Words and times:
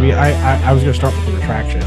I 0.00 0.02
mean, 0.02 0.14
I 0.14 0.30
I, 0.30 0.70
I 0.70 0.72
was 0.72 0.82
gonna 0.82 0.94
start 0.94 1.14
with 1.14 1.26
the 1.26 1.32
retraction. 1.32 1.82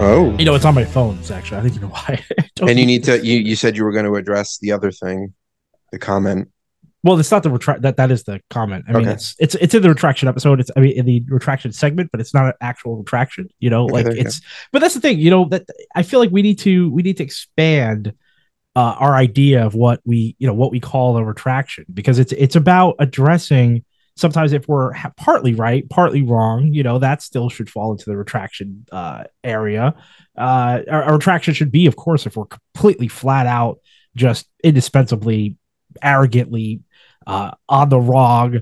Oh, 0.00 0.36
You 0.38 0.44
know, 0.44 0.54
it's 0.54 0.64
on 0.64 0.76
my 0.76 0.84
phones 0.84 1.32
actually. 1.32 1.58
I 1.58 1.62
think 1.62 1.74
you 1.74 1.80
know 1.80 1.88
why. 1.88 2.24
And 2.60 2.78
you 2.78 2.86
need 2.86 3.02
to. 3.04 3.18
You 3.26 3.38
you 3.38 3.56
said 3.56 3.76
you 3.76 3.82
were 3.82 3.90
going 3.90 4.04
to 4.04 4.14
address 4.14 4.58
the 4.58 4.70
other 4.70 4.92
thing, 4.92 5.34
the 5.90 5.98
comment. 5.98 6.48
Well, 7.02 7.18
it's 7.18 7.32
not 7.32 7.42
the 7.42 7.50
retract. 7.50 7.82
That 7.82 7.96
that 7.96 8.12
is 8.12 8.22
the 8.22 8.40
comment. 8.50 8.84
I 8.86 8.92
mean, 8.92 9.02
Okay. 9.02 9.14
it's 9.14 9.34
it's 9.40 9.56
it's 9.56 9.74
in 9.74 9.82
the 9.82 9.88
retraction 9.88 10.28
episode. 10.28 10.60
It's 10.60 10.70
I 10.76 10.80
mean 10.80 10.92
in 10.96 11.06
the 11.06 11.24
retraction 11.28 11.72
segment, 11.72 12.12
but 12.12 12.20
it's 12.20 12.32
not 12.32 12.46
an 12.46 12.52
actual 12.60 12.98
retraction. 12.98 13.48
You 13.58 13.70
know, 13.70 13.86
like 13.86 14.06
you 14.06 14.12
it's. 14.12 14.40
But 14.70 14.78
that's 14.78 14.94
the 14.94 15.00
thing. 15.00 15.18
You 15.18 15.30
know 15.30 15.44
that 15.46 15.66
I 15.96 16.04
feel 16.04 16.20
like 16.20 16.30
we 16.30 16.42
need 16.42 16.60
to 16.60 16.88
we 16.92 17.02
need 17.02 17.16
to 17.16 17.24
expand 17.24 18.12
uh, 18.76 18.94
our 18.96 19.16
idea 19.16 19.66
of 19.66 19.74
what 19.74 20.00
we 20.04 20.36
you 20.38 20.46
know 20.46 20.54
what 20.54 20.70
we 20.70 20.78
call 20.78 21.16
a 21.16 21.24
retraction 21.24 21.84
because 21.92 22.20
it's 22.20 22.30
it's 22.30 22.54
about 22.54 22.94
addressing. 23.00 23.84
Sometimes 24.18 24.52
if 24.52 24.66
we're 24.66 24.92
ha- 24.92 25.12
partly 25.16 25.54
right, 25.54 25.88
partly 25.88 26.22
wrong, 26.22 26.72
you 26.72 26.82
know 26.82 26.98
that 26.98 27.22
still 27.22 27.48
should 27.48 27.70
fall 27.70 27.92
into 27.92 28.04
the 28.06 28.16
retraction 28.16 28.84
uh, 28.90 29.24
area. 29.44 29.94
Uh, 30.36 30.80
our, 30.90 31.02
our 31.04 31.12
retraction 31.14 31.54
should 31.54 31.70
be, 31.70 31.86
of 31.86 31.96
course, 31.96 32.26
if 32.26 32.36
we're 32.36 32.46
completely 32.46 33.08
flat 33.08 33.46
out, 33.46 33.78
just 34.16 34.48
indispensably, 34.64 35.56
arrogantly 36.02 36.80
uh, 37.26 37.52
on 37.68 37.88
the 37.88 38.00
wrong 38.00 38.60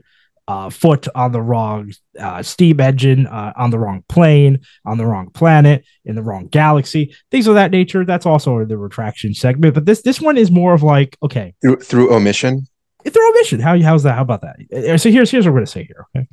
uh, 0.49 0.71
foot, 0.71 1.09
on 1.15 1.33
the 1.33 1.41
wrong 1.43 1.93
uh, 2.21 2.43
steam 2.43 2.81
engine, 2.81 3.27
uh, 3.27 3.53
on 3.57 3.71
the 3.71 3.79
wrong 3.79 4.05
plane, 4.09 4.61
on 4.85 4.99
the 4.99 5.07
wrong 5.07 5.31
planet, 5.31 5.85
in 6.05 6.15
the 6.15 6.23
wrong 6.23 6.47
galaxy, 6.49 7.15
things 7.31 7.47
of 7.47 7.55
that 7.55 7.71
nature. 7.71 8.05
That's 8.05 8.27
also 8.27 8.65
the 8.65 8.79
retraction 8.79 9.35
segment. 9.35 9.75
But 9.75 9.87
this 9.87 10.03
this 10.03 10.21
one 10.21 10.37
is 10.37 10.51
more 10.51 10.75
of 10.75 10.83
like, 10.83 11.17
okay, 11.23 11.55
through, 11.63 11.79
through 11.79 12.15
omission. 12.15 12.67
If 13.07 13.13
they're 13.13 13.29
omission, 13.29 13.61
how 13.61 13.81
how's 13.81 14.03
that? 14.03 14.17
How 14.17 14.23
about 14.23 14.43
that? 14.43 14.57
Uh, 14.93 14.99
So 14.99 15.11
here's 15.11 15.31
here's 15.31 15.47
what 15.47 15.53
we're 15.53 15.61
gonna 15.61 15.67
say 15.67 15.85
here. 15.85 16.07
Okay, 16.15 16.29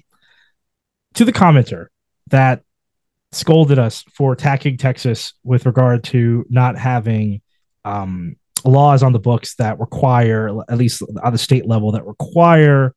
to 1.13 1.23
the 1.23 1.31
commenter 1.31 1.87
that 2.31 2.63
scolded 3.31 3.79
us 3.79 4.03
for 4.13 4.33
attacking 4.33 4.77
Texas 4.77 5.33
with 5.43 5.65
regard 5.65 6.03
to 6.05 6.45
not 6.49 6.77
having 6.77 7.41
um, 7.85 8.35
laws 8.65 9.03
on 9.03 9.11
the 9.13 9.19
books 9.19 9.55
that 9.55 9.79
require, 9.79 10.49
at 10.69 10.77
least 10.77 11.03
on 11.23 11.31
the 11.31 11.37
state 11.37 11.67
level, 11.67 11.91
that 11.91 12.05
require 12.05 12.95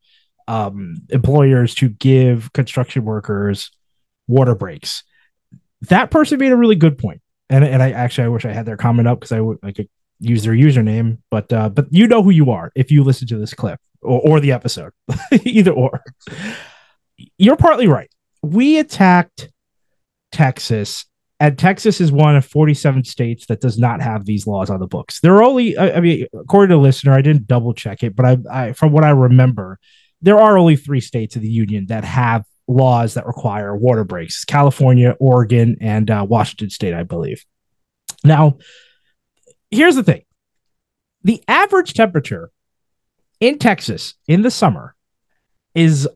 um, 0.48 0.96
employers 1.10 1.74
to 1.74 1.88
give 1.88 2.52
construction 2.52 3.04
workers 3.04 3.70
water 4.26 4.54
breaks. 4.54 5.04
That 5.82 6.10
person 6.10 6.38
made 6.38 6.52
a 6.52 6.56
really 6.56 6.76
good 6.76 6.96
point, 6.96 7.20
and 7.50 7.62
and 7.62 7.82
I 7.82 7.90
actually 7.90 8.24
I 8.24 8.28
wish 8.28 8.46
I 8.46 8.52
had 8.52 8.64
their 8.64 8.78
comment 8.78 9.06
up 9.06 9.20
because 9.20 9.32
I 9.32 9.40
would 9.40 9.58
I 9.62 9.72
could 9.72 9.90
use 10.20 10.44
their 10.44 10.54
username, 10.54 11.18
but 11.30 11.52
uh, 11.52 11.68
but 11.68 11.86
you 11.90 12.06
know 12.06 12.22
who 12.22 12.30
you 12.30 12.50
are 12.50 12.72
if 12.74 12.90
you 12.90 13.04
listen 13.04 13.28
to 13.28 13.38
this 13.38 13.54
clip 13.54 13.80
or, 14.02 14.20
or 14.20 14.40
the 14.40 14.52
episode, 14.52 14.92
either 15.44 15.72
or. 15.72 16.02
You're 17.38 17.56
partly 17.56 17.86
right. 17.86 18.10
We 18.42 18.78
attacked 18.78 19.50
Texas, 20.32 21.06
and 21.40 21.58
Texas 21.58 22.00
is 22.00 22.12
one 22.12 22.36
of 22.36 22.44
47 22.44 23.04
states 23.04 23.46
that 23.46 23.60
does 23.60 23.78
not 23.78 24.02
have 24.02 24.26
these 24.26 24.46
laws 24.46 24.70
on 24.70 24.80
the 24.80 24.86
books. 24.86 25.20
There 25.20 25.34
are 25.36 25.42
only, 25.42 25.76
I, 25.76 25.96
I 25.96 26.00
mean, 26.00 26.26
according 26.34 26.70
to 26.70 26.76
the 26.76 26.82
listener, 26.82 27.12
I 27.12 27.22
didn't 27.22 27.46
double 27.46 27.74
check 27.74 28.02
it, 28.02 28.14
but 28.14 28.26
I, 28.26 28.36
I, 28.50 28.72
from 28.72 28.92
what 28.92 29.04
I 29.04 29.10
remember, 29.10 29.78
there 30.22 30.38
are 30.38 30.58
only 30.58 30.76
three 30.76 31.00
states 31.00 31.36
of 31.36 31.42
the 31.42 31.48
union 31.48 31.86
that 31.86 32.04
have 32.04 32.44
laws 32.68 33.14
that 33.14 33.26
require 33.26 33.76
water 33.76 34.04
breaks: 34.04 34.44
California, 34.44 35.16
Oregon, 35.20 35.76
and 35.80 36.10
uh, 36.10 36.26
Washington 36.28 36.70
State, 36.70 36.94
I 36.94 37.02
believe. 37.02 37.44
Now, 38.24 38.58
here's 39.70 39.96
the 39.96 40.02
thing: 40.02 40.22
the 41.22 41.42
average 41.48 41.94
temperature 41.94 42.50
in 43.40 43.58
Texas 43.58 44.14
in 44.26 44.42
the 44.42 44.50
summer 44.50 44.94
is 45.74 46.08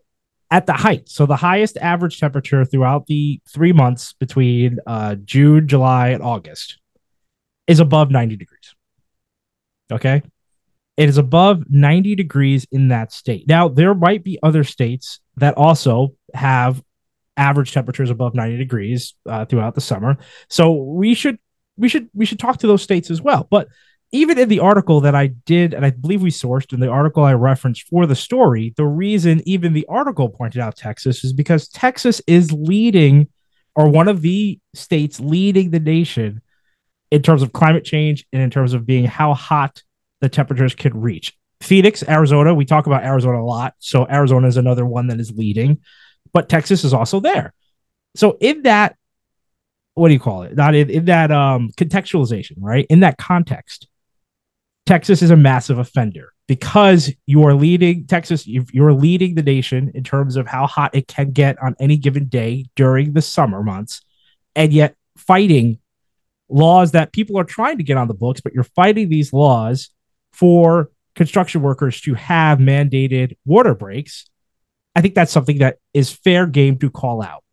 at 0.51 0.67
the 0.67 0.73
height. 0.73 1.09
So 1.09 1.27
the 1.27 1.37
highest 1.37 1.77
average 1.77 2.19
temperature 2.19 2.65
throughout 2.65 3.07
the 3.07 3.41
three 3.49 3.73
months 3.73 4.15
between 4.15 4.79
uh, 4.87 5.15
June, 5.17 5.69
July, 5.69 6.09
and 6.09 6.23
August 6.23 6.79
is 7.67 7.79
above 7.79 8.11
90 8.11 8.37
degrees. 8.37 8.75
Okay. 9.93 10.23
It 10.97 11.09
is 11.09 11.19
above 11.19 11.65
90 11.71 12.15
degrees 12.17 12.67
in 12.73 12.89
that 12.89 13.13
state. 13.13 13.47
Now, 13.47 13.69
there 13.69 13.95
might 13.95 14.25
be 14.25 14.39
other 14.43 14.65
states 14.65 15.21
that 15.37 15.57
also 15.57 16.15
have 16.35 16.83
average 17.37 17.73
temperatures 17.73 18.11
above 18.11 18.35
90 18.35 18.59
degrees 18.59 19.15
uh, 19.27 19.45
throughout 19.45 19.75
the 19.75 19.81
summer. 19.81 20.19
So 20.49 20.73
we 20.73 21.15
should 21.15 21.39
we 21.81 21.89
should 21.89 22.09
we 22.15 22.27
should 22.27 22.39
talk 22.39 22.59
to 22.59 22.67
those 22.67 22.83
states 22.83 23.11
as 23.11 23.23
well. 23.23 23.49
But 23.51 23.69
even 24.13 24.39
in 24.39 24.49
the 24.49 24.61
article 24.61 25.01
that 25.03 25.15
I 25.15 25.29
did, 25.29 25.73
and 25.73 25.87
I 25.87 25.91
believe 25.91 26.21
we 26.21 26.31
sourced 26.31 26.73
in 26.73 26.81
the 26.81 26.89
article 26.89 27.25
I 27.25 27.33
referenced 27.35 27.89
for 27.89 28.07
the 28.07 28.17
story, 28.17 28.75
the 28.77 28.87
reason 28.87 29.41
even 29.47 29.73
the 29.73 29.87
article 29.89 30.29
pointed 30.29 30.61
out 30.61 30.77
Texas 30.77 31.25
is 31.25 31.33
because 31.33 31.69
Texas 31.69 32.21
is 32.27 32.53
leading, 32.53 33.29
or 33.75 33.89
one 33.89 34.09
of 34.09 34.21
the 34.21 34.59
states 34.75 35.21
leading 35.21 35.71
the 35.71 35.81
nation 35.81 36.43
in 37.11 37.23
terms 37.23 37.43
of 37.43 37.53
climate 37.53 37.85
change 37.85 38.27
and 38.33 38.43
in 38.43 38.51
terms 38.51 38.75
of 38.75 38.85
being 38.87 39.05
how 39.05 39.33
hot 39.33 39.83
the 40.21 40.29
temperatures 40.29 40.75
could 40.75 40.95
reach. 40.95 41.37
Phoenix, 41.61 42.03
Arizona, 42.09 42.55
we 42.55 42.65
talk 42.65 42.87
about 42.87 43.05
Arizona 43.05 43.41
a 43.41 43.45
lot. 43.45 43.75
So 43.79 44.07
Arizona 44.09 44.49
is 44.49 44.57
another 44.57 44.87
one 44.87 45.09
that 45.09 45.21
is 45.21 45.31
leading, 45.33 45.79
but 46.33 46.49
Texas 46.49 46.85
is 46.85 46.95
also 46.95 47.21
there. 47.21 47.53
So 48.17 48.37
in 48.41 48.63
that, 48.63 48.97
what 50.01 50.09
do 50.09 50.15
you 50.15 50.21
call 50.21 50.43
it? 50.45 50.57
Not 50.57 50.75
in, 50.75 50.89
in 50.89 51.05
that 51.05 51.31
um 51.31 51.71
contextualization, 51.77 52.57
right? 52.59 52.87
In 52.89 53.01
that 53.01 53.19
context, 53.19 53.87
Texas 54.87 55.21
is 55.21 55.31
a 55.31 55.37
massive 55.37 55.79
offender 55.79 56.33
because 56.49 57.13
you 57.27 57.45
are 57.45 57.55
leading 57.55 58.07
Texas, 58.07 58.47
you- 58.47 58.65
you're 58.73 58.95
leading 58.95 59.35
the 59.35 59.43
nation 59.43 59.93
in 59.95 60.03
terms 60.03 60.37
of 60.37 60.47
how 60.47 60.67
hot 60.67 60.95
it 60.95 61.07
can 61.07 61.33
get 61.33 61.63
on 61.63 61.77
any 61.79 61.97
given 61.97 62.27
day 62.27 62.65
during 62.77 63.13
the 63.13 63.23
summer 63.23 63.63
months, 63.63 64.01
and 64.57 64.73
yet 64.73 64.97
fighting 65.17 65.79
laws 66.49 66.93
that 66.93 67.13
people 67.13 67.39
are 67.39 67.45
trying 67.45 67.77
to 67.77 67.85
get 67.85 67.97
on 67.97 68.09
the 68.09 68.15
books, 68.15 68.41
but 68.41 68.53
you're 68.55 68.65
fighting 68.65 69.09
these 69.09 69.33
laws 69.33 69.91
for 70.33 70.91
construction 71.15 71.61
workers 71.61 72.01
to 72.01 72.15
have 72.15 72.59
mandated 72.59 73.37
water 73.45 73.75
breaks. 73.75 74.29
I 74.97 75.03
think 75.03 75.15
that's 75.15 75.31
something 75.31 75.59
that 75.59 75.77
is 75.93 76.11
fair 76.11 76.47
game 76.47 76.79
to 76.79 76.91
call 76.91 77.23
out. 77.23 77.45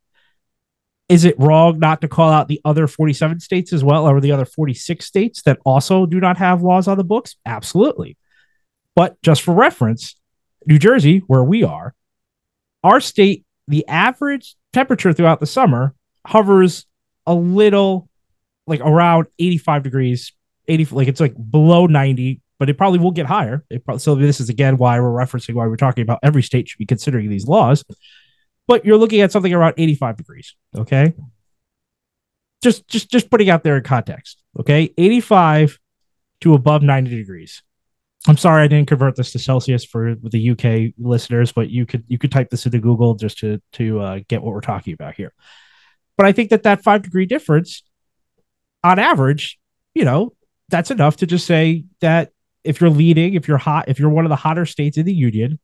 Is 1.10 1.24
it 1.24 1.40
wrong 1.40 1.80
not 1.80 2.02
to 2.02 2.08
call 2.08 2.32
out 2.32 2.48
the 2.48 2.60
other 2.66 2.88
47 2.88 3.40
states 3.40 3.72
as 3.72 3.84
well, 3.84 4.08
or 4.08 4.20
the 4.20 4.32
other 4.32 4.46
46 4.46 5.06
states 5.06 5.42
that 5.44 5.60
also 5.66 6.06
do 6.06 6.20
not 6.20 6.38
have 6.38 6.62
laws 6.62 6.88
on 6.88 6.98
the 6.98 7.04
books? 7.04 7.36
Absolutely. 7.46 8.18
But 8.96 9.22
just 9.22 9.42
for 9.42 9.54
reference, 9.54 10.16
New 10.66 10.80
Jersey, 10.80 11.20
where 11.28 11.44
we 11.44 11.64
are, 11.64 11.94
our 12.84 13.00
state, 13.00 13.46
the 13.68 13.88
average 13.88 14.56
temperature 14.74 15.14
throughout 15.14 15.40
the 15.40 15.46
summer 15.46 15.94
hovers 16.26 16.86
a 17.26 17.34
little 17.34 18.10
like 18.66 18.82
around 18.82 19.28
85 19.40 19.84
degrees, 19.84 20.34
80, 20.68 20.96
like 20.96 21.08
it's 21.08 21.22
like 21.22 21.36
below 21.50 21.86
90, 21.86 22.42
but 22.60 22.70
it 22.70 22.78
probably 22.78 23.00
will 23.00 23.12
get 23.12 23.26
higher. 23.26 23.64
Probably, 23.86 24.00
so 24.00 24.16
this 24.16 24.40
is 24.40 24.50
again 24.50 24.78
why 24.78 25.00
we're 25.00 25.10
referencing 25.10 25.54
why 25.54 25.68
we're 25.68 25.78
talking 25.78 26.02
about 26.02 26.20
every 26.22 26.44
state 26.44 26.68
should 26.68 26.80
be 26.80 26.86
considering 26.86 27.30
these 27.30 27.48
laws. 27.48 27.84
But 28.68 28.86
you're 28.86 28.98
looking 28.98 29.22
at 29.22 29.32
something 29.32 29.54
around 29.54 29.76
85 29.78 30.18
degrees. 30.18 30.56
Okay. 30.76 31.14
Just 32.62 32.88
just 32.88 33.10
just 33.10 33.30
putting 33.30 33.50
out 33.50 33.64
there 33.64 33.78
in 33.78 33.84
context. 33.84 34.42
Okay. 34.60 34.94
85 34.98 35.80
to 36.42 36.54
above 36.54 36.84
90 36.84 37.10
degrees. 37.10 37.64
I'm 38.28 38.38
sorry 38.38 38.64
I 38.64 38.68
didn't 38.68 38.90
convert 38.90 39.16
this 39.16 39.32
to 39.32 39.40
Celsius 39.40 39.86
for 39.86 40.16
the 40.22 40.50
UK 40.52 40.94
listeners, 40.98 41.52
but 41.52 41.70
you 41.70 41.86
could 41.86 42.04
you 42.08 42.18
could 42.18 42.32
type 42.32 42.50
this 42.50 42.66
into 42.66 42.80
Google 42.80 43.16
just 43.16 43.38
to 43.40 43.62
to 43.74 44.00
uh, 44.02 44.20
get 44.28 44.42
what 44.42 44.54
we're 44.54 44.62
talking 44.62 44.94
about 44.94 45.16
here. 45.16 45.34
But 46.18 46.26
I 46.26 46.32
think 46.32 46.50
that 46.50 46.64
that 46.64 46.84
five 46.84 47.04
degree 47.04 47.26
difference, 47.26 47.84
on 48.84 49.00
average, 49.00 49.60
you 49.94 50.04
know, 50.04 50.34
that's 50.70 50.92
enough 50.92 51.18
to 51.18 51.28
just 51.28 51.46
say 51.46 51.86
that 52.02 52.32
if 52.64 52.82
you're 52.82 52.90
leading, 52.90 53.36
if 53.36 53.48
you're 53.48 53.58
hot, 53.58 53.88
if 53.88 54.00
you're 54.00 54.10
one 54.10 54.26
of 54.26 54.30
the 54.30 54.36
hotter 54.36 54.66
states 54.66 54.98
in 54.98 55.06
the 55.06 55.14
union, 55.14 55.60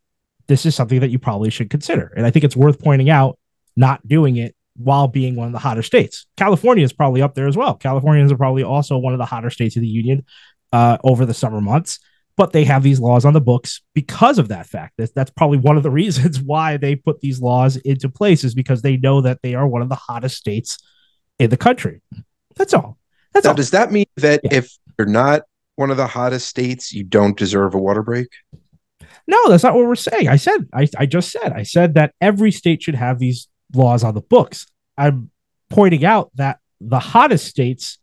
this 0.48 0.66
is 0.66 0.76
something 0.76 1.00
that 1.00 1.10
you 1.10 1.20
probably 1.20 1.50
should 1.50 1.70
consider. 1.70 2.12
And 2.16 2.26
I 2.26 2.32
think 2.32 2.44
it's 2.46 2.56
worth 2.56 2.80
pointing 2.80 3.10
out 3.10 3.38
not 3.76 4.06
doing 4.08 4.38
it 4.38 4.56
while 4.76 5.08
being 5.08 5.36
one 5.36 5.48
of 5.48 5.54
the 5.54 5.60
hotter 5.60 5.84
states. 5.84 6.26
California 6.38 6.84
is 6.84 6.94
probably 6.94 7.22
up 7.22 7.36
there 7.36 7.48
as 7.48 7.56
well. 7.56 7.76
Californians 7.76 8.32
are 8.32 8.38
probably 8.38 8.64
also 8.64 8.98
one 8.98 9.14
of 9.14 9.20
the 9.20 9.26
hotter 9.26 9.50
states 9.50 9.76
of 9.76 9.82
the 9.82 9.88
union 9.88 10.26
uh, 10.72 10.98
over 11.04 11.26
the 11.26 11.34
summer 11.34 11.62
months, 11.62 12.00
but 12.36 12.52
they 12.54 12.64
have 12.64 12.82
these 12.84 13.00
laws 13.00 13.26
on 13.26 13.34
the 13.34 13.42
books 13.42 13.82
because 13.94 14.40
of 14.40 14.48
that 14.50 14.66
fact. 14.68 14.94
That's, 14.98 15.12
that's 15.12 15.32
probably 15.32 15.60
one 15.60 15.78
of 15.78 15.84
the 15.84 15.92
reasons 16.02 16.40
why 16.42 16.78
they 16.78 16.96
put 16.96 17.22
these 17.22 17.40
laws 17.40 17.76
into 17.78 18.10
place 18.10 18.44
is 18.44 18.56
because 18.56 18.82
they 18.82 18.98
know 18.98 19.22
that 19.22 19.42
they 19.44 19.54
are 19.56 19.68
one 19.68 19.82
of 19.84 19.90
the 19.90 19.96
hottest 19.96 20.38
states 20.38 20.78
in 21.40 21.50
the 21.50 21.58
country. 21.58 22.02
That's 22.56 22.74
all. 22.74 22.98
That's 23.34 23.46
Now, 23.46 23.52
all. 23.52 23.56
does 23.56 23.72
that 23.72 23.92
mean 23.92 24.06
that 24.18 24.42
Yeah. 24.44 24.56
if 24.56 24.72
you're 24.98 25.08
not 25.08 25.44
one 25.76 25.90
of 25.92 25.98
the 25.98 26.08
hottest 26.08 26.48
states, 26.48 26.92
you 26.94 27.04
don't 27.04 27.38
deserve 27.38 27.74
a 27.76 27.80
water 27.80 28.04
break? 28.04 28.28
No, 29.28 29.50
that's 29.50 29.64
not 29.64 29.74
what 29.74 29.86
we're 29.86 29.96
saying. 29.96 30.28
I 30.28 30.36
said, 30.36 30.68
I, 30.74 30.88
I 30.98 31.06
just 31.06 31.32
said, 31.32 31.54
I 31.54 31.64
said 31.64 31.94
that 31.94 32.14
every 32.20 32.52
state 32.52 32.84
should 32.84 32.96
have 32.96 33.20
these 33.20 33.48
laws 33.74 34.04
on 34.04 34.14
the 34.14 34.22
books. 34.22 34.68
I'm 34.98 35.32
pointing 35.70 36.04
out 36.06 36.32
that 36.36 36.60
the 36.82 37.00
hottest 37.00 37.48
states 37.48 38.00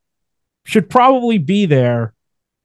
should 0.64 0.88
probably 0.88 1.38
be 1.38 1.67
there. 1.67 2.14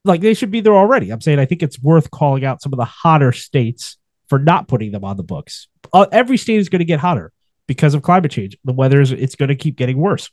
Like 0.03 0.21
they 0.21 0.33
should 0.33 0.51
be 0.51 0.61
there 0.61 0.75
already. 0.75 1.11
I'm 1.11 1.21
saying 1.21 1.39
I 1.39 1.45
think 1.45 1.63
it's 1.63 1.81
worth 1.81 2.11
calling 2.11 2.45
out 2.45 2.61
some 2.61 2.71
of 2.73 2.77
the 2.77 2.85
hotter 2.85 3.31
states 3.31 3.97
for 4.29 4.39
not 4.39 4.67
putting 4.67 4.91
them 4.91 5.03
on 5.03 5.17
the 5.17 5.23
books. 5.23 5.67
Uh, 5.91 6.05
every 6.11 6.37
state 6.37 6.59
is 6.59 6.69
going 6.69 6.79
to 6.79 6.85
get 6.85 6.99
hotter. 6.99 7.31
because 7.67 7.93
of 7.93 8.01
climate 8.01 8.31
change. 8.31 8.57
The 8.63 8.73
weather 8.73 9.01
is 9.01 9.11
it's 9.11 9.35
going 9.35 9.49
to 9.49 9.55
keep 9.55 9.75
getting 9.75 9.97
worse. 9.97 10.29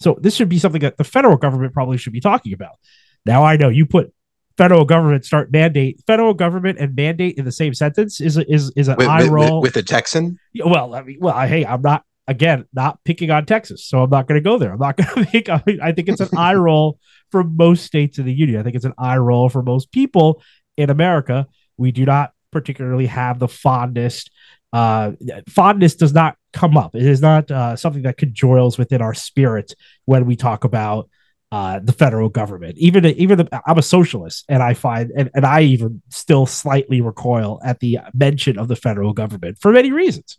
So 0.00 0.18
this 0.20 0.34
should 0.34 0.48
be 0.48 0.58
something 0.58 0.82
that 0.82 0.96
the 0.96 1.04
federal 1.04 1.36
government 1.36 1.72
probably 1.72 1.96
should 1.96 2.12
be 2.12 2.20
talking 2.20 2.52
about. 2.52 2.76
Now 3.24 3.44
I 3.44 3.56
know 3.56 3.68
you 3.68 3.86
put 3.86 4.12
federal 4.56 4.84
government 4.84 5.24
start 5.24 5.50
mandate 5.50 6.00
federal 6.06 6.34
government 6.34 6.78
and 6.78 6.94
mandate 6.94 7.36
in 7.36 7.44
the 7.44 7.52
same 7.52 7.74
sentence 7.74 8.20
is 8.20 8.36
is 8.36 8.72
is 8.76 8.88
an 8.88 8.96
with, 8.96 9.08
eye 9.08 9.22
with, 9.22 9.30
roll 9.30 9.60
with, 9.60 9.76
a 9.76 9.82
Texan. 9.82 10.38
Well, 10.64 10.94
I 10.94 11.02
mean, 11.02 11.18
well, 11.20 11.34
I, 11.34 11.46
hey, 11.46 11.66
I'm 11.66 11.82
not 11.82 12.04
again 12.26 12.64
not 12.72 13.02
picking 13.04 13.30
on 13.30 13.46
Texas, 13.46 13.84
so 13.86 14.02
I'm 14.02 14.10
not 14.10 14.28
going 14.28 14.40
to 14.40 14.44
go 14.44 14.58
there. 14.58 14.72
I'm 14.72 14.78
not 14.78 14.96
going 15.14 15.26
to 15.26 15.30
make. 15.32 15.48
I, 15.48 15.62
mean, 15.66 15.80
I 15.80 15.92
think 15.92 16.08
it's 16.08 16.20
an 16.20 16.30
eye 16.36 16.54
roll 16.54 16.98
for 17.30 17.42
most 17.42 17.84
states 17.84 18.18
in 18.18 18.26
the 18.26 18.32
union. 18.32 18.60
I 18.60 18.62
think 18.62 18.76
it's 18.76 18.84
an 18.84 18.94
eye 18.98 19.18
roll 19.18 19.48
for 19.48 19.62
most 19.62 19.90
people 19.92 20.42
in 20.76 20.90
America. 20.90 21.46
We 21.76 21.90
do 21.90 22.04
not 22.04 22.32
particularly 22.52 23.06
have 23.06 23.38
the 23.38 23.48
fondest. 23.48 24.30
Uh, 24.72 25.12
fondness 25.48 25.94
does 25.94 26.12
not 26.12 26.36
come 26.52 26.76
up. 26.76 26.96
It 26.96 27.06
is 27.06 27.20
not 27.20 27.50
uh, 27.50 27.76
something 27.76 28.02
that 28.02 28.16
conjoils 28.16 28.76
within 28.76 29.02
our 29.02 29.14
spirit 29.14 29.74
when 30.04 30.26
we 30.26 30.34
talk 30.34 30.64
about 30.64 31.08
uh, 31.54 31.78
the 31.78 31.92
federal 31.92 32.28
government. 32.28 32.76
Even 32.78 33.06
even 33.06 33.38
the, 33.38 33.62
I'm 33.64 33.78
a 33.78 33.82
socialist, 33.82 34.44
and 34.48 34.60
I 34.60 34.74
find 34.74 35.12
and, 35.16 35.30
and 35.34 35.46
I 35.46 35.60
even 35.60 36.02
still 36.08 36.46
slightly 36.46 37.00
recoil 37.00 37.60
at 37.64 37.78
the 37.78 38.00
mention 38.12 38.58
of 38.58 38.66
the 38.66 38.74
federal 38.74 39.12
government 39.12 39.58
for 39.60 39.70
many 39.70 39.92
reasons. 39.92 40.36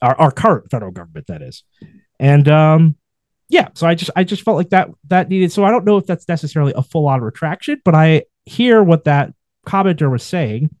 Our, 0.00 0.18
our 0.18 0.30
current 0.30 0.70
federal 0.70 0.90
government, 0.90 1.26
that 1.26 1.42
is, 1.42 1.64
and 2.18 2.48
um, 2.48 2.96
yeah. 3.50 3.68
So 3.74 3.86
I 3.86 3.94
just 3.94 4.10
I 4.16 4.24
just 4.24 4.42
felt 4.42 4.56
like 4.56 4.70
that 4.70 4.88
that 5.08 5.28
needed. 5.28 5.52
So 5.52 5.64
I 5.64 5.70
don't 5.70 5.84
know 5.84 5.98
if 5.98 6.06
that's 6.06 6.26
necessarily 6.26 6.72
a 6.74 6.82
full 6.82 7.08
on 7.08 7.20
retraction, 7.20 7.82
but 7.84 7.94
I 7.94 8.22
hear 8.46 8.82
what 8.82 9.04
that 9.04 9.34
commenter 9.66 10.10
was 10.10 10.22
saying. 10.22 10.74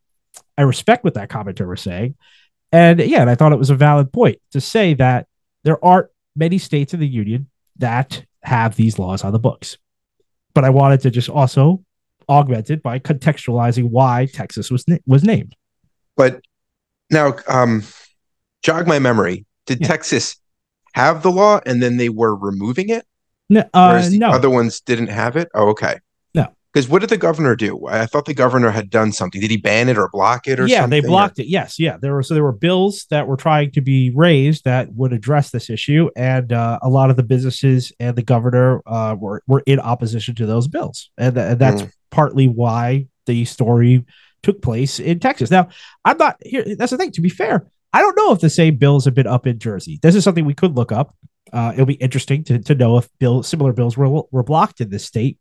I 0.56 0.62
respect 0.62 1.04
what 1.04 1.12
that 1.14 1.28
commenter 1.28 1.68
was 1.68 1.82
saying, 1.82 2.14
and 2.72 3.00
yeah, 3.00 3.20
and 3.20 3.28
I 3.28 3.34
thought 3.34 3.52
it 3.52 3.58
was 3.58 3.68
a 3.68 3.76
valid 3.76 4.14
point 4.14 4.38
to 4.52 4.62
say 4.62 4.94
that 4.94 5.26
there 5.62 5.84
aren't 5.84 6.08
many 6.34 6.56
states 6.56 6.94
in 6.94 7.00
the 7.00 7.06
union 7.06 7.50
that 7.76 8.24
have 8.42 8.76
these 8.76 8.98
laws 8.98 9.24
on 9.24 9.32
the 9.32 9.38
books. 9.38 9.78
But 10.54 10.64
I 10.64 10.70
wanted 10.70 11.00
to 11.02 11.10
just 11.10 11.28
also 11.28 11.82
augment 12.28 12.70
it 12.70 12.82
by 12.82 12.98
contextualizing 12.98 13.90
why 13.90 14.26
Texas 14.32 14.70
was 14.70 14.84
was 15.06 15.24
named. 15.24 15.54
But 16.16 16.40
now, 17.10 17.34
um, 17.48 17.82
jog 18.62 18.86
my 18.86 18.98
memory. 18.98 19.44
Did 19.66 19.80
Yeah. 19.80 19.88
Texas 19.88 20.36
have 20.94 21.22
the 21.22 21.30
law 21.30 21.60
and 21.64 21.82
then 21.82 21.96
they 21.96 22.08
were 22.08 22.34
removing 22.36 22.90
it, 22.90 23.06
No, 23.48 23.60
uh, 23.72 23.88
whereas 23.88 24.10
the 24.10 24.18
no. 24.18 24.30
other 24.30 24.50
ones 24.50 24.80
didn't 24.80 25.06
have 25.08 25.36
it? 25.36 25.48
Oh, 25.54 25.68
okay. 25.70 25.98
Because 26.72 26.88
what 26.88 27.00
did 27.00 27.10
the 27.10 27.18
governor 27.18 27.54
do? 27.54 27.86
I 27.86 28.06
thought 28.06 28.24
the 28.24 28.32
governor 28.32 28.70
had 28.70 28.88
done 28.88 29.12
something. 29.12 29.40
Did 29.42 29.50
he 29.50 29.58
ban 29.58 29.90
it 29.90 29.98
or 29.98 30.08
block 30.08 30.48
it 30.48 30.58
or 30.58 30.66
yeah, 30.66 30.80
something? 30.80 31.02
they 31.02 31.06
blocked 31.06 31.38
it. 31.38 31.46
Yes, 31.46 31.78
yeah. 31.78 31.98
There 32.00 32.14
were 32.14 32.22
so 32.22 32.32
there 32.32 32.42
were 32.42 32.52
bills 32.52 33.06
that 33.10 33.26
were 33.26 33.36
trying 33.36 33.72
to 33.72 33.82
be 33.82 34.10
raised 34.14 34.64
that 34.64 34.90
would 34.94 35.12
address 35.12 35.50
this 35.50 35.68
issue, 35.68 36.08
and 36.16 36.50
uh, 36.50 36.78
a 36.80 36.88
lot 36.88 37.10
of 37.10 37.16
the 37.16 37.22
businesses 37.22 37.92
and 38.00 38.16
the 38.16 38.22
governor 38.22 38.80
uh, 38.86 39.14
were 39.18 39.42
were 39.46 39.62
in 39.66 39.80
opposition 39.80 40.34
to 40.36 40.46
those 40.46 40.66
bills, 40.66 41.10
and, 41.18 41.34
th- 41.34 41.52
and 41.52 41.58
that's 41.58 41.82
partly 42.10 42.48
why 42.48 43.06
the 43.26 43.44
story 43.44 44.06
took 44.42 44.62
place 44.62 44.98
in 44.98 45.20
Texas. 45.20 45.50
Now, 45.50 45.68
I'm 46.06 46.16
not 46.16 46.38
here. 46.40 46.64
That's 46.76 46.90
the 46.90 46.96
thing. 46.96 47.12
To 47.12 47.20
be 47.20 47.28
fair, 47.28 47.66
I 47.92 48.00
don't 48.00 48.16
know 48.16 48.32
if 48.32 48.40
the 48.40 48.48
same 48.48 48.76
bills 48.76 49.04
have 49.04 49.14
been 49.14 49.26
up 49.26 49.46
in 49.46 49.58
Jersey. 49.58 49.98
This 50.02 50.14
is 50.14 50.24
something 50.24 50.46
we 50.46 50.54
could 50.54 50.74
look 50.74 50.90
up. 50.90 51.14
Uh, 51.52 51.72
it'll 51.74 51.84
be 51.84 51.94
interesting 51.94 52.44
to, 52.44 52.58
to 52.60 52.74
know 52.74 52.96
if 52.96 53.10
bill 53.18 53.42
similar 53.42 53.74
bills 53.74 53.94
were 53.94 54.22
were 54.30 54.42
blocked 54.42 54.80
in 54.80 54.88
this 54.88 55.04
state. 55.04 55.36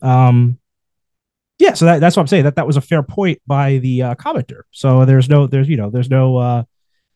Um, 0.00 0.58
yeah, 1.58 1.74
so 1.74 1.84
that, 1.84 2.00
that's 2.00 2.16
what 2.16 2.22
I'm 2.22 2.26
saying. 2.26 2.44
That 2.44 2.56
that 2.56 2.66
was 2.66 2.76
a 2.76 2.80
fair 2.80 3.02
point 3.02 3.40
by 3.46 3.78
the 3.78 4.02
uh, 4.02 4.14
commenter. 4.16 4.62
So 4.70 5.04
there's 5.04 5.28
no, 5.28 5.46
there's 5.46 5.68
you 5.68 5.76
know, 5.76 5.90
there's 5.90 6.10
no, 6.10 6.36
uh, 6.36 6.62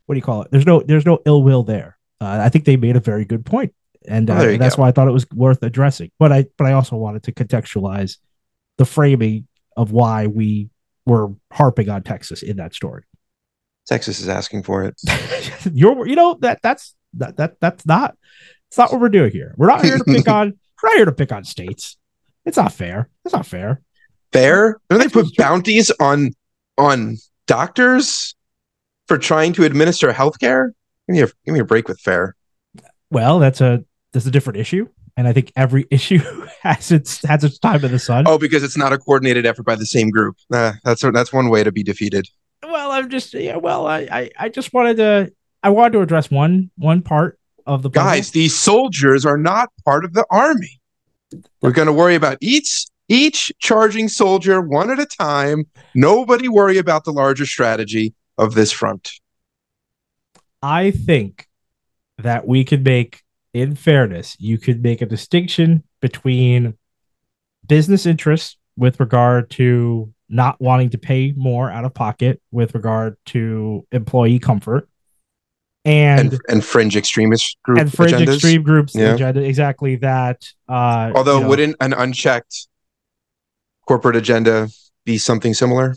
what 0.07 0.15
do 0.15 0.19
you 0.19 0.23
call 0.23 0.43
it? 0.43 0.51
There's 0.51 0.67
no, 0.67 0.81
there's 0.81 1.07
no 1.07 1.19
ill 1.27 1.43
will 1.43 1.63
there. 1.63 1.97
Uh, 2.21 2.41
I 2.43 2.49
think 2.49 2.65
they 2.65 2.77
made 2.77 2.97
a 2.97 3.01
very 3.01 3.25
good 3.25 3.45
point, 3.45 3.75
and 4.07 4.31
uh, 4.31 4.39
Oh, 4.39 4.57
that's 4.57 4.77
go. 4.77 4.83
why 4.83 4.89
I 4.89 4.93
thought 4.93 5.09
it 5.09 5.13
was 5.13 5.27
worth 5.35 5.63
addressing. 5.63 6.11
But 6.19 6.33
I, 6.33 6.47
but 6.57 6.67
I 6.67 6.73
also 6.73 6.97
wanted 6.97 7.25
to 7.25 7.33
contextualize 7.33 8.19
the 8.79 8.85
framing 8.87 9.49
of 9.77 9.93
why 9.93 10.27
we 10.27 10.71
were 11.05 11.29
harping 11.53 11.89
on 11.89 12.03
Texas 12.03 12.43
in 12.43 12.57
that 12.57 12.75
story. 12.75 13.05
Texas 13.87 14.21
is 14.21 14.29
asking 14.29 14.63
for 14.65 14.85
it. 14.85 15.01
You're, 15.73 16.07
you 16.07 16.17
know, 16.17 16.37
that 16.41 16.61
that's 16.63 16.95
that 17.15 17.37
that 17.37 17.61
that's 17.61 17.87
not, 17.87 18.17
it's 18.69 18.79
not 18.79 18.91
what 18.91 19.01
we're 19.01 19.09
doing 19.09 19.31
here. 19.31 19.55
We're 19.57 19.69
not 19.69 19.85
here 19.85 19.99
to 19.99 20.05
pick 20.05 20.29
on, 20.29 20.59
we're 20.83 20.89
not 20.89 20.97
here 20.97 21.05
to 21.05 21.13
pick 21.13 21.33
on 21.33 21.45
states. 21.45 21.97
It's 22.45 22.57
not 22.57 22.73
fair. 22.73 23.09
It's 23.25 23.35
not 23.35 23.47
fair. 23.47 23.83
Fair? 24.33 24.79
Don't 24.91 24.99
they 24.99 25.09
put 25.09 25.37
bounties 25.37 25.91
on 26.01 26.33
on 26.79 27.17
doctors 27.47 28.35
for 29.09 29.19
trying 29.19 29.53
to 29.55 29.65
administer 29.65 30.13
healthcare? 30.13 30.73
Give 31.09 31.15
me 31.15 31.23
a 31.23 31.27
give 31.45 31.55
me 31.55 31.61
a 31.61 31.65
break 31.65 31.89
with 31.89 32.01
fair. 32.01 32.35
Well, 33.11 33.39
that's 33.39 33.61
a 33.61 33.85
that's 34.13 34.27
a 34.27 34.31
different 34.31 34.59
issue, 34.59 34.89
and 35.17 35.29
I 35.29 35.33
think 35.33 35.53
every 35.57 35.87
issue 35.91 36.19
has 36.63 36.91
its 36.91 37.23
has 37.25 37.45
its 37.45 37.59
time 37.59 37.85
in 37.85 37.93
the 37.93 37.99
sun. 37.99 38.25
Oh, 38.27 38.39
because 38.39 38.63
it's 38.63 38.77
not 38.77 38.93
a 38.93 38.99
coordinated 38.99 39.47
effort 39.47 39.65
by 39.65 39.77
the 39.77 39.87
same 39.87 40.11
group. 40.11 40.37
Nah, 40.51 40.75
that's 40.85 41.03
that's 41.03 41.33
one 41.33 41.49
way 41.49 41.65
to 41.65 41.73
be 41.73 41.83
defeated. 41.83 42.29
Well, 42.63 42.91
I'm 42.91 43.09
just 43.11 43.35
yeah. 43.35 43.57
Well, 43.57 43.87
I, 43.87 44.09
I 44.11 44.31
I 44.39 44.49
just 44.49 44.73
wanted 44.73 44.97
to 44.97 45.33
I 45.63 45.71
wanted 45.71 45.93
to 45.93 46.01
address 46.01 46.31
one 46.31 46.71
one 46.77 47.03
part 47.03 47.39
of 47.67 47.83
the 47.83 47.91
puzzle. 47.91 48.11
Guys, 48.11 48.31
these 48.31 48.57
soldiers 48.57 49.25
are 49.25 49.39
not 49.39 49.71
part 49.85 50.05
of 50.05 50.13
the 50.15 50.25
army. 50.31 50.81
We're 51.61 51.73
going 51.73 51.87
to 51.87 51.93
worry 51.93 52.15
about 52.15 52.39
each 52.41 52.87
each 53.09 53.53
charging 53.59 54.09
soldier 54.09 54.61
one 54.61 54.91
at 54.91 54.99
a 54.99 55.07
time. 55.07 55.65
Nobody 55.95 56.49
worry 56.49 56.79
about 56.79 57.05
the 57.05 57.13
larger 57.13 57.47
strategy 57.47 58.15
of 58.39 58.55
this 58.55 58.73
front. 58.73 59.11
I 60.63 60.91
think 60.91 61.47
that 62.19 62.47
we 62.47 62.65
could 62.65 62.85
make, 62.85 63.23
in 63.55 63.75
fairness, 63.77 64.37
you 64.41 64.59
could 64.59 64.83
make 64.83 65.03
a 65.03 65.07
distinction 65.07 65.85
between 66.01 66.75
business 67.67 68.07
interests 68.07 68.57
with 68.77 68.99
regard 69.01 69.51
to 69.51 70.13
not 70.29 70.61
wanting 70.61 70.91
to 70.91 70.99
pay 70.99 71.33
more 71.37 71.71
out 71.71 71.85
of 71.85 71.95
pocket 71.95 72.41
with 72.51 72.75
regard 72.75 73.17
to 73.27 73.87
employee 73.93 74.39
comfort 74.41 74.89
and 75.85 76.33
And 76.33 76.41
and 76.49 76.65
fringe 76.65 76.97
extremist 76.97 77.57
group 77.63 77.79
and 77.79 77.93
fringe 77.93 78.13
agendas. 78.13 78.35
extreme 78.35 78.63
groups 78.65 78.95
Yeah. 78.95 79.15
agenda 79.15 79.41
exactly 79.43 79.97
that 79.97 80.45
uh 80.69 81.13
Although 81.15 81.37
you 81.37 81.43
know, 81.43 81.49
wouldn't 81.49 81.77
an 81.81 81.93
unchecked 81.93 82.67
corporate 83.87 84.17
agenda 84.17 84.69
be 85.05 85.19
something 85.19 85.55
similar? 85.55 85.95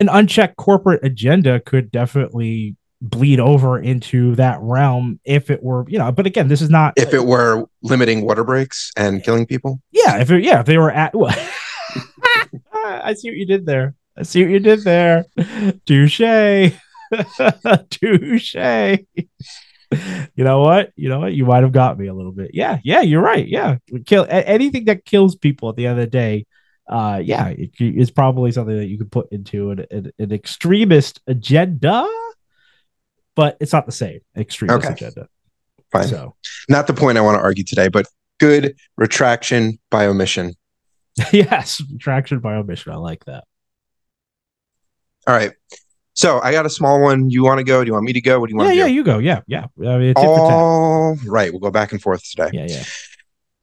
an 0.00 0.08
unchecked 0.08 0.56
corporate 0.56 1.04
agenda 1.04 1.60
could 1.60 1.90
definitely 1.92 2.74
bleed 3.00 3.38
over 3.38 3.78
into 3.78 4.34
that 4.34 4.58
realm 4.60 5.20
if 5.24 5.50
it 5.50 5.62
were 5.62 5.84
you 5.88 5.98
know 5.98 6.10
but 6.10 6.26
again 6.26 6.48
this 6.48 6.60
is 6.60 6.68
not 6.68 6.94
If 6.96 7.14
it 7.14 7.24
were 7.24 7.64
limiting 7.82 8.22
water 8.24 8.42
breaks 8.44 8.90
and 8.96 9.22
killing 9.22 9.46
people? 9.46 9.80
yeah 9.92 10.18
if 10.20 10.30
it, 10.32 10.42
yeah 10.42 10.60
if 10.60 10.66
they 10.66 10.78
were 10.78 10.90
at 10.90 11.14
well, 11.14 11.32
i 12.74 13.14
see 13.14 13.28
what 13.30 13.36
you 13.36 13.46
did 13.46 13.66
there 13.66 13.94
i 14.18 14.22
see 14.24 14.42
what 14.42 14.50
you 14.50 14.58
did 14.58 14.82
there 14.82 15.26
touche 15.86 16.18
touche 17.90 18.56
you 20.34 20.44
know 20.44 20.60
what? 20.60 20.92
You 20.96 21.08
know 21.08 21.20
what? 21.20 21.34
You 21.34 21.46
might 21.46 21.62
have 21.62 21.72
got 21.72 21.98
me 21.98 22.06
a 22.06 22.14
little 22.14 22.32
bit. 22.32 22.50
Yeah 22.54 22.78
yeah 22.84 23.00
you're 23.02 23.22
right. 23.22 23.46
Yeah. 23.46 23.76
Kill 24.06 24.26
anything 24.28 24.84
that 24.86 25.04
kills 25.04 25.36
people 25.36 25.68
at 25.70 25.76
the 25.76 25.86
end 25.86 25.98
of 25.98 26.04
the 26.04 26.10
day 26.10 26.46
uh 26.86 27.18
yeah 27.24 27.48
it, 27.48 27.70
it's 27.78 28.10
probably 28.10 28.52
something 28.52 28.76
that 28.76 28.86
you 28.88 28.98
could 28.98 29.10
put 29.10 29.32
into 29.32 29.70
an, 29.70 29.86
an, 29.90 30.12
an 30.18 30.32
extremist 30.32 31.18
agenda 31.26 32.06
but 33.34 33.56
it's 33.58 33.72
not 33.72 33.86
the 33.86 33.92
same 33.92 34.20
extremist 34.36 34.84
Okay. 34.84 34.92
agenda. 34.94 35.28
Fine. 35.90 36.08
so. 36.08 36.34
Not 36.68 36.86
the 36.86 36.92
point 36.94 37.16
I 37.18 37.20
want 37.22 37.38
to 37.38 37.42
argue 37.42 37.64
today, 37.64 37.88
but 37.88 38.06
good 38.38 38.76
retraction 38.96 39.78
by 39.90 40.06
omission. 40.06 40.52
yes 41.32 41.80
traction 41.98 42.40
by 42.40 42.54
omission. 42.56 42.92
I 42.92 42.96
like 42.96 43.24
that. 43.24 43.44
All 45.26 45.34
right. 45.34 45.52
So 46.14 46.40
I 46.40 46.52
got 46.52 46.64
a 46.64 46.70
small 46.70 47.02
one. 47.02 47.28
You 47.28 47.42
want 47.44 47.58
to 47.58 47.64
go? 47.64 47.82
Do 47.82 47.88
you 47.88 47.92
want 47.92 48.04
me 48.06 48.12
to 48.12 48.20
go? 48.20 48.40
What 48.40 48.46
do 48.48 48.52
you 48.52 48.56
want 48.56 48.68
yeah 48.68 48.84
to 48.84 48.88
yeah 48.88 48.94
you 48.94 49.04
go 49.04 49.18
yeah 49.18 49.40
yeah 49.46 49.66
I 49.80 49.98
mean, 49.98 50.02
it's 50.10 50.20
tit 50.20 50.28
for 50.28 50.48
tat. 50.48 50.52
All 50.56 51.16
right. 51.26 51.50
We'll 51.52 51.60
go 51.60 51.70
back 51.70 51.92
and 51.92 52.00
forth 52.00 52.22
today. 52.30 52.50
yeah 52.52 52.66
yeah 52.68 52.84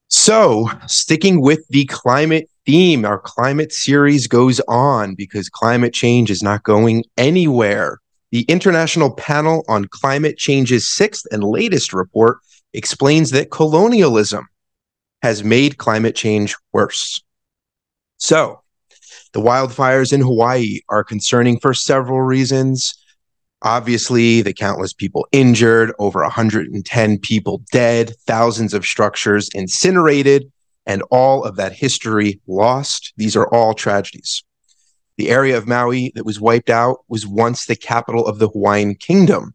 So, 0.09 0.69
sticking 0.87 1.41
with 1.41 1.65
the 1.69 1.85
climate 1.85 2.49
theme, 2.65 3.05
our 3.05 3.17
climate 3.19 3.71
series 3.71 4.27
goes 4.27 4.59
on 4.67 5.15
because 5.15 5.47
climate 5.49 5.93
change 5.93 6.29
is 6.29 6.43
not 6.43 6.63
going 6.63 7.05
anywhere. 7.17 7.99
The 8.31 8.41
International 8.43 9.11
Panel 9.11 9.63
on 9.67 9.85
Climate 9.85 10.37
Change's 10.37 10.87
sixth 10.87 11.25
and 11.31 11.43
latest 11.43 11.93
report 11.93 12.37
explains 12.73 13.31
that 13.31 13.51
colonialism 13.51 14.47
has 15.21 15.43
made 15.43 15.77
climate 15.77 16.15
change 16.15 16.55
worse. 16.73 17.23
So, 18.17 18.61
the 19.33 19.41
wildfires 19.41 20.11
in 20.11 20.21
Hawaii 20.21 20.79
are 20.89 21.03
concerning 21.03 21.59
for 21.59 21.73
several 21.73 22.21
reasons. 22.21 22.93
Obviously, 23.61 24.41
the 24.41 24.53
countless 24.53 24.91
people 24.91 25.27
injured, 25.31 25.93
over 25.99 26.21
110 26.21 27.19
people 27.19 27.61
dead, 27.71 28.13
thousands 28.25 28.73
of 28.73 28.85
structures 28.85 29.49
incinerated, 29.53 30.51
and 30.85 31.03
all 31.11 31.43
of 31.43 31.55
that 31.57 31.73
history 31.73 32.41
lost. 32.47 33.13
These 33.17 33.35
are 33.35 33.47
all 33.53 33.73
tragedies. 33.73 34.43
The 35.17 35.29
area 35.29 35.57
of 35.57 35.67
Maui 35.67 36.11
that 36.15 36.25
was 36.25 36.41
wiped 36.41 36.69
out 36.69 37.05
was 37.07 37.27
once 37.27 37.65
the 37.65 37.75
capital 37.75 38.25
of 38.25 38.39
the 38.39 38.49
Hawaiian 38.49 38.95
kingdom. 38.95 39.53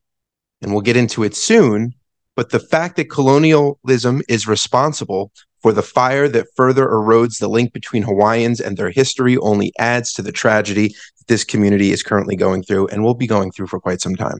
and 0.63 0.73
we'll 0.73 0.81
get 0.81 0.97
into 0.97 1.23
it 1.23 1.37
soon, 1.37 1.93
but 2.35 2.49
the 2.49 2.59
fact 2.59 2.97
that 2.97 3.11
colonialism 3.11 4.23
is 4.27 4.49
responsible 4.49 5.31
for 5.67 5.73
the 5.73 5.83
fire 5.83 6.29
that 6.29 6.47
further 6.55 6.87
erodes 6.87 7.41
the 7.41 7.49
link 7.49 7.73
between 7.73 8.05
Hawaiians 8.05 8.61
and 8.61 8.77
their 8.77 8.91
history 8.91 9.37
only 9.39 9.73
adds 9.81 10.13
to 10.13 10.23
the 10.23 10.31
tragedy 10.31 10.91
that 10.91 11.27
this 11.27 11.43
community 11.43 11.91
is 11.91 12.05
currently 12.05 12.37
going 12.37 12.63
through 12.63 12.87
and 12.87 13.03
will 13.03 13.17
be 13.17 13.27
going 13.27 13.51
through 13.51 13.67
for 13.67 13.81
quite 13.81 14.01
some 14.01 14.15
time. 14.15 14.39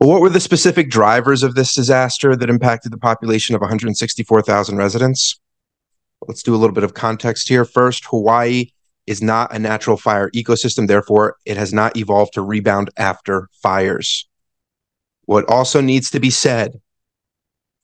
But 0.00 0.08
what 0.08 0.22
were 0.22 0.30
the 0.30 0.40
specific 0.40 0.88
drivers 0.88 1.42
of 1.42 1.54
this 1.54 1.74
disaster 1.74 2.34
that 2.34 2.48
impacted 2.48 2.92
the 2.92 2.96
population 2.96 3.54
of 3.54 3.60
164,000 3.60 4.78
residents? 4.78 5.38
Let's 6.26 6.42
do 6.42 6.54
a 6.54 6.56
little 6.56 6.72
bit 6.72 6.84
of 6.84 6.94
context 6.94 7.46
here. 7.50 7.66
First, 7.66 8.06
Hawaii 8.06 8.70
is 9.06 9.20
not 9.20 9.54
a 9.54 9.58
natural 9.58 9.98
fire 9.98 10.30
ecosystem, 10.30 10.88
therefore, 10.88 11.36
it 11.44 11.58
has 11.58 11.74
not 11.74 11.94
evolved 11.98 12.32
to 12.32 12.40
rebound 12.40 12.88
after 12.96 13.50
fires. 13.62 14.26
What 15.26 15.46
also 15.50 15.82
needs 15.82 16.08
to 16.12 16.20
be 16.20 16.30
said 16.30 16.80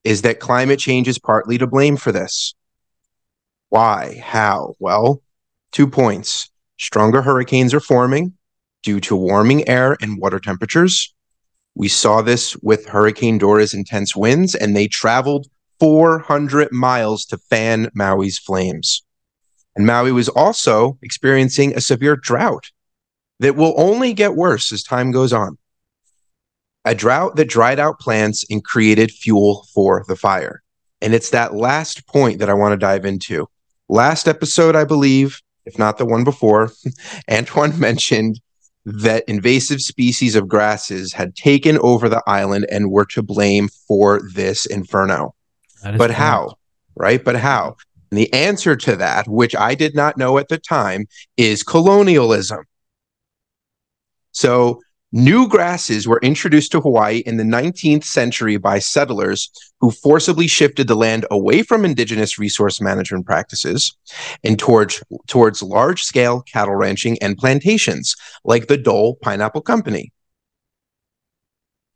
is 0.05 0.23
that 0.23 0.41
climate 0.41 0.79
change 0.79 1.09
is 1.09 1.19
partly 1.19 1.59
to 1.59 1.67
blame 1.67 1.97
for 1.97 2.13
this. 2.13 2.55
Why? 3.69 4.21
How? 4.25 4.75
Well, 4.79 5.23
two 5.73 5.87
points. 5.87 6.51
Stronger 6.79 7.23
hurricanes 7.23 7.75
are 7.75 7.81
forming 7.81 8.35
due 8.83 9.01
to 9.01 9.17
warming 9.17 9.69
air 9.69 9.97
and 10.01 10.19
water 10.19 10.41
temperatures. 10.41 11.15
We 11.75 11.89
saw 11.89 12.23
this 12.23 12.57
with 12.63 12.87
Hurricane 12.87 13.39
Dora's 13.39 13.75
intense 13.75 14.17
winds, 14.17 14.55
and 14.55 14.75
they 14.75 14.89
traveled 14.89 15.47
400 15.79 16.73
miles 16.73 17.25
to 17.27 17.39
fan 17.39 17.91
Maui's 17.95 18.39
flames. 18.39 19.03
And 19.77 19.87
Maui 19.87 20.13
was 20.13 20.29
also 20.29 20.99
experiencing 21.03 21.77
a 21.77 21.81
severe 21.81 22.17
drought 22.17 22.71
that 23.39 23.57
will 23.57 23.75
only 23.77 24.13
get 24.13 24.35
worse 24.35 24.73
as 24.73 24.83
time 24.83 25.13
goes 25.13 25.33
on 25.33 25.59
a 26.85 26.95
drought 26.95 27.37
that 27.37 27.49
dried 27.49 27.79
out 27.79 28.01
plants 28.01 28.45
and 28.51 28.65
created 28.65 29.11
fuel 29.11 29.67
for 29.75 30.05
the 30.09 30.17
fire. 30.17 30.63
And 31.01 31.15
it's 31.15 31.31
that 31.31 31.55
last 31.55 32.07
point 32.07 32.39
that 32.39 32.51
I 32.51 32.55
want 32.55 32.73
to 32.73 32.77
dive 32.77 33.05
into. 33.05 33.49
Last 33.89 34.29
episode, 34.29 34.77
I 34.77 34.85
believe, 34.85 35.41
if 35.65 35.79
not 35.79 35.99
the 35.99 36.07
one 36.07 36.25
before, 36.25 36.73
Antoine 37.31 37.79
mentioned 37.79 38.41
that 38.85 39.25
invasive 39.29 39.81
species 39.81 40.35
of 40.35 40.49
grasses 40.49 41.13
had 41.13 41.35
taken 41.37 41.79
over 41.79 42.09
the 42.09 42.23
island 42.27 42.67
and 42.71 42.91
were 42.91 43.05
to 43.07 43.23
blame 43.23 43.69
for 43.87 44.21
this 44.35 44.65
inferno. 44.67 45.35
But 45.83 46.11
how? 46.11 46.55
Right? 46.95 47.23
But 47.23 47.37
how? 47.37 47.77
And 48.11 48.19
the 48.19 48.33
answer 48.33 48.77
to 48.77 48.97
that, 48.97 49.29
which 49.29 49.55
I 49.55 49.75
did 49.75 49.95
not 49.95 50.17
know 50.17 50.39
at 50.39 50.49
the 50.49 50.59
time, 50.59 51.07
is 51.37 51.63
colonialism. 51.63 52.65
So 54.33 54.81
New 55.13 55.49
grasses 55.49 56.07
were 56.07 56.21
introduced 56.23 56.71
to 56.71 56.81
Hawaii 56.81 57.19
in 57.19 57.37
the 57.37 57.43
19th 57.43 58.05
century 58.05 58.57
by 58.59 58.79
settlers 58.79 59.51
who 59.81 59.91
forcibly 59.91 60.47
shifted 60.47 60.87
the 60.87 60.95
land 60.95 61.27
away 61.33 61.65
from 61.65 61.85
indigenous 61.85 62.39
resource 62.39 62.81
management 62.81 63.27
practices 63.27 63.97
and 64.45 64.57
towards, 64.57 65.03
towards 65.27 65.63
large 65.63 66.05
scale 66.05 66.43
cattle 66.43 66.77
ranching 66.77 67.19
and 67.21 67.37
plantations, 67.37 68.15
like 68.45 68.69
the 68.69 68.77
Dole 68.77 69.17
Pineapple 69.17 69.63
Company. 69.63 70.13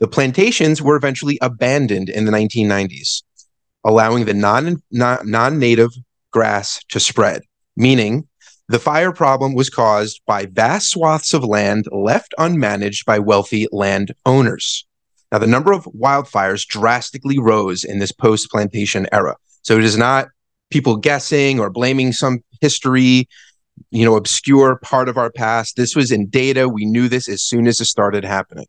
The 0.00 0.08
plantations 0.08 0.82
were 0.82 0.96
eventually 0.96 1.38
abandoned 1.40 2.08
in 2.08 2.24
the 2.24 2.32
1990s, 2.32 3.22
allowing 3.84 4.24
the 4.24 4.34
non, 4.34 4.82
non 4.90 5.58
native 5.60 5.90
grass 6.32 6.80
to 6.88 6.98
spread, 6.98 7.42
meaning 7.76 8.26
the 8.68 8.78
fire 8.78 9.12
problem 9.12 9.54
was 9.54 9.68
caused 9.68 10.22
by 10.26 10.46
vast 10.46 10.90
swaths 10.90 11.34
of 11.34 11.44
land 11.44 11.86
left 11.92 12.34
unmanaged 12.38 13.04
by 13.04 13.18
wealthy 13.18 13.66
landowners. 13.70 14.86
Now, 15.30 15.38
the 15.38 15.46
number 15.46 15.72
of 15.72 15.84
wildfires 15.84 16.66
drastically 16.66 17.38
rose 17.38 17.84
in 17.84 17.98
this 17.98 18.12
post 18.12 18.50
plantation 18.50 19.06
era. 19.12 19.36
So 19.62 19.76
it 19.76 19.84
is 19.84 19.98
not 19.98 20.28
people 20.70 20.96
guessing 20.96 21.60
or 21.60 21.70
blaming 21.70 22.12
some 22.12 22.42
history, 22.60 23.28
you 23.90 24.04
know, 24.04 24.16
obscure 24.16 24.76
part 24.76 25.08
of 25.08 25.18
our 25.18 25.30
past. 25.30 25.76
This 25.76 25.94
was 25.94 26.10
in 26.10 26.28
data. 26.28 26.68
We 26.68 26.86
knew 26.86 27.08
this 27.08 27.28
as 27.28 27.42
soon 27.42 27.66
as 27.66 27.80
it 27.80 27.86
started 27.86 28.24
happening. 28.24 28.66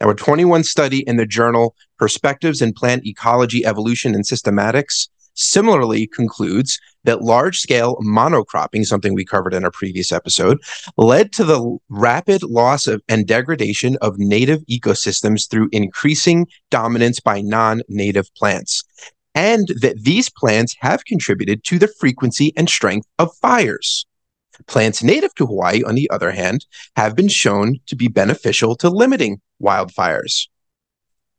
Now, 0.00 0.10
a 0.10 0.14
21 0.14 0.62
study 0.62 1.00
in 1.00 1.16
the 1.16 1.26
journal 1.26 1.74
Perspectives 1.98 2.62
in 2.62 2.72
Plant 2.72 3.04
Ecology, 3.04 3.66
Evolution, 3.66 4.14
and 4.14 4.24
Systematics 4.24 5.08
similarly 5.38 6.06
concludes 6.06 6.78
that 7.04 7.22
large 7.22 7.58
scale 7.58 7.96
monocropping, 8.02 8.84
something 8.84 9.14
we 9.14 9.24
covered 9.24 9.54
in 9.54 9.64
a 9.64 9.70
previous 9.70 10.12
episode, 10.12 10.58
led 10.96 11.32
to 11.32 11.44
the 11.44 11.78
rapid 11.88 12.42
loss 12.42 12.86
of 12.86 13.00
and 13.08 13.26
degradation 13.26 13.96
of 14.02 14.18
native 14.18 14.64
ecosystems 14.66 15.48
through 15.48 15.68
increasing 15.72 16.46
dominance 16.70 17.20
by 17.20 17.40
non 17.40 17.80
native 17.88 18.32
plants. 18.34 18.82
And 19.34 19.68
that 19.80 20.02
these 20.02 20.28
plants 20.28 20.74
have 20.80 21.04
contributed 21.04 21.62
to 21.64 21.78
the 21.78 21.88
frequency 22.00 22.52
and 22.56 22.68
strength 22.68 23.06
of 23.18 23.34
fires. 23.36 24.06
Plants 24.66 25.02
native 25.02 25.34
to 25.36 25.46
Hawaii, 25.46 25.84
on 25.84 25.94
the 25.94 26.10
other 26.10 26.32
hand, 26.32 26.66
have 26.96 27.14
been 27.14 27.28
shown 27.28 27.76
to 27.86 27.94
be 27.94 28.08
beneficial 28.08 28.74
to 28.76 28.90
limiting 28.90 29.40
wildfires. 29.62 30.48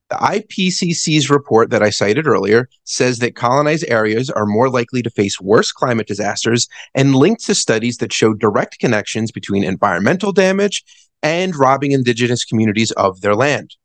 The 0.09 0.15
IPCC's 0.15 1.29
report 1.29 1.69
that 1.69 1.83
I 1.83 1.91
cited 1.91 2.25
earlier 2.25 2.67
says 2.83 3.19
that 3.19 3.35
colonized 3.35 3.85
areas 3.87 4.31
are 4.31 4.47
more 4.47 4.69
likely 4.69 5.03
to 5.03 5.09
face 5.11 5.39
worse 5.39 5.71
climate 5.71 6.07
disasters 6.07 6.67
and 6.95 7.15
linked 7.15 7.45
to 7.45 7.53
studies 7.53 7.97
that 7.97 8.11
show 8.11 8.33
direct 8.33 8.79
connections 8.79 9.31
between 9.31 9.63
environmental 9.63 10.31
damage 10.31 10.83
and 11.21 11.55
robbing 11.55 11.91
indigenous 11.91 12.43
communities 12.43 12.91
of 12.93 13.21
their 13.21 13.35
land. 13.35 13.75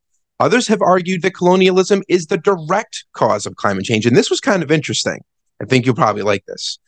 Others 0.41 0.67
have 0.69 0.81
argued 0.81 1.23
that 1.23 1.35
colonialism 1.35 2.03
is 2.09 2.27
the 2.27 2.39
direct 2.39 3.05
cause 3.13 3.45
of 3.45 3.57
climate 3.57 3.85
change. 3.85 4.07
And 4.07 4.17
this 4.17 4.31
was 4.31 4.41
kind 4.41 4.63
of 4.63 4.71
interesting. 4.71 5.23
I 5.61 5.67
think 5.67 5.85
you'll 5.85 5.95
probably 5.95 6.23
like 6.23 6.47
this. 6.47 6.79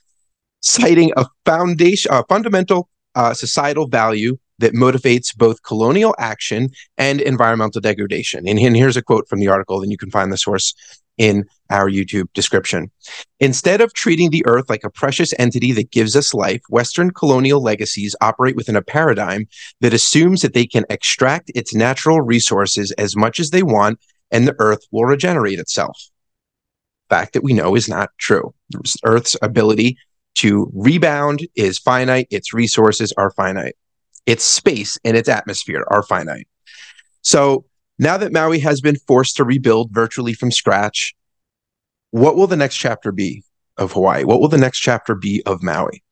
Citing 0.60 1.12
a 1.16 1.26
foundation, 1.44 2.12
a 2.12 2.24
fundamental 2.24 2.88
uh, 3.14 3.34
societal 3.34 3.86
value 3.86 4.38
that 4.58 4.72
motivates 4.72 5.36
both 5.36 5.62
colonial 5.62 6.14
action 6.18 6.70
and 6.96 7.20
environmental 7.20 7.80
degradation. 7.80 8.48
And, 8.48 8.58
and 8.58 8.76
here's 8.76 8.96
a 8.96 9.02
quote 9.02 9.28
from 9.28 9.40
the 9.40 9.48
article, 9.48 9.82
and 9.82 9.90
you 9.90 9.98
can 9.98 10.10
find 10.10 10.32
the 10.32 10.38
source 10.38 10.74
in 11.18 11.44
our 11.70 11.90
YouTube 11.90 12.32
description. 12.34 12.90
Instead 13.40 13.80
of 13.80 13.92
treating 13.94 14.30
the 14.30 14.44
earth 14.46 14.68
like 14.68 14.84
a 14.84 14.90
precious 14.90 15.32
entity 15.38 15.72
that 15.72 15.90
gives 15.90 16.14
us 16.14 16.34
life, 16.34 16.60
Western 16.68 17.10
colonial 17.10 17.62
legacies 17.62 18.14
operate 18.20 18.56
within 18.56 18.76
a 18.76 18.82
paradigm 18.82 19.46
that 19.80 19.94
assumes 19.94 20.42
that 20.42 20.54
they 20.54 20.66
can 20.66 20.84
extract 20.90 21.50
its 21.54 21.74
natural 21.74 22.20
resources 22.20 22.92
as 22.92 23.16
much 23.16 23.40
as 23.40 23.50
they 23.50 23.62
want 23.62 23.98
and 24.30 24.46
the 24.46 24.56
earth 24.58 24.86
will 24.90 25.04
regenerate 25.04 25.58
itself. 25.58 25.98
Fact 27.08 27.32
that 27.32 27.44
we 27.44 27.52
know 27.52 27.76
is 27.76 27.88
not 27.88 28.10
true. 28.18 28.52
Earth's 29.04 29.36
ability 29.40 29.96
to 30.36 30.70
rebound 30.74 31.46
is 31.54 31.78
finite, 31.78 32.26
its 32.30 32.52
resources 32.52 33.12
are 33.16 33.30
finite 33.30 33.76
its 34.26 34.44
space 34.44 34.98
and 35.04 35.16
its 35.16 35.28
atmosphere 35.28 35.84
are 35.88 36.02
finite. 36.02 36.48
So 37.22 37.64
now 37.98 38.16
that 38.18 38.32
Maui 38.32 38.58
has 38.60 38.80
been 38.80 38.96
forced 38.96 39.36
to 39.36 39.44
rebuild 39.44 39.92
virtually 39.92 40.34
from 40.34 40.50
scratch, 40.50 41.14
what 42.10 42.36
will 42.36 42.46
the 42.46 42.56
next 42.56 42.76
chapter 42.76 43.12
be 43.12 43.44
of 43.78 43.92
Hawaii? 43.92 44.24
What 44.24 44.40
will 44.40 44.48
the 44.48 44.58
next 44.58 44.80
chapter 44.80 45.14
be 45.14 45.42
of 45.46 45.62
Maui? 45.62 46.02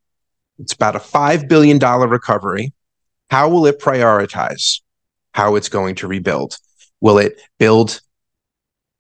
It's 0.59 0.73
about 0.73 0.97
a 0.97 1.01
$5 1.01 1.49
billion 1.49 1.79
recovery. 1.79 2.73
How 3.31 3.49
will 3.49 3.67
it 3.67 3.81
prioritize 3.81 4.81
how 5.33 5.57
it's 5.57 5.69
going 5.69 5.97
to 5.97 6.07
rebuild? 6.07 6.57
Will 7.01 7.19
it 7.19 7.41
build 7.59 8.01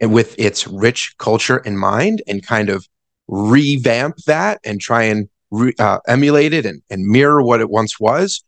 with 0.00 0.38
its 0.38 0.66
rich 0.66 1.14
culture 1.18 1.58
in 1.58 1.76
mind 1.76 2.22
and 2.26 2.44
kind 2.44 2.68
of 2.68 2.86
revamp 3.28 4.16
that 4.26 4.60
and 4.64 4.80
try 4.80 5.04
and 5.04 5.28
re, 5.50 5.72
uh, 5.78 6.00
emulate 6.06 6.52
it 6.52 6.66
and, 6.66 6.82
and 6.90 7.06
mirror 7.06 7.42
what 7.42 7.60
it 7.60 7.70
once 7.70 8.00
was? 8.00 8.42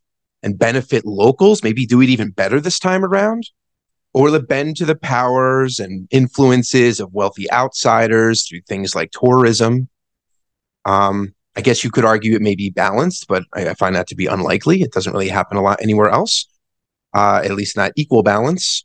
And 0.46 0.56
benefit 0.56 1.04
locals, 1.04 1.64
maybe 1.64 1.84
do 1.84 2.00
it 2.00 2.08
even 2.08 2.30
better 2.30 2.60
this 2.60 2.78
time 2.78 3.04
around? 3.04 3.50
Or 4.14 4.32
it 4.34 4.48
bend 4.48 4.76
to 4.76 4.84
the 4.84 4.94
powers 4.94 5.80
and 5.80 6.06
influences 6.12 7.00
of 7.00 7.12
wealthy 7.12 7.50
outsiders 7.50 8.46
through 8.46 8.60
things 8.60 8.94
like 8.94 9.10
tourism? 9.10 9.88
Um, 10.84 11.34
I 11.56 11.62
guess 11.62 11.82
you 11.82 11.90
could 11.90 12.04
argue 12.04 12.36
it 12.36 12.42
may 12.42 12.54
be 12.54 12.70
balanced, 12.70 13.26
but 13.26 13.42
I, 13.54 13.70
I, 13.70 13.74
find 13.74 13.96
that 13.96 14.06
to 14.06 14.14
be 14.14 14.26
unlikely. 14.26 14.82
It 14.82 14.92
doesn't 14.92 15.12
really 15.12 15.28
happen 15.28 15.56
a 15.56 15.62
lot 15.62 15.82
anywhere 15.82 16.10
else, 16.10 16.46
uh, 17.12 17.42
at 17.44 17.50
least 17.50 17.76
not 17.76 17.90
equal 17.96 18.22
balance. 18.22 18.84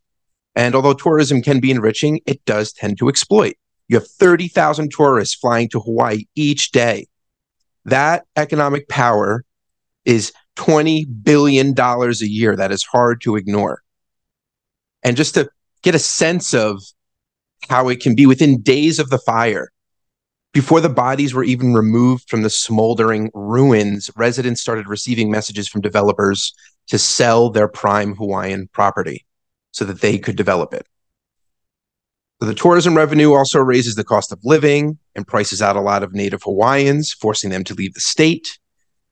And 0.55 0.73
although 0.73 0.95
tourism 0.95 1.43
can 1.43 1.59
be 1.59 1.69
enriching, 1.69 2.21
it 2.25 2.43
does 2.45 2.73
tend 2.73 2.97
to 2.97 3.07
exploit. 3.07 3.53
You 3.87 3.97
have 3.97 4.07
30,000 4.07 4.91
tourists 4.91 5.35
flying 5.35 5.69
to 5.69 5.79
Hawaii 5.79 6.25
each 6.33 6.71
day. 6.71 7.07
That 7.85 8.25
economic 8.35 8.89
power 8.89 9.45
is 10.05 10.33
$20 10.61 11.23
billion 11.23 11.73
a 11.77 12.11
year. 12.21 12.55
That 12.55 12.71
is 12.71 12.83
hard 12.83 13.21
to 13.21 13.35
ignore. 13.35 13.81
And 15.03 15.17
just 15.17 15.33
to 15.33 15.49
get 15.81 15.95
a 15.95 15.99
sense 15.99 16.53
of 16.53 16.81
how 17.69 17.89
it 17.89 17.99
can 17.99 18.15
be 18.15 18.25
within 18.25 18.61
days 18.61 18.99
of 18.99 19.09
the 19.09 19.17
fire, 19.17 19.71
before 20.53 20.81
the 20.81 20.89
bodies 20.89 21.33
were 21.33 21.43
even 21.43 21.73
removed 21.73 22.29
from 22.29 22.43
the 22.43 22.49
smoldering 22.49 23.31
ruins, 23.33 24.11
residents 24.15 24.61
started 24.61 24.87
receiving 24.87 25.31
messages 25.31 25.67
from 25.67 25.81
developers 25.81 26.53
to 26.87 26.99
sell 26.99 27.49
their 27.49 27.67
prime 27.67 28.15
Hawaiian 28.15 28.67
property. 28.73 29.25
so 29.71 29.85
that 29.85 30.01
they 30.01 30.17
could 30.17 30.35
develop 30.35 30.73
it. 30.73 30.85
So 32.41 32.47
the 32.47 32.53
tourism 32.53 32.95
revenue 32.97 33.33
also 33.33 33.59
raises 33.59 33.95
the 33.95 34.03
cost 34.03 34.31
of 34.31 34.39
living 34.43 34.97
and 35.15 35.27
prices 35.27 35.61
out 35.61 35.75
a 35.75 35.81
lot 35.81 36.03
of 36.03 36.13
native 36.13 36.43
Hawaiians, 36.43 37.13
forcing 37.13 37.51
them 37.51 37.63
to 37.65 37.73
leave 37.73 37.93
the 37.93 38.01
state. 38.01 38.59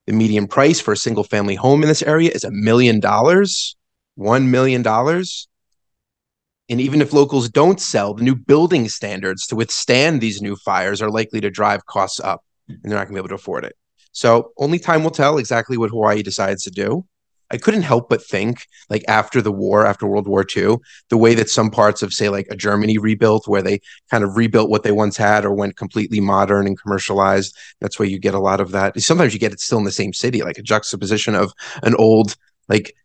The 0.09 0.15
median 0.15 0.47
price 0.47 0.79
for 0.81 0.91
a 0.91 0.97
single 0.97 1.23
family 1.23 1.53
home 1.53 1.83
in 1.83 1.87
this 1.87 2.01
area 2.01 2.31
is 2.33 2.43
a 2.43 2.49
million 2.49 2.99
dollars, 2.99 3.75
$1 4.17 4.47
million. 4.47 4.83
And 4.87 6.81
even 6.81 7.03
if 7.03 7.13
locals 7.13 7.47
don't 7.47 7.79
sell, 7.79 8.15
the 8.15 8.23
new 8.23 8.33
building 8.33 8.89
standards 8.89 9.45
to 9.45 9.55
withstand 9.55 10.19
these 10.19 10.41
new 10.41 10.55
fires 10.55 11.03
are 11.03 11.11
likely 11.11 11.41
to 11.41 11.51
drive 11.51 11.85
costs 11.85 12.19
up 12.19 12.43
and 12.67 12.79
they're 12.81 12.97
not 12.97 13.03
going 13.03 13.09
to 13.09 13.13
be 13.13 13.19
able 13.19 13.27
to 13.27 13.35
afford 13.35 13.65
it. 13.65 13.75
So 14.11 14.51
only 14.57 14.79
time 14.79 15.03
will 15.03 15.11
tell 15.11 15.37
exactly 15.37 15.77
what 15.77 15.91
Hawaii 15.91 16.23
decides 16.23 16.63
to 16.63 16.71
do. 16.71 17.05
I 17.51 17.57
couldn't 17.57 17.81
help 17.81 18.09
but 18.09 18.23
think, 18.23 18.67
like 18.89 19.03
after 19.07 19.41
the 19.41 19.51
war, 19.51 19.85
after 19.85 20.07
World 20.07 20.27
War 20.27 20.45
II, 20.55 20.77
the 21.09 21.17
way 21.17 21.33
that 21.33 21.49
some 21.49 21.71
parts 21.71 22.01
of, 22.01 22.13
say, 22.13 22.29
like 22.29 22.47
a 22.49 22.55
Germany 22.55 22.97
rebuilt, 22.97 23.47
where 23.47 23.61
they 23.61 23.81
kind 24.11 24.23
of 24.23 24.37
rebuilt 24.37 24.69
what 24.69 24.83
they 24.83 24.91
once 24.91 25.17
had 25.17 25.45
or 25.45 25.53
went 25.53 25.75
completely 25.75 26.19
modern 26.19 26.67
and 26.67 26.79
commercialized. 26.79 27.57
That's 27.81 27.99
why 27.99 28.05
you 28.05 28.19
get 28.19 28.33
a 28.33 28.39
lot 28.39 28.59
of 28.59 28.71
that. 28.71 28.99
Sometimes 29.01 29.33
you 29.33 29.39
get 29.39 29.51
it 29.51 29.59
still 29.59 29.79
in 29.79 29.85
the 29.85 29.91
same 29.91 30.13
city, 30.13 30.43
like 30.43 30.57
a 30.57 30.63
juxtaposition 30.63 31.35
of 31.35 31.51
an 31.83 31.95
old, 31.95 32.35
like 32.67 32.95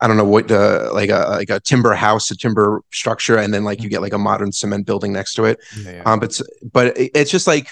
I 0.00 0.08
don't 0.08 0.16
know 0.16 0.24
what, 0.24 0.50
uh, 0.50 0.90
like 0.92 1.10
a 1.10 1.26
like 1.30 1.50
a 1.50 1.60
timber 1.60 1.94
house, 1.94 2.30
a 2.30 2.36
timber 2.36 2.82
structure, 2.90 3.36
and 3.36 3.52
then 3.52 3.64
like 3.64 3.82
you 3.82 3.88
get 3.90 4.02
like 4.02 4.14
a 4.14 4.18
modern 4.18 4.52
cement 4.52 4.86
building 4.86 5.12
next 5.12 5.34
to 5.34 5.44
it. 5.44 5.58
Yeah. 5.84 6.02
Um, 6.06 6.20
but 6.20 6.38
but 6.72 6.94
it's 6.96 7.30
just 7.30 7.46
like 7.46 7.68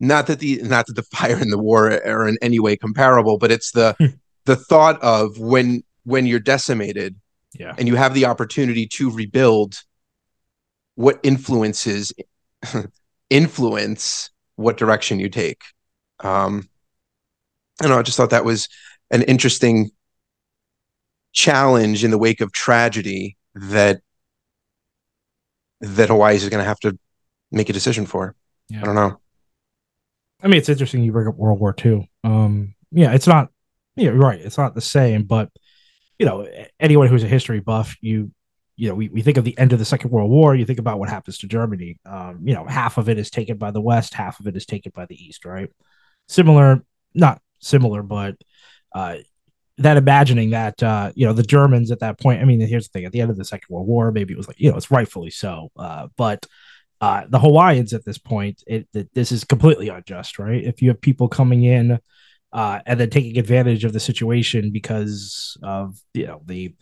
not 0.00 0.26
that 0.26 0.40
the 0.40 0.60
not 0.62 0.86
that 0.86 0.94
the 0.94 1.02
fire 1.02 1.36
and 1.36 1.52
the 1.52 1.58
war 1.58 1.90
are 2.04 2.28
in 2.28 2.36
any 2.42 2.58
way 2.58 2.76
comparable, 2.76 3.38
but 3.38 3.52
it's 3.52 3.70
the 3.70 3.96
the 4.44 4.56
thought 4.56 5.00
of 5.02 5.38
when 5.38 5.82
when 6.04 6.26
you're 6.26 6.40
decimated 6.40 7.16
yeah. 7.54 7.74
and 7.78 7.88
you 7.88 7.96
have 7.96 8.14
the 8.14 8.26
opportunity 8.26 8.86
to 8.86 9.10
rebuild 9.10 9.82
what 10.96 11.18
influences 11.22 12.12
influence 13.30 14.30
what 14.56 14.76
direction 14.76 15.18
you 15.18 15.28
take 15.28 15.62
um 16.20 16.68
i 17.80 17.84
don't 17.84 17.90
know 17.90 17.98
i 17.98 18.02
just 18.02 18.16
thought 18.16 18.30
that 18.30 18.44
was 18.44 18.68
an 19.10 19.22
interesting 19.22 19.90
challenge 21.32 22.04
in 22.04 22.10
the 22.10 22.18
wake 22.18 22.40
of 22.40 22.52
tragedy 22.52 23.36
that 23.54 24.00
that 25.80 26.08
hawaii 26.08 26.36
is 26.36 26.48
going 26.48 26.62
to 26.62 26.68
have 26.68 26.78
to 26.78 26.96
make 27.50 27.68
a 27.68 27.72
decision 27.72 28.06
for 28.06 28.36
yeah. 28.68 28.82
i 28.82 28.84
don't 28.84 28.94
know 28.94 29.18
i 30.42 30.46
mean 30.46 30.58
it's 30.58 30.68
interesting 30.68 31.02
you 31.02 31.10
bring 31.10 31.26
up 31.26 31.34
world 31.34 31.58
war 31.58 31.74
ii 31.84 32.08
um 32.22 32.74
yeah 32.92 33.12
it's 33.12 33.26
not 33.26 33.50
yeah, 33.96 34.10
right. 34.10 34.40
It's 34.40 34.58
not 34.58 34.74
the 34.74 34.80
same, 34.80 35.24
but 35.24 35.50
you 36.18 36.26
know, 36.26 36.46
anyone 36.78 37.08
who's 37.08 37.24
a 37.24 37.28
history 37.28 37.60
buff, 37.60 37.96
you 38.00 38.30
you 38.76 38.88
know, 38.88 38.94
we, 38.94 39.08
we 39.08 39.22
think 39.22 39.36
of 39.36 39.44
the 39.44 39.56
end 39.56 39.72
of 39.72 39.78
the 39.78 39.84
Second 39.84 40.10
World 40.10 40.30
War, 40.30 40.54
you 40.54 40.64
think 40.64 40.80
about 40.80 40.98
what 40.98 41.08
happens 41.08 41.38
to 41.38 41.46
Germany. 41.46 41.98
Um, 42.04 42.40
you 42.42 42.54
know, 42.54 42.64
half 42.66 42.98
of 42.98 43.08
it 43.08 43.18
is 43.18 43.30
taken 43.30 43.56
by 43.56 43.70
the 43.70 43.80
West, 43.80 44.14
half 44.14 44.40
of 44.40 44.48
it 44.48 44.56
is 44.56 44.66
taken 44.66 44.90
by 44.92 45.06
the 45.06 45.14
East, 45.14 45.44
right? 45.44 45.70
Similar, 46.26 46.82
not 47.14 47.40
similar, 47.60 48.02
but 48.02 48.36
uh, 48.92 49.18
that 49.78 49.96
imagining 49.96 50.50
that 50.50 50.82
uh, 50.82 51.12
you 51.14 51.26
know 51.26 51.32
the 51.32 51.42
Germans 51.42 51.90
at 51.90 52.00
that 52.00 52.18
point. 52.20 52.40
I 52.40 52.44
mean, 52.44 52.60
here's 52.60 52.88
the 52.88 52.92
thing: 52.92 53.04
at 53.04 53.12
the 53.12 53.20
end 53.20 53.30
of 53.30 53.36
the 53.36 53.44
Second 53.44 53.66
World 53.68 53.86
War, 53.86 54.10
maybe 54.10 54.32
it 54.32 54.36
was 54.36 54.48
like 54.48 54.58
you 54.58 54.70
know 54.70 54.76
it's 54.76 54.90
rightfully 54.90 55.30
so, 55.30 55.70
uh, 55.76 56.08
but 56.16 56.46
uh, 57.00 57.24
the 57.28 57.38
Hawaiians 57.38 57.92
at 57.92 58.04
this 58.04 58.18
point, 58.18 58.62
it, 58.66 58.88
it, 58.94 59.12
this 59.14 59.30
is 59.30 59.44
completely 59.44 59.88
unjust, 59.88 60.38
right? 60.38 60.64
If 60.64 60.80
you 60.80 60.88
have 60.88 61.00
people 61.00 61.28
coming 61.28 61.64
in 61.64 61.98
uh, 62.54 62.80
and 62.86 62.98
then 62.98 63.10
taking 63.10 63.36
advantage 63.36 63.84
of 63.84 63.92
the 63.92 64.00
situation 64.00 64.70
because 64.70 65.58
of 65.62 65.98
you 66.14 66.26
know 66.26 66.40
the 66.46 66.74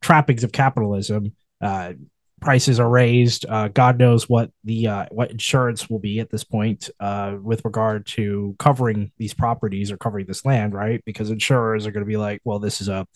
trappings 0.00 0.44
of 0.44 0.52
capitalism. 0.52 1.34
Uh, 1.60 1.94
prices 2.42 2.78
are 2.78 2.90
raised. 2.90 3.46
Uh, 3.48 3.68
God 3.68 3.98
knows 3.98 4.28
what 4.28 4.50
the 4.64 4.86
uh, 4.86 5.06
what 5.10 5.30
insurance 5.30 5.88
will 5.88 5.98
be 5.98 6.20
at 6.20 6.30
this 6.30 6.44
point 6.44 6.90
uh, 7.00 7.36
with 7.42 7.64
regard 7.64 8.06
to 8.08 8.54
covering 8.58 9.10
these 9.16 9.32
properties 9.32 9.90
or 9.90 9.96
covering 9.96 10.26
this 10.26 10.44
land, 10.44 10.74
right? 10.74 11.02
Because 11.06 11.30
insurers 11.30 11.86
are 11.86 11.90
going 11.90 12.04
to 12.04 12.08
be 12.08 12.18
like, 12.18 12.42
well, 12.44 12.58
this 12.58 12.82
is 12.82 12.88
a 12.88 13.06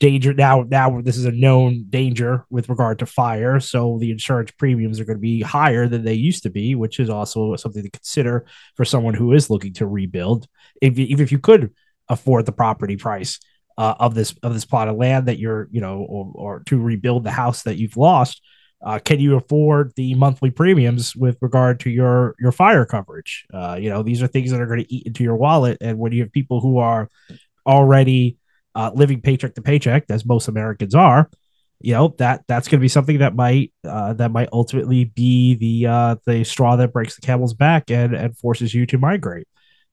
danger 0.00 0.34
now 0.34 0.64
now 0.68 1.00
this 1.00 1.16
is 1.16 1.24
a 1.24 1.32
known 1.32 1.86
danger 1.88 2.44
with 2.50 2.68
regard 2.68 2.98
to 2.98 3.06
fire. 3.06 3.60
So 3.60 3.98
the 4.00 4.10
insurance 4.10 4.50
premiums 4.52 5.00
are 5.00 5.04
going 5.04 5.18
to 5.18 5.22
be 5.22 5.40
higher 5.40 5.86
than 5.88 6.04
they 6.04 6.14
used 6.14 6.42
to 6.44 6.50
be 6.50 6.74
which 6.74 7.00
is 7.00 7.10
also 7.10 7.56
something 7.56 7.82
to 7.82 7.90
consider 7.90 8.46
for 8.76 8.84
someone 8.84 9.14
who 9.14 9.32
is 9.32 9.50
looking 9.50 9.72
to 9.74 9.86
rebuild. 9.86 10.46
If 10.80 10.98
even 10.98 11.22
if 11.22 11.32
you 11.32 11.38
could 11.38 11.72
afford 12.08 12.46
the 12.46 12.52
property 12.52 12.96
price 12.96 13.38
uh, 13.78 13.94
of 13.98 14.14
this 14.14 14.34
of 14.42 14.54
this 14.54 14.64
plot 14.64 14.88
of 14.88 14.96
land 14.96 15.26
that 15.26 15.38
you're 15.38 15.68
you 15.70 15.80
know 15.80 16.00
or, 16.00 16.32
or 16.34 16.62
to 16.66 16.80
rebuild 16.80 17.24
the 17.24 17.30
house 17.30 17.62
that 17.62 17.76
you've 17.76 17.96
lost 17.96 18.42
uh, 18.84 18.98
can 18.98 19.18
you 19.18 19.34
afford 19.36 19.92
the 19.96 20.14
monthly 20.14 20.50
premiums 20.50 21.16
with 21.16 21.38
regard 21.40 21.80
to 21.80 21.90
your 21.90 22.34
your 22.38 22.52
fire 22.52 22.84
coverage? 22.84 23.46
Uh, 23.52 23.78
you 23.80 23.88
know 23.88 24.02
these 24.02 24.22
are 24.22 24.26
things 24.26 24.50
that 24.50 24.60
are 24.60 24.66
going 24.66 24.84
to 24.84 24.94
eat 24.94 25.06
into 25.06 25.24
your 25.24 25.36
wallet. 25.36 25.78
And 25.80 25.98
when 25.98 26.12
you 26.12 26.22
have 26.22 26.32
people 26.32 26.60
who 26.60 26.78
are 26.78 27.08
already 27.66 28.36
uh, 28.74 28.90
living 28.94 29.20
paycheck 29.20 29.54
to 29.54 29.62
paycheck, 29.62 30.04
as 30.08 30.24
most 30.24 30.48
Americans 30.48 30.94
are, 30.94 31.30
you 31.80 31.92
know 31.92 32.14
that 32.18 32.44
that's 32.48 32.68
going 32.68 32.78
to 32.80 32.84
be 32.84 32.88
something 32.88 33.18
that 33.18 33.34
might 33.34 33.72
uh, 33.86 34.14
that 34.14 34.30
might 34.30 34.48
ultimately 34.52 35.04
be 35.04 35.54
the 35.54 35.86
uh, 35.86 36.16
the 36.26 36.44
straw 36.44 36.76
that 36.76 36.92
breaks 36.92 37.16
the 37.16 37.20
camel's 37.20 37.54
back 37.54 37.90
and 37.90 38.14
and 38.14 38.38
forces 38.38 38.72
you 38.72 38.86
to 38.86 38.98
migrate. 38.98 39.46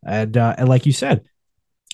And 0.06 0.38
uh, 0.38 0.56
and 0.58 0.70
like 0.70 0.86
you 0.86 0.94
said, 0.94 1.26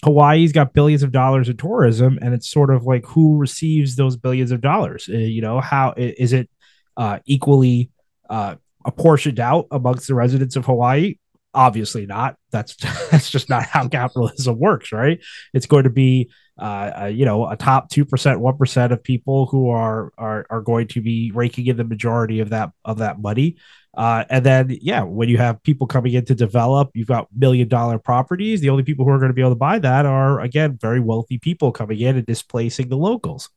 Hawaii's 0.04 0.52
got 0.52 0.73
billions 0.73 1.04
of 1.04 1.12
dollars 1.12 1.50
in 1.50 1.58
tourism, 1.58 2.19
and 2.21 2.34
it's 2.34 2.50
sort 2.50 2.69
of 2.69 2.84
like 2.84 3.06
who 3.06 3.38
receives 3.38 3.95
those 3.95 4.17
billions 4.17 4.52
of 4.52 4.62
dollars. 4.62 5.10
Uh, 5.12 5.17
you 5.17 5.41
know, 5.41 5.60
how 5.60 5.93
is 5.97 6.34
it 6.34 6.50
uh, 6.95 7.19
equally 7.26 7.89
uh, 8.30 8.56
apportioned 8.86 9.39
out 9.39 9.65
amongst 9.71 10.08
the 10.08 10.15
residents 10.15 10.56
of 10.56 10.65
Hawaii? 10.65 11.15
Obviously 11.54 12.06
not. 12.06 12.36
That's 12.52 12.76
that's 13.12 13.32
just 13.32 13.50
not 13.50 13.63
how 13.63 13.88
capitalism 13.88 14.60
works, 14.60 14.91
right? 14.91 15.19
It's 15.56 15.65
going 15.65 15.86
to 15.86 15.89
be 15.89 16.30
uh, 16.59 17.11
you 17.13 17.25
know, 17.25 17.47
a 17.47 17.55
top 17.55 17.89
two 17.89 18.05
percent, 18.05 18.39
one 18.39 18.57
percent 18.57 18.91
of 18.91 19.03
people 19.03 19.45
who 19.45 19.69
are 19.69 20.11
are 20.17 20.45
are 20.49 20.61
going 20.61 20.87
to 20.89 21.01
be 21.01 21.31
raking 21.33 21.67
in 21.67 21.77
the 21.77 21.83
majority 21.83 22.39
of 22.39 22.49
that 22.49 22.71
of 22.83 22.97
that 22.99 23.19
money. 23.19 23.57
Uh, 23.95 24.23
and 24.29 24.45
then, 24.45 24.77
yeah, 24.81 25.01
when 25.01 25.27
you 25.27 25.37
have 25.37 25.61
people 25.63 25.87
coming 25.87 26.13
in 26.13 26.23
to 26.23 26.35
develop, 26.35 26.91
you've 26.93 27.07
got 27.07 27.27
million 27.35 27.67
dollar 27.67 27.97
properties. 27.97 28.61
The 28.61 28.69
only 28.69 28.83
people 28.83 29.05
who 29.05 29.11
are 29.11 29.17
going 29.17 29.31
to 29.31 29.33
be 29.33 29.41
able 29.41 29.51
to 29.51 29.55
buy 29.55 29.79
that 29.79 30.05
are, 30.05 30.39
again, 30.39 30.77
very 30.79 30.99
wealthy 30.99 31.39
people 31.39 31.71
coming 31.71 31.99
in 31.99 32.15
and 32.15 32.25
displacing 32.25 32.89
the 32.89 32.97
locals. 32.97 33.49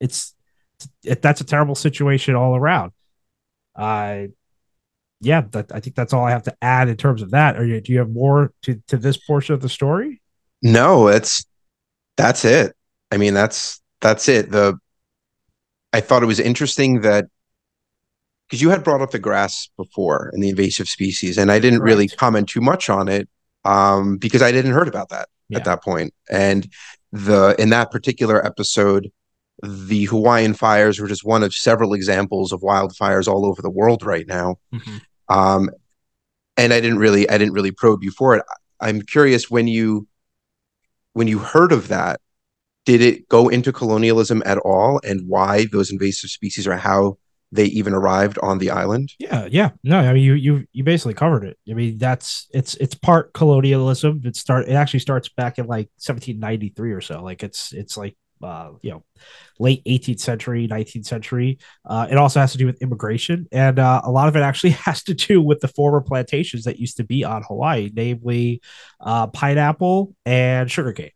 It's 0.00 0.34
it, 1.04 1.22
that's 1.22 1.40
a 1.40 1.44
terrible 1.44 1.76
situation 1.76 2.34
all 2.34 2.56
around. 2.56 2.90
Uh, 3.76 4.26
yeah, 5.20 5.42
that, 5.52 5.70
I 5.72 5.78
think 5.78 5.94
that's 5.94 6.12
all 6.12 6.24
I 6.24 6.32
have 6.32 6.42
to 6.44 6.56
add 6.60 6.88
in 6.88 6.96
terms 6.96 7.22
of 7.22 7.30
that. 7.30 7.56
You, 7.64 7.80
do 7.80 7.92
you 7.92 8.00
have 8.00 8.10
more 8.10 8.52
to, 8.62 8.82
to 8.88 8.96
this 8.96 9.16
portion 9.16 9.54
of 9.54 9.60
the 9.60 9.68
story? 9.68 10.20
No, 10.60 11.06
it's 11.06 11.44
that's 12.16 12.44
it. 12.44 12.74
I 13.10 13.16
mean, 13.16 13.34
that's 13.34 13.80
that's 14.00 14.28
it. 14.28 14.50
The 14.50 14.78
I 15.92 16.00
thought 16.00 16.22
it 16.22 16.26
was 16.26 16.40
interesting 16.40 17.02
that 17.02 17.26
because 18.46 18.60
you 18.60 18.70
had 18.70 18.84
brought 18.84 19.00
up 19.00 19.10
the 19.10 19.18
grass 19.18 19.68
before 19.76 20.30
and 20.32 20.42
the 20.42 20.50
invasive 20.50 20.88
species, 20.88 21.38
and 21.38 21.50
I 21.50 21.58
didn't 21.58 21.80
right. 21.80 21.86
really 21.86 22.08
comment 22.08 22.48
too 22.48 22.60
much 22.60 22.90
on 22.90 23.08
it 23.08 23.28
um, 23.64 24.18
because 24.18 24.42
I 24.42 24.52
didn't 24.52 24.72
heard 24.72 24.88
about 24.88 25.08
that 25.10 25.28
yeah. 25.48 25.58
at 25.58 25.64
that 25.64 25.82
point. 25.82 26.12
And 26.30 26.68
the 27.12 27.54
in 27.58 27.70
that 27.70 27.90
particular 27.90 28.44
episode, 28.44 29.10
the 29.62 30.04
Hawaiian 30.04 30.54
fires 30.54 30.98
were 30.98 31.08
just 31.08 31.24
one 31.24 31.42
of 31.42 31.54
several 31.54 31.94
examples 31.94 32.52
of 32.52 32.60
wildfires 32.60 33.28
all 33.28 33.46
over 33.46 33.62
the 33.62 33.70
world 33.70 34.02
right 34.02 34.26
now. 34.26 34.56
Mm-hmm. 34.74 34.96
Um, 35.28 35.70
and 36.56 36.72
I 36.72 36.80
didn't 36.80 36.98
really 36.98 37.28
I 37.28 37.38
didn't 37.38 37.54
really 37.54 37.70
probe 37.70 38.02
you 38.02 38.10
for 38.10 38.36
it. 38.36 38.44
I'm 38.80 39.02
curious 39.02 39.50
when 39.50 39.68
you 39.68 40.06
when 41.12 41.28
you 41.28 41.38
heard 41.38 41.72
of 41.72 41.88
that, 41.88 42.20
did 42.84 43.00
it 43.00 43.28
go 43.28 43.48
into 43.48 43.72
colonialism 43.72 44.42
at 44.44 44.58
all 44.58 45.00
and 45.04 45.28
why 45.28 45.66
those 45.70 45.90
invasive 45.90 46.30
species 46.30 46.66
or 46.66 46.76
how 46.76 47.18
they 47.52 47.66
even 47.66 47.92
arrived 47.92 48.38
on 48.42 48.58
the 48.58 48.70
island? 48.70 49.12
Yeah, 49.18 49.46
yeah. 49.50 49.70
No, 49.84 49.98
I 49.98 50.12
mean 50.14 50.22
you 50.22 50.34
you 50.34 50.64
you 50.72 50.82
basically 50.82 51.14
covered 51.14 51.44
it. 51.44 51.58
I 51.70 51.74
mean 51.74 51.98
that's 51.98 52.48
it's 52.52 52.74
it's 52.76 52.94
part 52.94 53.32
colonialism. 53.34 54.22
It 54.24 54.36
start 54.36 54.68
it 54.68 54.72
actually 54.72 55.00
starts 55.00 55.28
back 55.28 55.58
in 55.58 55.66
like 55.66 55.90
1793 55.98 56.92
or 56.92 57.00
so. 57.00 57.22
Like 57.22 57.42
it's 57.42 57.72
it's 57.72 57.96
like 57.96 58.16
uh, 58.42 58.70
you 58.82 58.90
know, 58.90 59.04
late 59.58 59.84
18th 59.84 60.20
century, 60.20 60.68
19th 60.68 61.06
century. 61.06 61.58
Uh, 61.84 62.06
it 62.10 62.16
also 62.16 62.40
has 62.40 62.52
to 62.52 62.58
do 62.58 62.66
with 62.66 62.80
immigration, 62.82 63.46
and 63.52 63.78
uh, 63.78 64.00
a 64.04 64.10
lot 64.10 64.28
of 64.28 64.36
it 64.36 64.40
actually 64.40 64.70
has 64.86 65.02
to 65.04 65.14
do 65.14 65.40
with 65.40 65.60
the 65.60 65.68
former 65.68 66.00
plantations 66.00 66.64
that 66.64 66.78
used 66.78 66.96
to 66.96 67.04
be 67.04 67.24
on 67.24 67.42
Hawaii, 67.42 67.90
namely 67.92 68.60
uh, 69.00 69.26
pineapple 69.28 70.14
and 70.24 70.70
sugarcane. 70.70 71.10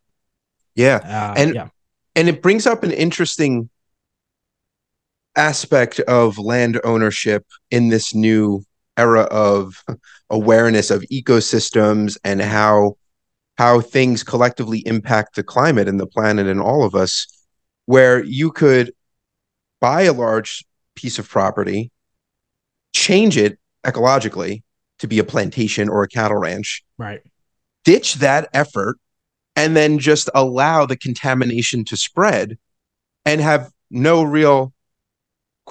Yeah, 0.75 0.99
uh, 1.03 1.33
and 1.37 1.55
yeah. 1.55 1.69
and 2.15 2.29
it 2.29 2.41
brings 2.41 2.67
up 2.67 2.83
an 2.83 2.91
interesting 2.91 3.69
aspect 5.35 5.99
of 6.01 6.37
land 6.37 6.79
ownership 6.83 7.45
in 7.71 7.89
this 7.89 8.13
new 8.13 8.63
era 8.97 9.21
of 9.21 9.83
awareness 10.29 10.91
of 10.91 11.03
ecosystems 11.11 12.17
and 12.23 12.41
how 12.41 12.97
how 13.57 13.81
things 13.81 14.23
collectively 14.23 14.83
impact 14.85 15.35
the 15.35 15.43
climate 15.43 15.87
and 15.87 15.99
the 15.99 16.07
planet 16.07 16.47
and 16.47 16.61
all 16.61 16.83
of 16.83 16.93
us 16.93 17.27
where 17.85 18.23
you 18.23 18.51
could 18.51 18.93
buy 19.79 20.03
a 20.03 20.13
large 20.13 20.65
piece 20.95 21.17
of 21.19 21.27
property, 21.27 21.91
change 22.93 23.37
it 23.37 23.57
ecologically 23.85 24.63
to 24.99 25.07
be 25.07 25.19
a 25.19 25.23
plantation 25.23 25.89
or 25.89 26.03
a 26.03 26.07
cattle 26.07 26.37
ranch, 26.37 26.83
right? 26.97 27.21
Ditch 27.85 28.15
that 28.15 28.49
effort 28.53 28.97
and 29.55 29.75
then 29.75 29.97
just 29.99 30.29
allow 30.35 30.85
the 30.85 30.97
contamination 30.97 31.85
to 31.85 31.97
spread 31.97 32.57
and 33.25 33.41
have 33.41 33.71
no 33.89 34.23
real 34.23 34.73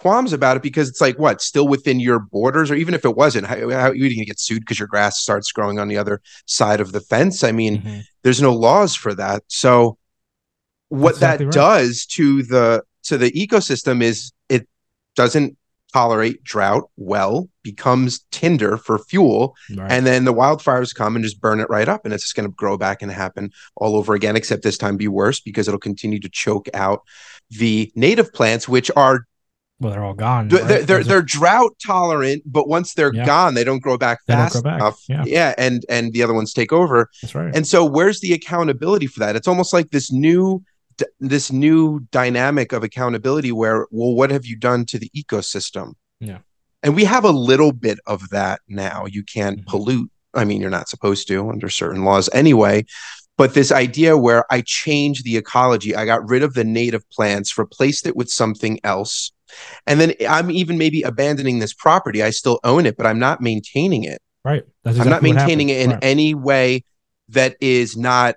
qualms 0.07 0.33
about 0.33 0.57
it 0.57 0.62
because 0.62 0.88
it's 0.88 1.01
like 1.01 1.19
what 1.19 1.42
still 1.42 1.66
within 1.66 1.99
your 1.99 2.21
borders 2.21 2.71
or 2.71 2.77
even 2.77 2.95
if 2.95 3.05
it 3.05 3.16
wasn't 3.16 3.45
how, 3.45 3.57
how 3.71 3.88
are 3.88 3.95
you 3.95 4.09
going 4.09 4.21
to 4.21 4.25
get 4.25 4.38
sued 4.38 4.61
because 4.61 4.79
your 4.79 4.87
grass 4.87 5.19
starts 5.19 5.51
growing 5.51 5.81
on 5.81 5.88
the 5.88 5.97
other 5.97 6.21
side 6.45 6.81
of 6.81 6.92
the 6.92 7.01
fence 7.01 7.42
i 7.42 7.51
mean 7.51 7.79
mm-hmm. 7.79 7.99
there's 8.23 8.40
no 8.40 8.53
laws 8.53 8.95
for 8.95 9.14
that 9.14 9.42
so 9.49 9.99
what 10.90 11.14
exactly 11.14 11.47
that 11.47 11.57
right. 11.57 11.79
does 11.81 12.07
to 12.07 12.45
the 12.45 12.85
to 13.03 13.19
the 13.19 13.33
ecosystem 13.33 14.01
is 14.01 14.31
it 14.49 14.69
doesn't 15.16 15.59
tolerate 15.92 16.40
drought 16.45 16.88
well 16.97 17.49
becomes 17.64 18.25
tinder 18.31 18.77
for 18.77 19.01
fuel 19.01 19.57
right. 19.75 19.90
and 19.90 20.07
then 20.07 20.25
the 20.25 20.33
wildfires 20.33 20.95
come 20.95 21.16
and 21.16 21.25
just 21.25 21.40
burn 21.40 21.59
it 21.59 21.69
right 21.69 21.88
up 21.88 22.05
and 22.05 22.14
it's 22.14 22.23
just 22.23 22.37
going 22.37 22.49
to 22.49 22.55
grow 22.55 22.77
back 22.77 23.03
and 23.03 23.11
happen 23.11 23.51
all 23.75 23.97
over 23.97 24.14
again 24.14 24.37
except 24.37 24.62
this 24.62 24.79
time 24.79 24.97
be 24.97 25.09
worse 25.09 25.40
because 25.40 25.66
it'll 25.66 25.81
continue 25.81 26.21
to 26.21 26.29
choke 26.29 26.69
out 26.75 27.03
the 27.51 27.90
native 27.97 28.33
plants 28.33 28.69
which 28.69 28.88
are 28.95 29.27
well, 29.79 29.93
they're 29.93 30.05
all 30.05 30.15
gone. 30.15 30.49
They're 30.49 30.65
right? 30.65 30.87
they're, 30.87 31.05
they're, 31.05 31.23
drought 31.23 31.77
tolerant, 31.85 32.43
but 32.47 32.67
once 32.67 32.95
they're 32.95 33.12
yeah. 33.12 33.27
gone, 33.27 33.55
they 33.55 33.65
don't 33.65 33.83
grow 33.83 33.99
back 33.99 34.21
fast 34.27 34.55
grow 34.55 34.62
back. 34.62 34.81
enough. 34.81 35.03
Yeah. 35.09 35.25
yeah, 35.27 35.55
and 35.59 35.85
and 35.91 36.15
the 36.15 36.23
other 36.23 36.33
ones 36.33 36.55
take 36.55 36.73
over. 36.73 37.11
That's 37.21 37.35
right. 37.35 37.55
And 37.55 37.67
so, 37.67 37.85
where's 37.85 38.21
the 38.21 38.33
accountability 38.33 39.07
for 39.07 39.21
that? 39.21 39.37
It's 39.37 39.49
almost 39.49 39.75
like 39.75 39.91
this 39.91 40.11
new 40.11 40.65
this 41.21 41.53
new 41.53 42.01
dynamic 42.11 42.73
of 42.73 42.83
accountability 42.83 43.53
where 43.53 43.87
well 43.91 44.15
what 44.15 44.31
have 44.31 44.47
you 44.47 44.57
done 44.57 44.85
to 44.87 44.99
the 44.99 45.11
ecosystem 45.11 45.93
yeah 46.21 46.39
and 46.83 46.95
we 46.95 47.05
have 47.05 47.25
a 47.25 47.31
little 47.31 47.73
bit 47.73 47.99
of 48.07 48.29
that 48.31 48.61
now 48.69 49.05
you 49.07 49.23
can't 49.23 49.59
mm-hmm. 49.59 49.71
pollute 49.71 50.11
i 50.35 50.45
mean 50.45 50.61
you're 50.61 50.71
not 50.71 50.89
supposed 50.89 51.29
to 51.29 51.49
under 51.49 51.69
certain 51.69 52.05
laws 52.05 52.31
anyway 52.33 52.85
but 53.37 53.55
this 53.55 53.71
idea 53.71 54.17
where 54.17 54.51
i 54.51 54.62
change 54.62 55.23
the 55.23 55.37
ecology 55.37 55.95
i 55.95 56.07
got 56.07 56.27
rid 56.29 56.43
of 56.43 56.55
the 56.55 56.65
native 56.65 57.09
plants 57.11 57.59
replaced 57.59 58.07
it 58.07 58.17
with 58.17 58.31
something 58.31 58.81
else 58.83 59.33
and 59.87 60.01
then 60.01 60.15
I'm 60.29 60.51
even 60.51 60.79
maybe 60.79 61.03
abandoning 61.03 61.59
this 61.59 61.73
property. 61.73 62.23
I 62.23 62.31
still 62.31 62.61
own 62.65 62.87
it, 62.87 62.97
but 62.97 63.07
I'm 63.07 63.19
not 63.19 63.41
maintaining 63.41 64.05
it. 64.05 64.21
Right. 64.45 64.65
Exactly 64.85 65.01
I'm 65.01 65.11
not 65.11 65.23
maintaining 65.23 65.71
it 65.71 65.81
in 65.81 65.91
right. 65.91 66.05
any 66.05 66.35
way 66.35 66.85
that 67.31 67.57
is 67.61 67.97
not 67.97 68.37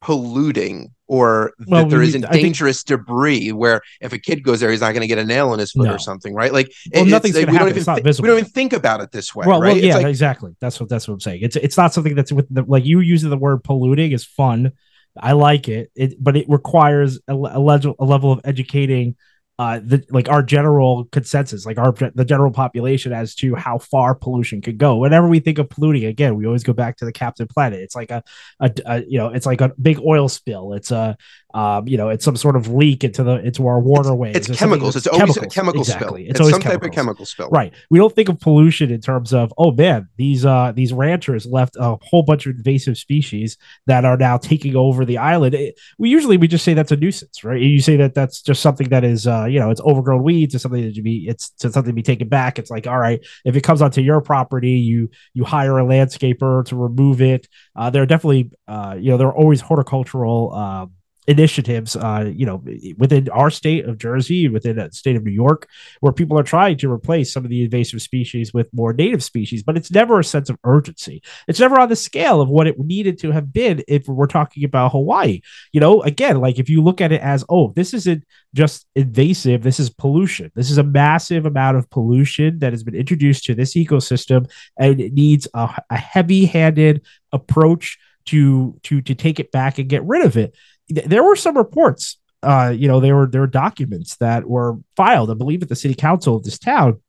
polluting 0.00 0.92
or 1.06 1.52
well, 1.66 1.82
that 1.82 1.90
there 1.90 2.02
isn't 2.02 2.28
dangerous 2.30 2.82
think, 2.82 3.00
debris 3.00 3.52
where 3.52 3.82
if 4.00 4.12
a 4.12 4.18
kid 4.18 4.42
goes 4.42 4.60
there 4.60 4.70
he's 4.70 4.80
not 4.80 4.92
going 4.92 5.02
to 5.02 5.06
get 5.06 5.18
a 5.18 5.24
nail 5.24 5.52
in 5.52 5.60
his 5.60 5.72
foot 5.72 5.86
no. 5.86 5.94
or 5.94 5.98
something 5.98 6.34
right 6.34 6.52
like 6.52 6.72
well, 6.92 7.06
it, 7.06 7.08
nothing's 7.08 7.36
like, 7.36 7.46
we, 7.46 7.58
don't 7.58 7.68
even 7.68 7.84
th- 7.84 8.18
we 8.18 8.28
don't 8.28 8.38
even 8.38 8.50
think 8.50 8.72
about 8.72 9.00
it 9.00 9.12
this 9.12 9.34
way 9.34 9.46
well, 9.46 9.60
right? 9.60 9.74
well 9.74 9.84
yeah 9.84 9.96
like, 9.96 10.06
exactly 10.06 10.56
that's 10.60 10.80
what 10.80 10.88
that's 10.88 11.06
what 11.06 11.14
i'm 11.14 11.20
saying 11.20 11.40
it's 11.42 11.54
it's 11.56 11.76
not 11.76 11.92
something 11.92 12.14
that's 12.14 12.32
with 12.32 12.52
the, 12.52 12.62
like 12.62 12.84
you 12.84 13.00
using 13.00 13.30
the 13.30 13.36
word 13.36 13.62
polluting 13.62 14.10
is 14.10 14.24
fun 14.24 14.72
i 15.20 15.32
like 15.32 15.68
it, 15.68 15.90
it 15.94 16.14
but 16.18 16.36
it 16.36 16.48
requires 16.48 17.20
a, 17.28 17.32
a, 17.32 17.60
level, 17.60 17.94
a 17.98 18.04
level 18.04 18.32
of 18.32 18.40
educating 18.44 19.14
uh, 19.62 19.78
the 19.78 20.04
like 20.10 20.28
our 20.28 20.42
general 20.42 21.04
consensus, 21.12 21.64
like 21.64 21.78
our 21.78 21.92
the 22.16 22.24
general 22.24 22.50
population 22.50 23.12
as 23.12 23.32
to 23.36 23.54
how 23.54 23.78
far 23.78 24.12
pollution 24.12 24.60
could 24.60 24.76
go. 24.76 24.96
Whenever 24.96 25.28
we 25.28 25.38
think 25.38 25.58
of 25.58 25.70
polluting, 25.70 26.04
again, 26.04 26.34
we 26.34 26.46
always 26.46 26.64
go 26.64 26.72
back 26.72 26.96
to 26.96 27.04
the 27.04 27.12
Captain 27.12 27.46
Planet. 27.46 27.78
It's 27.78 27.94
like 27.94 28.10
a, 28.10 28.24
a, 28.58 28.72
a 28.86 29.04
you 29.04 29.18
know, 29.18 29.28
it's 29.28 29.46
like 29.46 29.60
a 29.60 29.70
big 29.80 30.00
oil 30.00 30.28
spill. 30.28 30.72
It's 30.72 30.90
a 30.90 31.16
um, 31.54 31.86
you 31.86 31.96
know, 31.96 32.08
it's 32.08 32.24
some 32.24 32.36
sort 32.36 32.56
of 32.56 32.68
leak 32.68 33.04
into 33.04 33.22
the 33.22 33.36
into 33.44 33.66
our 33.66 33.78
waterways. 33.78 34.36
It's, 34.36 34.48
it's 34.48 34.58
chemicals. 34.58 34.96
It's 34.96 35.06
always 35.06 35.34
chemicals. 35.34 35.52
a 35.52 35.54
chemical 35.54 35.80
exactly. 35.82 36.06
spill. 36.06 36.30
It's, 36.30 36.40
it's 36.40 36.50
some 36.50 36.62
chemicals. 36.62 36.80
type 36.80 36.82
of 36.82 36.94
chemical 36.94 37.26
spill. 37.26 37.48
Right. 37.50 37.72
We 37.90 37.98
don't 37.98 38.14
think 38.14 38.28
of 38.28 38.40
pollution 38.40 38.90
in 38.90 39.00
terms 39.00 39.34
of 39.34 39.52
oh 39.58 39.70
man, 39.70 40.08
these 40.16 40.46
uh 40.46 40.72
these 40.74 40.92
ranchers 40.92 41.44
left 41.46 41.76
a 41.78 41.98
whole 42.02 42.22
bunch 42.22 42.46
of 42.46 42.56
invasive 42.56 42.96
species 42.96 43.58
that 43.86 44.04
are 44.04 44.16
now 44.16 44.38
taking 44.38 44.76
over 44.76 45.04
the 45.04 45.18
island. 45.18 45.54
It, 45.54 45.78
we 45.98 46.08
usually 46.08 46.38
we 46.38 46.48
just 46.48 46.64
say 46.64 46.72
that's 46.74 46.92
a 46.92 46.96
nuisance, 46.96 47.44
right? 47.44 47.60
You 47.60 47.80
say 47.80 47.96
that 47.96 48.14
that's 48.14 48.40
just 48.40 48.62
something 48.62 48.88
that 48.88 49.04
is 49.04 49.26
uh 49.26 49.44
you 49.44 49.60
know 49.60 49.70
it's 49.70 49.80
overgrown 49.82 50.22
weeds. 50.22 50.54
It's 50.54 50.62
something 50.62 50.82
that 50.82 50.94
to 50.94 51.02
be 51.02 51.26
it's 51.28 51.50
to 51.60 51.70
something 51.70 51.90
to 51.90 51.94
be 51.94 52.02
taken 52.02 52.28
back. 52.28 52.58
It's 52.58 52.70
like 52.70 52.86
all 52.86 52.98
right, 52.98 53.24
if 53.44 53.56
it 53.56 53.60
comes 53.62 53.82
onto 53.82 54.00
your 54.00 54.22
property, 54.22 54.72
you 54.72 55.10
you 55.34 55.44
hire 55.44 55.78
a 55.78 55.84
landscaper 55.84 56.64
to 56.66 56.76
remove 56.76 57.20
it. 57.20 57.46
Uh, 57.76 57.90
there 57.90 58.02
are 58.02 58.06
definitely 58.06 58.52
uh 58.68 58.96
you 58.98 59.10
know 59.10 59.18
there 59.18 59.28
are 59.28 59.36
always 59.36 59.60
horticultural 59.60 60.54
um 60.54 60.92
initiatives, 61.26 61.94
uh, 61.94 62.30
you 62.34 62.44
know, 62.44 62.62
within 62.98 63.28
our 63.28 63.50
state 63.50 63.84
of 63.84 63.98
Jersey, 63.98 64.48
within 64.48 64.76
the 64.76 64.90
state 64.92 65.14
of 65.14 65.22
New 65.22 65.30
York, 65.30 65.68
where 66.00 66.12
people 66.12 66.38
are 66.38 66.42
trying 66.42 66.76
to 66.78 66.90
replace 66.90 67.32
some 67.32 67.44
of 67.44 67.50
the 67.50 67.62
invasive 67.62 68.02
species 68.02 68.52
with 68.52 68.68
more 68.72 68.92
native 68.92 69.22
species, 69.22 69.62
but 69.62 69.76
it's 69.76 69.90
never 69.90 70.18
a 70.18 70.24
sense 70.24 70.50
of 70.50 70.58
urgency. 70.64 71.22
It's 71.46 71.60
never 71.60 71.78
on 71.78 71.88
the 71.88 71.96
scale 71.96 72.40
of 72.40 72.48
what 72.48 72.66
it 72.66 72.78
needed 72.78 73.18
to 73.20 73.30
have 73.30 73.52
been 73.52 73.82
if 73.86 74.08
we're 74.08 74.26
talking 74.26 74.64
about 74.64 74.92
Hawaii. 74.92 75.42
You 75.72 75.80
know, 75.80 76.02
again, 76.02 76.40
like 76.40 76.58
if 76.58 76.68
you 76.68 76.82
look 76.82 77.00
at 77.00 77.12
it 77.12 77.20
as, 77.20 77.44
oh, 77.48 77.72
this 77.76 77.94
isn't 77.94 78.24
just 78.52 78.86
invasive, 78.96 79.62
this 79.62 79.78
is 79.78 79.90
pollution. 79.90 80.50
This 80.54 80.70
is 80.70 80.78
a 80.78 80.82
massive 80.82 81.46
amount 81.46 81.76
of 81.76 81.88
pollution 81.88 82.58
that 82.58 82.72
has 82.72 82.82
been 82.82 82.96
introduced 82.96 83.44
to 83.44 83.54
this 83.54 83.74
ecosystem, 83.74 84.50
and 84.78 85.00
it 85.00 85.12
needs 85.12 85.46
a, 85.54 85.80
a 85.88 85.96
heavy-handed 85.96 87.06
approach 87.30 87.98
to 88.24 88.78
to 88.84 89.02
to 89.02 89.14
take 89.14 89.40
it 89.40 89.50
back 89.50 89.78
and 89.78 89.88
get 89.88 90.04
rid 90.04 90.24
of 90.24 90.36
it 90.36 90.54
there 90.94 91.22
were 91.24 91.36
some 91.36 91.56
reports 91.56 92.18
uh, 92.42 92.74
you 92.76 92.88
know, 92.88 93.00
there 93.00 93.14
were 93.14 93.26
there 93.26 93.40
were 93.40 93.46
documents 93.46 94.16
that 94.16 94.48
were 94.48 94.76
filed, 94.96 95.30
I 95.30 95.34
believe, 95.34 95.62
at 95.62 95.68
the 95.68 95.76
city 95.76 95.94
council 95.94 96.36
of 96.36 96.42
this 96.42 96.58
town 96.58 97.00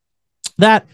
that 0.59 0.85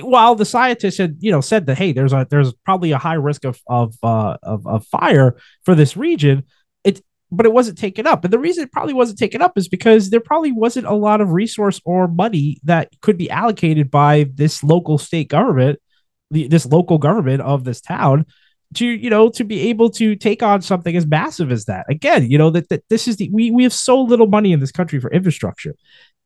while 0.00 0.34
the 0.34 0.44
scientists 0.44 0.98
had 0.98 1.16
you 1.20 1.30
know 1.30 1.40
said 1.40 1.66
that 1.66 1.78
hey, 1.78 1.92
there's 1.92 2.12
a 2.12 2.26
there's 2.28 2.52
probably 2.64 2.90
a 2.90 2.98
high 2.98 3.14
risk 3.14 3.44
of 3.44 3.60
of 3.68 3.94
uh, 4.02 4.36
of, 4.42 4.66
of 4.66 4.86
fire 4.86 5.36
for 5.64 5.76
this 5.76 5.96
region, 5.96 6.42
it 6.82 7.00
but 7.30 7.46
it 7.46 7.52
wasn't 7.52 7.78
taken 7.78 8.08
up, 8.08 8.24
and 8.24 8.32
the 8.32 8.40
reason 8.40 8.64
it 8.64 8.72
probably 8.72 8.94
wasn't 8.94 9.20
taken 9.20 9.40
up 9.40 9.56
is 9.56 9.68
because 9.68 10.10
there 10.10 10.20
probably 10.20 10.50
wasn't 10.50 10.86
a 10.86 10.94
lot 10.94 11.20
of 11.20 11.32
resource 11.32 11.80
or 11.84 12.08
money 12.08 12.58
that 12.64 12.90
could 13.00 13.16
be 13.16 13.30
allocated 13.30 13.88
by 13.88 14.28
this 14.34 14.64
local 14.64 14.98
state 14.98 15.28
government, 15.28 15.78
the, 16.32 16.48
this 16.48 16.66
local 16.66 16.98
government 16.98 17.40
of 17.40 17.62
this 17.62 17.80
town 17.80 18.26
to 18.74 18.86
you 18.86 19.10
know 19.10 19.28
to 19.30 19.44
be 19.44 19.68
able 19.68 19.90
to 19.90 20.16
take 20.16 20.42
on 20.42 20.62
something 20.62 20.96
as 20.96 21.06
massive 21.06 21.50
as 21.52 21.66
that. 21.66 21.86
Again 21.88 22.30
you 22.30 22.38
know 22.38 22.50
that, 22.50 22.68
that 22.68 22.84
this 22.90 23.08
is 23.08 23.16
the 23.16 23.30
we, 23.32 23.50
we 23.50 23.62
have 23.62 23.72
so 23.72 24.00
little 24.00 24.26
money 24.26 24.52
in 24.52 24.60
this 24.60 24.72
country 24.72 25.00
for 25.00 25.10
infrastructure. 25.10 25.74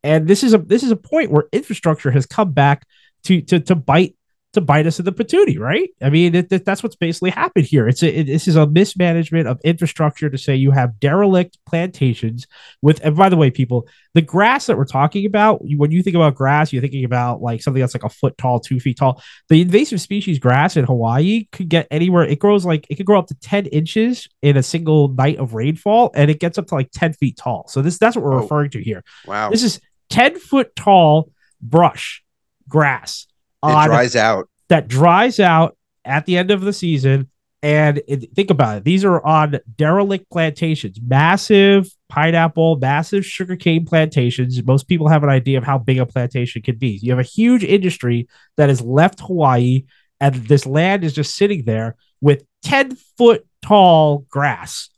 And 0.02 0.26
this 0.26 0.42
is 0.42 0.54
a 0.54 0.58
this 0.58 0.82
is 0.82 0.90
a 0.90 0.96
point 0.96 1.30
where 1.30 1.44
infrastructure 1.52 2.10
has 2.10 2.26
come 2.26 2.52
back 2.52 2.86
to 3.24 3.40
to 3.42 3.60
to 3.60 3.74
bite 3.74 4.16
to 4.52 4.60
bite 4.60 4.86
us 4.86 4.98
in 4.98 5.04
the 5.04 5.12
patootie, 5.12 5.58
right? 5.58 5.90
I 6.02 6.10
mean, 6.10 6.34
it, 6.34 6.52
it, 6.52 6.64
that's 6.64 6.82
what's 6.82 6.96
basically 6.96 7.30
happened 7.30 7.66
here. 7.66 7.86
It's 7.86 8.02
a, 8.02 8.20
it, 8.20 8.24
this 8.24 8.48
is 8.48 8.56
a 8.56 8.66
mismanagement 8.66 9.46
of 9.46 9.60
infrastructure 9.62 10.28
to 10.28 10.36
say 10.36 10.56
you 10.56 10.72
have 10.72 10.98
derelict 10.98 11.58
plantations 11.66 12.48
with. 12.82 13.00
And 13.04 13.16
by 13.16 13.28
the 13.28 13.36
way, 13.36 13.50
people, 13.50 13.86
the 14.14 14.22
grass 14.22 14.66
that 14.66 14.76
we're 14.76 14.86
talking 14.86 15.24
about, 15.24 15.60
when 15.62 15.92
you 15.92 16.02
think 16.02 16.16
about 16.16 16.34
grass, 16.34 16.72
you're 16.72 16.82
thinking 16.82 17.04
about 17.04 17.40
like 17.40 17.62
something 17.62 17.80
that's 17.80 17.94
like 17.94 18.02
a 18.02 18.08
foot 18.08 18.36
tall, 18.38 18.58
two 18.58 18.80
feet 18.80 18.98
tall. 18.98 19.22
The 19.48 19.62
invasive 19.62 20.00
species 20.00 20.40
grass 20.40 20.76
in 20.76 20.84
Hawaii 20.84 21.46
could 21.52 21.68
get 21.68 21.86
anywhere. 21.92 22.24
It 22.24 22.40
grows 22.40 22.64
like 22.66 22.86
it 22.90 22.96
could 22.96 23.06
grow 23.06 23.20
up 23.20 23.28
to 23.28 23.34
ten 23.34 23.66
inches 23.66 24.28
in 24.42 24.56
a 24.56 24.64
single 24.64 25.08
night 25.08 25.38
of 25.38 25.54
rainfall, 25.54 26.10
and 26.14 26.28
it 26.28 26.40
gets 26.40 26.58
up 26.58 26.66
to 26.68 26.74
like 26.74 26.90
ten 26.90 27.12
feet 27.12 27.36
tall. 27.36 27.68
So 27.68 27.82
this 27.82 27.98
that's 27.98 28.16
what 28.16 28.24
we're 28.24 28.34
oh, 28.34 28.42
referring 28.42 28.70
to 28.70 28.82
here. 28.82 29.04
Wow, 29.26 29.50
this 29.50 29.62
is 29.62 29.80
ten 30.08 30.36
foot 30.38 30.74
tall 30.74 31.30
brush 31.62 32.24
grass 32.68 33.26
it 33.62 33.86
dries 33.86 34.16
out. 34.16 34.48
That 34.68 34.88
dries 34.88 35.40
out 35.40 35.76
at 36.04 36.26
the 36.26 36.36
end 36.36 36.50
of 36.50 36.60
the 36.60 36.72
season. 36.72 37.28
And 37.62 38.00
it, 38.08 38.34
think 38.34 38.48
about 38.48 38.78
it. 38.78 38.84
These 38.84 39.04
are 39.04 39.24
on 39.24 39.58
derelict 39.76 40.30
plantations, 40.30 40.98
massive 41.02 41.90
pineapple, 42.08 42.76
massive 42.76 43.26
sugarcane 43.26 43.84
plantations. 43.84 44.62
Most 44.64 44.88
people 44.88 45.08
have 45.08 45.22
an 45.22 45.28
idea 45.28 45.58
of 45.58 45.64
how 45.64 45.76
big 45.76 45.98
a 45.98 46.06
plantation 46.06 46.62
could 46.62 46.78
be. 46.78 46.98
You 47.02 47.12
have 47.12 47.18
a 47.18 47.22
huge 47.22 47.62
industry 47.62 48.28
that 48.56 48.70
has 48.70 48.80
left 48.80 49.20
Hawaii, 49.20 49.84
and 50.20 50.34
this 50.34 50.64
land 50.64 51.04
is 51.04 51.12
just 51.12 51.36
sitting 51.36 51.64
there 51.64 51.96
with 52.22 52.44
10 52.62 52.96
foot 53.18 53.46
tall 53.60 54.24
grass, 54.30 54.88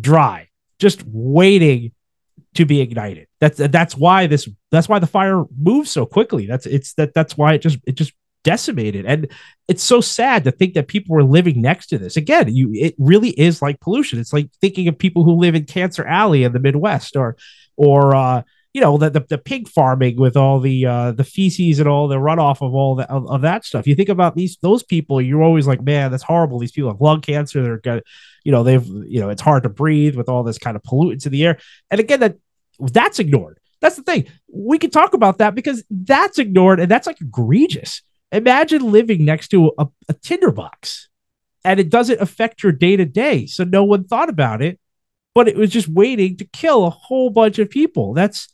dry, 0.00 0.48
just 0.78 1.04
waiting 1.06 1.92
to 2.54 2.64
be 2.64 2.80
ignited. 2.80 3.28
That's 3.40 3.58
that's 3.58 3.96
why 3.96 4.26
this 4.26 4.48
that's 4.70 4.88
why 4.88 4.98
the 4.98 5.06
fire 5.06 5.44
moves 5.56 5.90
so 5.90 6.06
quickly. 6.06 6.46
That's 6.46 6.66
it's 6.66 6.94
that 6.94 7.14
that's 7.14 7.36
why 7.36 7.54
it 7.54 7.62
just 7.62 7.78
it 7.86 7.94
just 7.94 8.12
decimated. 8.42 9.06
And 9.06 9.30
it's 9.68 9.84
so 9.84 10.00
sad 10.00 10.44
to 10.44 10.50
think 10.50 10.74
that 10.74 10.88
people 10.88 11.14
were 11.14 11.24
living 11.24 11.60
next 11.60 11.86
to 11.88 11.98
this. 11.98 12.16
Again, 12.16 12.54
you 12.54 12.70
it 12.74 12.94
really 12.98 13.30
is 13.30 13.62
like 13.62 13.80
pollution. 13.80 14.18
It's 14.18 14.32
like 14.32 14.50
thinking 14.60 14.88
of 14.88 14.98
people 14.98 15.24
who 15.24 15.32
live 15.32 15.54
in 15.54 15.64
Cancer 15.64 16.04
Alley 16.04 16.44
in 16.44 16.52
the 16.52 16.58
Midwest 16.58 17.16
or 17.16 17.36
or 17.76 18.14
uh 18.14 18.42
you 18.72 18.80
know 18.80 18.96
the, 18.98 19.10
the, 19.10 19.20
the 19.28 19.38
pig 19.38 19.68
farming 19.68 20.16
with 20.16 20.36
all 20.36 20.60
the 20.60 20.86
uh 20.86 21.12
the 21.12 21.24
feces 21.24 21.80
and 21.80 21.88
all 21.88 22.06
the 22.06 22.16
runoff 22.16 22.62
of 22.64 22.74
all 22.74 22.94
that 22.94 23.10
of, 23.10 23.28
of, 23.28 23.42
that 23.42 23.64
stuff 23.64 23.86
you 23.86 23.94
think 23.94 24.08
about 24.08 24.36
these 24.36 24.56
those 24.62 24.82
people 24.82 25.20
you're 25.20 25.42
always 25.42 25.66
like 25.66 25.82
man 25.82 26.10
that's 26.10 26.22
horrible 26.22 26.58
these 26.58 26.70
people 26.70 26.90
have 26.90 27.00
lung 27.00 27.20
cancer 27.20 27.62
they're 27.62 27.78
got 27.78 28.02
you 28.44 28.52
know 28.52 28.62
they've 28.62 28.86
you 28.86 29.18
know 29.18 29.28
it's 29.28 29.42
hard 29.42 29.64
to 29.64 29.68
breathe 29.68 30.14
with 30.14 30.28
all 30.28 30.44
this 30.44 30.58
kind 30.58 30.76
of 30.76 30.82
pollutants 30.82 31.26
in 31.26 31.32
the 31.32 31.44
air 31.44 31.58
and 31.90 31.98
again 31.98 32.20
that 32.20 32.36
that's 32.78 33.18
ignored 33.18 33.58
That's 33.80 33.96
the 33.96 34.02
thing. 34.02 34.26
We 34.52 34.78
can 34.78 34.90
talk 34.90 35.14
about 35.14 35.38
that 35.38 35.54
because 35.54 35.84
that's 35.90 36.38
ignored 36.38 36.80
and 36.80 36.90
that's 36.90 37.06
like 37.06 37.20
egregious. 37.20 38.02
Imagine 38.32 38.92
living 38.92 39.24
next 39.24 39.48
to 39.48 39.72
a, 39.78 39.88
a 40.08 40.14
tinderbox 40.14 41.08
and 41.64 41.80
it 41.80 41.90
doesn't 41.90 42.20
affect 42.20 42.62
your 42.62 42.72
day 42.72 42.96
to 42.96 43.04
day. 43.04 43.46
So 43.46 43.64
no 43.64 43.84
one 43.84 44.04
thought 44.04 44.28
about 44.28 44.62
it, 44.62 44.78
but 45.34 45.48
it 45.48 45.56
was 45.56 45.70
just 45.70 45.88
waiting 45.88 46.36
to 46.36 46.44
kill 46.44 46.86
a 46.86 46.90
whole 46.90 47.30
bunch 47.30 47.58
of 47.58 47.70
people. 47.70 48.14
That's 48.14 48.48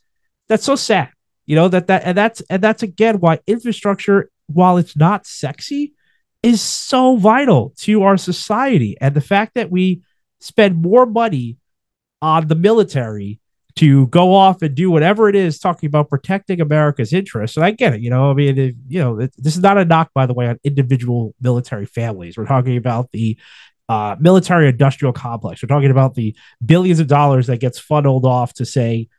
that's 0.49 0.63
so 0.63 0.75
sad. 0.75 1.09
You 1.45 1.55
know, 1.55 1.67
that 1.69 1.87
that 1.87 2.03
and 2.03 2.17
that's 2.17 2.41
and 2.49 2.61
that's 2.61 2.83
again 2.83 3.19
why 3.19 3.39
infrastructure, 3.47 4.29
while 4.47 4.77
it's 4.77 4.97
not 4.97 5.25
sexy, 5.25 5.93
is 6.43 6.61
so 6.61 7.15
vital 7.15 7.73
to 7.77 8.03
our 8.03 8.17
society. 8.17 8.97
And 8.99 9.15
the 9.15 9.21
fact 9.21 9.55
that 9.55 9.71
we 9.71 10.01
spend 10.39 10.81
more 10.81 11.05
money 11.05 11.57
on 12.21 12.47
the 12.47 12.55
military 12.55 13.39
to 13.75 14.07
go 14.07 14.33
off 14.33 14.61
and 14.63 14.73
do 14.73 14.89
whatever 14.89 15.29
it 15.29 15.35
is 15.35 15.59
talking 15.59 15.87
about 15.87 16.09
protecting 16.09 16.59
America's 16.59 17.13
interests. 17.13 17.57
And 17.57 17.65
I 17.65 17.71
get 17.71 17.93
it, 17.93 18.01
you 18.01 18.09
know, 18.09 18.31
I 18.31 18.33
mean, 18.33 18.57
it, 18.57 18.75
you 18.87 18.99
know, 18.99 19.19
it, 19.19 19.33
this 19.37 19.55
is 19.55 19.61
not 19.61 19.77
a 19.77 19.85
knock, 19.85 20.09
by 20.15 20.25
the 20.25 20.33
way, 20.33 20.47
on 20.47 20.59
individual 20.63 21.35
military 21.39 21.85
families. 21.85 22.37
We're 22.37 22.47
talking 22.47 22.75
about 22.75 23.11
the 23.11 23.37
uh, 23.87 24.15
military 24.19 24.67
industrial 24.67 25.13
complex. 25.13 25.61
We're 25.61 25.67
talking 25.67 25.91
about 25.91 26.15
the 26.15 26.35
billions 26.65 26.99
of 26.99 27.07
dollars 27.07 27.47
that 27.47 27.59
gets 27.59 27.77
funneled 27.77 28.25
off 28.25 28.53
to 28.55 28.65
say, 28.65 29.09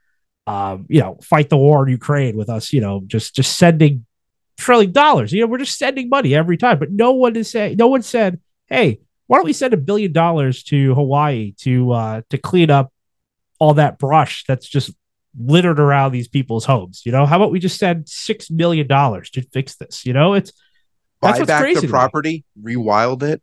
um, 0.48 0.86
you 0.88 1.00
know, 1.00 1.18
fight 1.22 1.50
the 1.50 1.58
war 1.58 1.82
in 1.82 1.90
Ukraine 1.90 2.34
with 2.34 2.48
us, 2.48 2.72
you 2.72 2.80
know, 2.80 3.02
just 3.06 3.36
just 3.36 3.58
sending 3.58 4.06
trillion 4.56 4.92
dollars. 4.92 5.30
You 5.30 5.42
know, 5.42 5.46
we're 5.46 5.58
just 5.58 5.78
sending 5.78 6.08
money 6.08 6.34
every 6.34 6.56
time, 6.56 6.78
but 6.78 6.90
no 6.90 7.12
one 7.12 7.36
is 7.36 7.50
saying, 7.50 7.76
no 7.76 7.88
one 7.88 8.00
said, 8.00 8.40
hey, 8.66 9.00
why 9.26 9.36
don't 9.36 9.44
we 9.44 9.52
send 9.52 9.74
a 9.74 9.76
billion 9.76 10.10
dollars 10.10 10.62
to 10.64 10.94
Hawaii 10.94 11.52
to 11.58 11.92
uh, 11.92 12.22
to 12.30 12.38
clean 12.38 12.70
up 12.70 12.94
all 13.58 13.74
that 13.74 13.98
brush 13.98 14.44
that's 14.48 14.66
just 14.66 14.90
littered 15.38 15.78
around 15.78 16.12
these 16.12 16.28
people's 16.28 16.64
homes. 16.64 17.02
You 17.04 17.12
know, 17.12 17.26
how 17.26 17.36
about 17.36 17.50
we 17.50 17.58
just 17.58 17.78
send 17.78 18.08
six 18.08 18.50
million 18.50 18.86
dollars 18.86 19.28
to 19.32 19.42
fix 19.42 19.76
this? 19.76 20.06
You 20.06 20.14
know, 20.14 20.32
it's 20.32 20.52
buy 21.20 21.32
back 21.44 21.74
the 21.74 21.88
property, 21.88 22.46
rewild 22.58 23.22
it. 23.22 23.42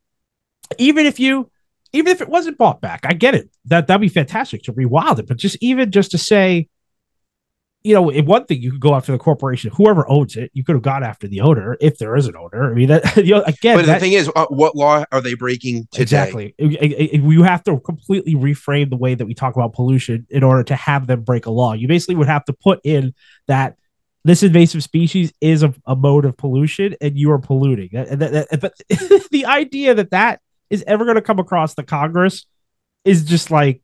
Even 0.79 1.05
if 1.05 1.19
you, 1.19 1.51
even 1.93 2.11
if 2.11 2.19
it 2.19 2.29
wasn't 2.29 2.57
bought 2.57 2.81
back, 2.81 3.01
I 3.05 3.13
get 3.13 3.35
it. 3.35 3.51
That 3.65 3.85
that'd 3.85 4.01
be 4.01 4.09
fantastic 4.09 4.63
to 4.63 4.73
rewild 4.73 5.19
it. 5.19 5.27
But 5.27 5.37
just 5.37 5.55
even 5.61 5.91
just 5.91 6.09
to 6.09 6.17
say, 6.17 6.67
you 7.85 7.93
know, 7.93 8.09
in 8.09 8.25
one 8.25 8.45
thing 8.45 8.63
you 8.63 8.71
could 8.71 8.79
go 8.79 8.95
after 8.95 9.11
the 9.11 9.19
corporation, 9.19 9.69
whoever 9.75 10.09
owns 10.09 10.35
it, 10.35 10.49
you 10.55 10.63
could 10.63 10.73
have 10.73 10.81
gone 10.81 11.03
after 11.03 11.27
the 11.27 11.41
owner 11.41 11.77
if 11.79 11.99
there 11.99 12.15
is 12.15 12.25
an 12.25 12.35
owner. 12.35 12.71
I 12.71 12.73
mean, 12.73 12.87
that 12.87 13.15
you 13.23 13.35
know, 13.35 13.43
again. 13.43 13.77
But 13.77 13.85
that, 13.85 13.93
the 13.95 13.99
thing 13.99 14.13
is, 14.13 14.27
uh, 14.35 14.47
what 14.47 14.75
law 14.75 15.05
are 15.11 15.21
they 15.21 15.35
breaking 15.35 15.87
today? 15.91 16.01
Exactly. 16.01 16.55
You 16.57 17.43
have 17.43 17.63
to 17.65 17.79
completely 17.79 18.33
reframe 18.33 18.89
the 18.89 18.97
way 18.97 19.13
that 19.13 19.27
we 19.27 19.35
talk 19.35 19.55
about 19.55 19.73
pollution 19.73 20.25
in 20.31 20.41
order 20.41 20.63
to 20.63 20.75
have 20.75 21.05
them 21.05 21.21
break 21.21 21.45
a 21.45 21.51
law. 21.51 21.73
You 21.73 21.87
basically 21.87 22.15
would 22.15 22.27
have 22.27 22.43
to 22.45 22.53
put 22.53 22.79
in 22.83 23.13
that 23.47 23.75
this 24.23 24.41
invasive 24.41 24.81
species 24.81 25.31
is 25.39 25.61
a, 25.61 25.71
a 25.85 25.95
mode 25.95 26.25
of 26.25 26.35
pollution 26.35 26.95
and 26.99 27.15
you 27.15 27.29
are 27.29 27.37
polluting. 27.37 27.89
And 27.93 28.19
that, 28.19 28.49
that, 28.49 28.59
but 28.61 28.73
the 29.29 29.45
idea 29.45 29.93
that 29.93 30.09
that 30.09 30.41
is 30.71 30.83
ever 30.87 31.05
going 31.05 31.17
to 31.17 31.21
come 31.21 31.37
across 31.37 31.75
the 31.75 31.83
Congress 31.83 32.47
is 33.03 33.25
just 33.25 33.51
like, 33.51 33.83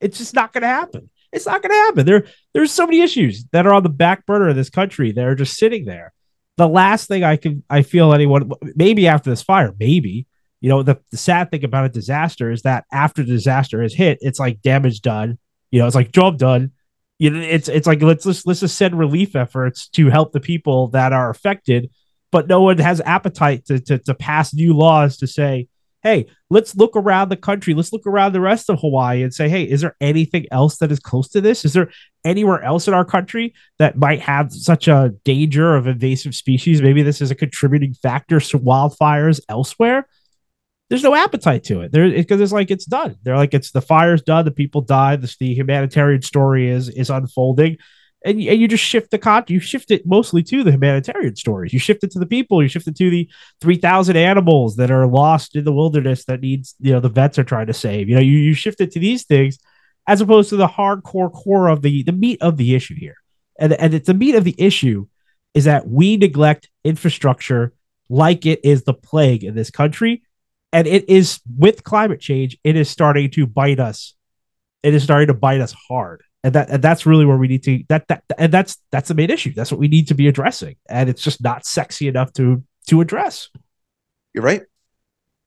it's 0.00 0.18
just 0.18 0.34
not 0.34 0.52
going 0.52 0.62
to 0.62 0.68
happen. 0.68 1.10
It's 1.36 1.46
not 1.46 1.62
going 1.62 1.70
to 1.70 1.76
happen. 1.76 2.06
There, 2.06 2.26
there's 2.54 2.72
so 2.72 2.86
many 2.86 3.02
issues 3.02 3.44
that 3.52 3.66
are 3.66 3.74
on 3.74 3.82
the 3.82 3.90
back 3.90 4.24
burner 4.24 4.48
of 4.48 4.56
this 4.56 4.70
country. 4.70 5.12
They're 5.12 5.34
just 5.34 5.56
sitting 5.56 5.84
there. 5.84 6.14
The 6.56 6.66
last 6.66 7.08
thing 7.08 7.22
I 7.22 7.36
can, 7.36 7.62
I 7.68 7.82
feel 7.82 8.14
anyone, 8.14 8.50
maybe 8.74 9.06
after 9.06 9.28
this 9.28 9.42
fire, 9.42 9.74
maybe, 9.78 10.26
you 10.62 10.70
know, 10.70 10.82
the, 10.82 10.98
the 11.10 11.18
sad 11.18 11.50
thing 11.50 11.62
about 11.62 11.84
a 11.84 11.90
disaster 11.90 12.50
is 12.50 12.62
that 12.62 12.86
after 12.90 13.22
the 13.22 13.32
disaster 13.32 13.82
is 13.82 13.94
hit, 13.94 14.18
it's 14.22 14.40
like 14.40 14.62
damage 14.62 15.02
done. 15.02 15.38
You 15.70 15.80
know, 15.80 15.86
it's 15.86 15.94
like 15.94 16.10
job 16.10 16.38
done. 16.38 16.72
You 17.18 17.30
know, 17.30 17.40
it's 17.40 17.68
it's 17.68 17.86
like 17.86 18.00
let's 18.00 18.24
let's 18.24 18.46
let's 18.46 18.60
just 18.60 18.78
send 18.78 18.98
relief 18.98 19.36
efforts 19.36 19.88
to 19.90 20.08
help 20.08 20.32
the 20.32 20.40
people 20.40 20.88
that 20.88 21.12
are 21.12 21.28
affected, 21.28 21.90
but 22.32 22.48
no 22.48 22.62
one 22.62 22.78
has 22.78 23.00
appetite 23.02 23.66
to 23.66 23.80
to, 23.80 23.98
to 23.98 24.14
pass 24.14 24.54
new 24.54 24.74
laws 24.74 25.18
to 25.18 25.26
say, 25.26 25.68
hey, 26.06 26.26
let's 26.50 26.76
look 26.76 26.94
around 26.94 27.30
the 27.30 27.36
country. 27.36 27.74
Let's 27.74 27.92
look 27.92 28.06
around 28.06 28.32
the 28.32 28.40
rest 28.40 28.70
of 28.70 28.78
Hawaii 28.78 29.24
and 29.24 29.34
say, 29.34 29.48
hey, 29.48 29.64
is 29.64 29.80
there 29.80 29.96
anything 30.00 30.46
else 30.52 30.78
that 30.78 30.92
is 30.92 31.00
close 31.00 31.28
to 31.30 31.40
this? 31.40 31.64
Is 31.64 31.72
there 31.72 31.90
anywhere 32.24 32.62
else 32.62 32.86
in 32.86 32.94
our 32.94 33.04
country 33.04 33.54
that 33.80 33.98
might 33.98 34.20
have 34.20 34.52
such 34.52 34.86
a 34.86 35.12
danger 35.24 35.74
of 35.74 35.88
invasive 35.88 36.36
species? 36.36 36.80
Maybe 36.80 37.02
this 37.02 37.20
is 37.20 37.32
a 37.32 37.34
contributing 37.34 37.92
factor 37.94 38.38
to 38.38 38.58
wildfires 38.58 39.40
elsewhere. 39.48 40.06
There's 40.88 41.02
no 41.02 41.16
appetite 41.16 41.64
to 41.64 41.80
it. 41.80 41.90
There 41.90 42.08
because 42.08 42.40
it's 42.40 42.52
like 42.52 42.70
it's 42.70 42.84
done. 42.84 43.16
They're 43.24 43.36
like 43.36 43.52
it's 43.52 43.72
the 43.72 43.82
fire's 43.82 44.22
done, 44.22 44.44
the 44.44 44.52
people 44.52 44.82
died, 44.82 45.22
the, 45.22 45.34
the 45.40 45.54
humanitarian 45.54 46.22
story 46.22 46.70
is 46.70 46.88
is 46.88 47.10
unfolding 47.10 47.78
and, 48.26 48.40
and 48.40 48.60
you 48.60 48.66
just 48.66 48.82
shift 48.82 49.12
the 49.12 49.18
con 49.18 49.44
you 49.46 49.60
shift 49.60 49.92
it 49.92 50.04
mostly 50.04 50.42
to 50.42 50.64
the 50.64 50.72
humanitarian 50.72 51.36
stories. 51.36 51.72
You 51.72 51.78
shift 51.78 52.02
it 52.02 52.10
to 52.10 52.18
the 52.18 52.26
people 52.26 52.60
you 52.62 52.68
shift 52.68 52.88
it 52.88 52.96
to 52.96 53.08
the 53.08 53.30
3000 53.60 54.16
animals 54.16 54.76
that 54.76 54.90
are 54.90 55.06
lost 55.06 55.54
in 55.54 55.64
the 55.64 55.72
wilderness 55.72 56.24
that 56.24 56.40
needs 56.40 56.74
you 56.80 56.92
know 56.92 57.00
the 57.00 57.08
vets 57.08 57.38
are 57.38 57.44
trying 57.44 57.68
to 57.68 57.72
save. 57.72 58.08
You 58.08 58.16
know 58.16 58.20
you, 58.20 58.38
you 58.38 58.54
shift 58.54 58.80
it 58.80 58.90
to 58.92 58.98
these 58.98 59.24
things 59.24 59.58
as 60.08 60.20
opposed 60.20 60.50
to 60.50 60.56
the 60.56 60.66
hardcore 60.66 61.32
core 61.32 61.68
of 61.68 61.82
the 61.82 62.02
the 62.02 62.12
meat 62.12 62.42
of 62.42 62.56
the 62.56 62.74
issue 62.74 62.96
here. 62.96 63.16
And 63.60 63.72
and 63.74 63.94
it's 63.94 64.08
the 64.08 64.14
meat 64.14 64.34
of 64.34 64.44
the 64.44 64.56
issue 64.58 65.06
is 65.54 65.64
that 65.64 65.88
we 65.88 66.16
neglect 66.16 66.68
infrastructure 66.84 67.72
like 68.08 68.44
it 68.44 68.60
is 68.64 68.82
the 68.82 68.94
plague 68.94 69.44
in 69.44 69.54
this 69.54 69.70
country. 69.70 70.22
And 70.72 70.86
it 70.86 71.08
is 71.08 71.40
with 71.56 71.84
climate 71.84 72.20
change 72.20 72.58
it 72.64 72.76
is 72.76 72.90
starting 72.90 73.30
to 73.30 73.46
bite 73.46 73.78
us. 73.78 74.14
It 74.82 74.94
is 74.94 75.04
starting 75.04 75.28
to 75.28 75.34
bite 75.34 75.60
us 75.60 75.72
hard 75.88 76.22
and 76.46 76.54
that 76.54 76.70
and 76.70 76.80
that's 76.80 77.04
really 77.06 77.26
where 77.26 77.36
we 77.36 77.48
need 77.48 77.64
to 77.64 77.82
that 77.88 78.06
that 78.06 78.22
and 78.38 78.52
that's 78.52 78.78
that's 78.92 79.08
the 79.08 79.14
main 79.14 79.30
issue. 79.30 79.52
That's 79.52 79.72
what 79.72 79.80
we 79.80 79.88
need 79.88 80.06
to 80.08 80.14
be 80.14 80.28
addressing. 80.28 80.76
And 80.88 81.10
it's 81.10 81.20
just 81.20 81.42
not 81.42 81.66
sexy 81.66 82.06
enough 82.06 82.32
to 82.34 82.62
to 82.86 83.00
address. 83.00 83.48
You're 84.32 84.44
right. 84.44 84.62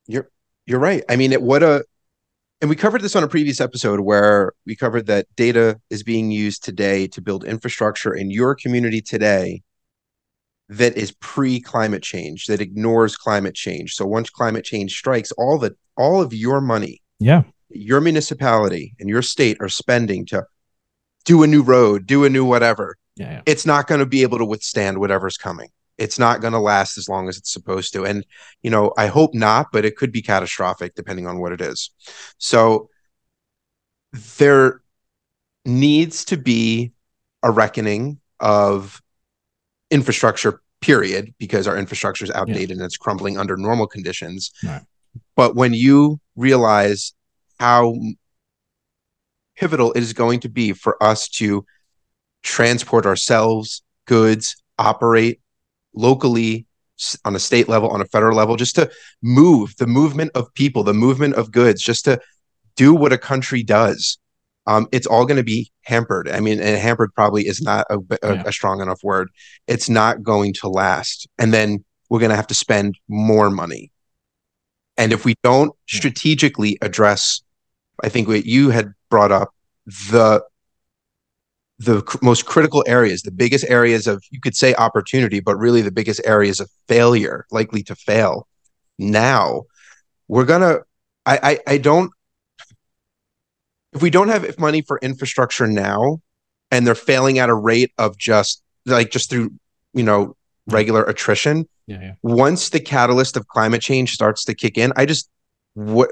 You're 0.08 0.30
you're 0.66 0.80
right. 0.80 1.02
I 1.08 1.16
mean 1.16 1.32
it 1.32 1.42
what 1.42 1.64
a 1.64 1.86
and 2.60 2.70
we 2.70 2.76
covered 2.76 3.02
this 3.02 3.16
on 3.16 3.24
a 3.24 3.30
previous 3.30 3.62
episode 3.62 4.02
where 4.02 4.52
we 4.66 4.76
covered 4.76 5.06
that 5.06 5.28
data 5.38 5.80
is 5.90 6.04
being 6.04 6.32
used 6.32 6.66
today 6.66 7.08
to 7.08 7.22
build 7.22 7.46
infrastructure 7.46 8.14
in 8.14 8.30
your 8.30 8.54
community 8.54 9.00
today 9.00 9.62
that 10.68 10.98
is 10.98 11.14
pre 11.22 11.62
climate 11.62 12.04
change 12.04 12.48
that 12.48 12.60
ignores 12.60 13.16
climate 13.16 13.56
change. 13.56 13.94
So 13.94 14.06
once 14.06 14.30
climate 14.30 14.66
change 14.66 14.98
strikes 14.98 15.32
all 15.38 15.58
the 15.60 15.78
all 15.96 16.22
of 16.22 16.34
your 16.34 16.60
money 16.60 17.02
yeah. 17.20 17.44
your 17.70 18.02
municipality 18.02 18.96
and 19.00 19.08
your 19.08 19.22
state 19.22 19.56
are 19.62 19.70
spending 19.70 20.26
to 20.26 20.44
do 21.26 21.44
a 21.44 21.48
new 21.48 21.62
road, 21.62 22.06
do 22.06 22.26
a 22.26 22.30
new 22.30 22.46
whatever. 22.46 22.98
Yeah, 23.16 23.32
yeah. 23.32 23.42
It's 23.46 23.66
not 23.66 23.88
going 23.88 24.00
to 24.00 24.06
be 24.06 24.22
able 24.22 24.38
to 24.38 24.46
withstand 24.46 25.00
whatever's 25.00 25.38
coming. 25.38 25.70
It's 25.98 26.18
not 26.18 26.40
going 26.40 26.54
to 26.54 26.60
last 26.60 26.98
as 26.98 27.10
long 27.10 27.28
as 27.28 27.38
it's 27.38 27.52
supposed 27.52 27.92
to. 27.94 28.06
And, 28.06 28.26
you 28.64 28.72
know, 28.72 28.94
I 28.98 29.08
hope 29.08 29.34
not, 29.34 29.68
but 29.74 29.84
it 29.84 29.98
could 29.98 30.14
be 30.14 30.22
catastrophic 30.22 30.96
depending 30.96 31.28
on 31.28 31.40
what 31.40 31.52
it 31.52 31.60
is. 31.60 31.92
So 32.38 32.90
there 34.38 34.82
needs 35.66 36.24
to 36.26 36.38
be 36.38 36.94
a 37.44 37.52
reckoning 37.52 38.20
of 38.40 39.02
infrastructure, 39.92 40.62
period, 40.80 41.34
because 41.38 41.68
our 41.68 41.78
infrastructure 41.78 42.24
is 42.24 42.32
outdated 42.32 42.70
yeah. 42.70 42.76
and 42.76 42.84
it's 42.84 42.98
crumbling 42.98 43.38
under 43.38 43.58
normal 43.58 43.88
conditions. 43.88 44.52
Right. 44.64 44.82
But 45.36 45.56
when 45.56 45.74
you 45.74 46.22
realize 46.38 47.14
how 47.60 47.96
pivotal 49.60 49.92
it 49.94 50.02
is 50.02 50.14
going 50.14 50.40
to 50.42 50.50
be 50.50 50.74
for 50.74 51.02
us 51.04 51.28
to 51.28 51.66
transport 52.44 53.06
ourselves, 53.06 53.84
goods, 54.06 54.56
operate 54.78 55.42
locally 55.94 56.66
on 57.26 57.36
a 57.36 57.40
state 57.40 57.70
level, 57.70 57.90
on 57.90 58.02
a 58.02 58.06
federal 58.06 58.38
level, 58.38 58.56
just 58.56 58.76
to 58.76 58.90
move 59.22 59.76
the 59.78 59.88
movement 59.88 60.32
of 60.36 60.54
people, 60.54 60.84
the 60.84 60.94
movement 60.94 61.36
of 61.36 61.52
goods, 61.52 61.82
just 61.82 62.06
to 62.06 62.20
do 62.76 62.94
what 62.94 63.14
a 63.14 63.18
country 63.18 63.64
does. 63.64 64.18
Um, 64.68 64.88
it's 64.92 65.08
all 65.08 65.26
going 65.26 65.38
to 65.38 65.44
be 65.44 65.72
hampered. 65.84 66.30
I 66.30 66.40
mean, 66.40 66.60
and 66.60 66.78
hampered 66.78 67.14
probably 67.16 67.48
is 67.48 67.62
not 67.62 67.88
a, 67.90 67.98
a, 68.22 68.36
yeah. 68.36 68.44
a 68.46 68.52
strong 68.52 68.82
enough 68.82 69.04
word. 69.04 69.30
It's 69.68 69.90
not 69.90 70.24
going 70.24 70.54
to 70.56 70.70
last. 70.70 71.28
And 71.38 71.54
then 71.54 71.84
we're 72.10 72.20
going 72.20 72.30
to 72.30 72.36
have 72.36 72.48
to 72.48 72.54
spend 72.54 72.98
more 73.08 73.50
money. 73.50 73.92
And 74.98 75.12
if 75.12 75.26
we 75.26 75.36
don't 75.44 75.74
strategically 75.88 76.78
address, 76.82 77.42
I 78.04 78.10
think 78.10 78.28
what 78.28 78.46
you 78.46 78.70
had 78.70 78.94
brought 79.10 79.32
up 79.32 79.54
the 79.86 80.44
the 81.80 82.02
cr- 82.02 82.18
most 82.22 82.46
critical 82.46 82.84
areas, 82.88 83.22
the 83.22 83.32
biggest 83.32 83.66
areas 83.70 84.06
of 84.06 84.22
you 84.32 84.40
could 84.42 84.56
say 84.56 84.76
opportunity, 84.76 85.40
but 85.40 85.56
really 85.58 85.82
the 85.82 85.92
biggest 85.92 86.22
areas 86.26 86.60
of 86.60 86.70
failure, 86.88 87.46
likely 87.52 87.82
to 87.84 87.96
fail. 87.96 88.48
Now, 88.98 89.64
we're 90.28 90.46
gonna. 90.46 90.80
I 91.26 91.40
I, 91.68 91.74
I 91.74 91.78
don't. 91.78 92.12
If 93.94 94.02
we 94.02 94.10
don't 94.10 94.28
have 94.28 94.44
if 94.44 94.60
money 94.60 94.82
for 94.82 95.00
infrastructure 95.02 95.68
now, 95.68 96.22
and 96.70 96.86
they're 96.86 96.96
failing 96.96 97.40
at 97.40 97.50
a 97.50 97.56
rate 97.56 97.92
of 97.98 98.18
just 98.18 98.62
like 98.86 99.10
just 99.10 99.30
through 99.30 99.54
you 99.94 100.04
know 100.04 100.36
regular 100.68 101.04
attrition. 101.04 101.68
Yeah, 101.88 102.02
yeah. 102.02 102.14
Once 102.22 102.70
the 102.70 102.80
catalyst 102.80 103.38
of 103.38 103.48
climate 103.48 103.82
change 103.82 104.12
starts 104.12 104.44
to 104.46 104.54
kick 104.54 104.78
in, 104.78 104.92
I 104.96 105.06
just 105.06 105.30
what 105.74 106.12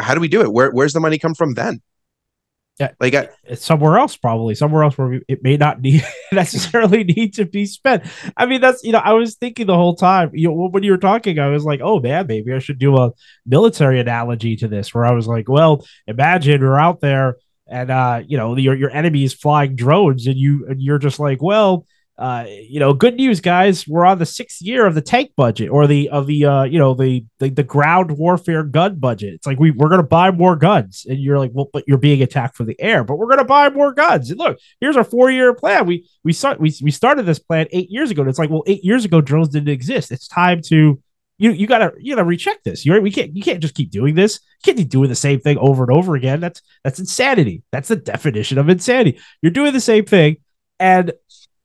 how 0.00 0.14
do 0.14 0.20
we 0.20 0.28
do 0.28 0.42
it? 0.42 0.52
Where 0.52 0.70
where's 0.70 0.92
the 0.92 1.00
money 1.00 1.18
come 1.18 1.34
from 1.34 1.54
then? 1.54 1.80
Yeah, 2.78 2.92
like 3.00 3.14
I, 3.14 3.28
it's 3.42 3.64
somewhere 3.64 3.98
else, 3.98 4.16
probably 4.16 4.54
somewhere 4.54 4.84
else 4.84 4.96
where 4.96 5.08
we, 5.08 5.22
it 5.26 5.42
may 5.42 5.56
not 5.56 5.80
need 5.80 6.04
necessarily 6.32 7.02
need 7.02 7.34
to 7.34 7.44
be 7.44 7.66
spent. 7.66 8.04
I 8.36 8.46
mean, 8.46 8.60
that's 8.60 8.84
you 8.84 8.92
know, 8.92 8.98
I 8.98 9.14
was 9.14 9.34
thinking 9.34 9.66
the 9.66 9.74
whole 9.74 9.96
time. 9.96 10.30
You 10.32 10.48
know, 10.48 10.68
when 10.68 10.84
you 10.84 10.92
were 10.92 10.98
talking, 10.98 11.40
I 11.40 11.48
was 11.48 11.64
like, 11.64 11.80
oh 11.82 11.98
man, 12.00 12.26
maybe 12.28 12.52
I 12.52 12.60
should 12.60 12.78
do 12.78 12.96
a 12.96 13.10
military 13.44 13.98
analogy 13.98 14.54
to 14.56 14.68
this, 14.68 14.94
where 14.94 15.04
I 15.04 15.12
was 15.12 15.26
like, 15.26 15.48
well, 15.48 15.84
imagine 16.06 16.60
we're 16.60 16.78
out 16.78 17.00
there 17.00 17.36
and 17.68 17.90
uh, 17.90 18.22
you 18.26 18.36
know 18.36 18.56
your 18.56 18.74
your 18.74 18.90
enemy 18.90 19.24
is 19.24 19.34
flying 19.34 19.76
drones, 19.76 20.26
and 20.26 20.36
you 20.36 20.66
and 20.68 20.80
you're 20.80 20.98
just 20.98 21.20
like, 21.20 21.42
well, 21.42 21.86
uh, 22.18 22.44
you 22.48 22.80
know, 22.80 22.92
good 22.92 23.14
news, 23.14 23.40
guys. 23.40 23.86
We're 23.86 24.04
on 24.04 24.18
the 24.18 24.26
sixth 24.26 24.60
year 24.60 24.86
of 24.86 24.94
the 24.94 25.00
tank 25.00 25.32
budget 25.36 25.70
or 25.70 25.86
the 25.86 26.08
of 26.08 26.26
the 26.26 26.44
uh, 26.44 26.62
you 26.64 26.78
know, 26.78 26.94
the, 26.94 27.24
the 27.38 27.50
the 27.50 27.62
ground 27.62 28.10
warfare 28.18 28.64
gun 28.64 28.96
budget. 28.96 29.34
It's 29.34 29.46
like 29.46 29.60
we 29.60 29.70
we're 29.70 29.88
gonna 29.88 30.02
buy 30.02 30.30
more 30.32 30.56
guns, 30.56 31.06
and 31.08 31.18
you're 31.18 31.38
like, 31.38 31.52
well, 31.54 31.70
but 31.72 31.84
you're 31.86 31.98
being 31.98 32.22
attacked 32.22 32.56
from 32.56 32.66
the 32.66 32.80
air, 32.80 33.04
but 33.04 33.16
we're 33.16 33.28
gonna 33.28 33.44
buy 33.44 33.70
more 33.70 33.92
guns. 33.92 34.30
And 34.30 34.38
look, 34.38 34.58
here's 34.80 34.96
our 34.96 35.04
four 35.04 35.30
year 35.30 35.54
plan. 35.54 35.86
We 35.86 36.08
we 36.24 36.32
start 36.32 36.60
we 36.60 36.74
we 36.82 36.90
started 36.90 37.24
this 37.24 37.38
plan 37.38 37.68
eight 37.70 37.90
years 37.90 38.10
ago. 38.10 38.22
And 38.22 38.28
it's 38.28 38.38
like, 38.38 38.50
well, 38.50 38.64
eight 38.66 38.84
years 38.84 39.04
ago, 39.04 39.20
drones 39.20 39.50
didn't 39.50 39.68
exist. 39.68 40.10
It's 40.10 40.26
time 40.26 40.60
to 40.62 41.00
you 41.38 41.52
you 41.52 41.66
gotta 41.68 41.92
you 41.98 42.14
gotta 42.14 42.26
recheck 42.26 42.62
this. 42.64 42.84
You 42.84 43.00
we 43.00 43.12
can't 43.12 43.34
you 43.34 43.42
can't 43.42 43.60
just 43.60 43.74
keep 43.74 43.90
doing 43.90 44.16
this. 44.16 44.40
You 44.60 44.64
can't 44.64 44.76
be 44.76 44.84
doing 44.84 45.08
the 45.08 45.14
same 45.14 45.40
thing 45.40 45.56
over 45.58 45.84
and 45.84 45.92
over 45.96 46.16
again. 46.16 46.40
That's 46.40 46.62
that's 46.82 46.98
insanity. 46.98 47.62
That's 47.70 47.88
the 47.88 47.96
definition 47.96 48.58
of 48.58 48.68
insanity. 48.68 49.20
You're 49.40 49.52
doing 49.52 49.72
the 49.72 49.80
same 49.80 50.04
thing, 50.04 50.38
and 50.80 51.12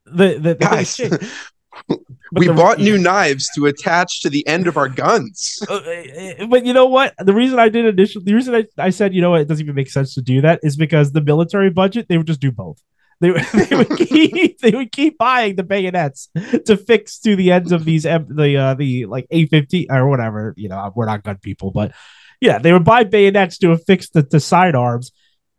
the 0.06 0.34
the, 0.34 0.38
the 0.40 0.54
guys, 0.54 0.98
we 2.32 2.46
the, 2.46 2.54
bought 2.54 2.78
new 2.78 2.98
knives 2.98 3.48
to 3.54 3.66
attach 3.66 4.20
to 4.20 4.30
the 4.30 4.46
end 4.46 4.66
of 4.66 4.76
our 4.76 4.88
guns. 4.88 5.58
Uh, 5.68 5.76
uh, 5.76 6.46
but 6.46 6.66
you 6.66 6.72
know 6.72 6.86
what? 6.86 7.14
The 7.18 7.32
reason 7.32 7.58
I 7.58 7.68
did 7.68 7.86
initially, 7.86 8.24
the 8.24 8.34
reason 8.34 8.54
I, 8.54 8.64
I 8.78 8.90
said, 8.90 9.14
you 9.14 9.22
know 9.22 9.30
what, 9.30 9.40
it 9.40 9.48
doesn't 9.48 9.64
even 9.64 9.74
make 9.74 9.90
sense 9.90 10.14
to 10.14 10.22
do 10.22 10.40
that 10.42 10.60
is 10.62 10.76
because 10.76 11.12
the 11.12 11.20
military 11.20 11.70
budget, 11.70 12.06
they 12.08 12.18
would 12.18 12.26
just 12.26 12.40
do 12.40 12.52
both. 12.52 12.80
They, 13.20 13.30
they 13.54 13.76
would 13.76 13.96
keep 13.96 14.58
they 14.60 14.72
would 14.72 14.92
keep 14.92 15.18
buying 15.18 15.56
the 15.56 15.62
bayonets 15.62 16.28
to 16.66 16.76
fix 16.76 17.18
to 17.20 17.36
the 17.36 17.52
ends 17.52 17.72
of 17.72 17.84
these 17.84 18.02
the 18.02 18.56
uh, 18.56 18.74
the 18.74 19.06
like 19.06 19.26
A 19.30 19.46
fifteen 19.46 19.86
or 19.90 20.08
whatever. 20.08 20.54
You 20.56 20.68
know, 20.68 20.92
we're 20.94 21.06
not 21.06 21.22
gun 21.22 21.38
people, 21.38 21.70
but 21.70 21.92
yeah, 22.40 22.58
they 22.58 22.72
would 22.72 22.84
buy 22.84 23.04
bayonets 23.04 23.58
to 23.58 23.72
affix 23.72 24.10
the, 24.10 24.22
the 24.22 24.40
sidearms 24.40 25.12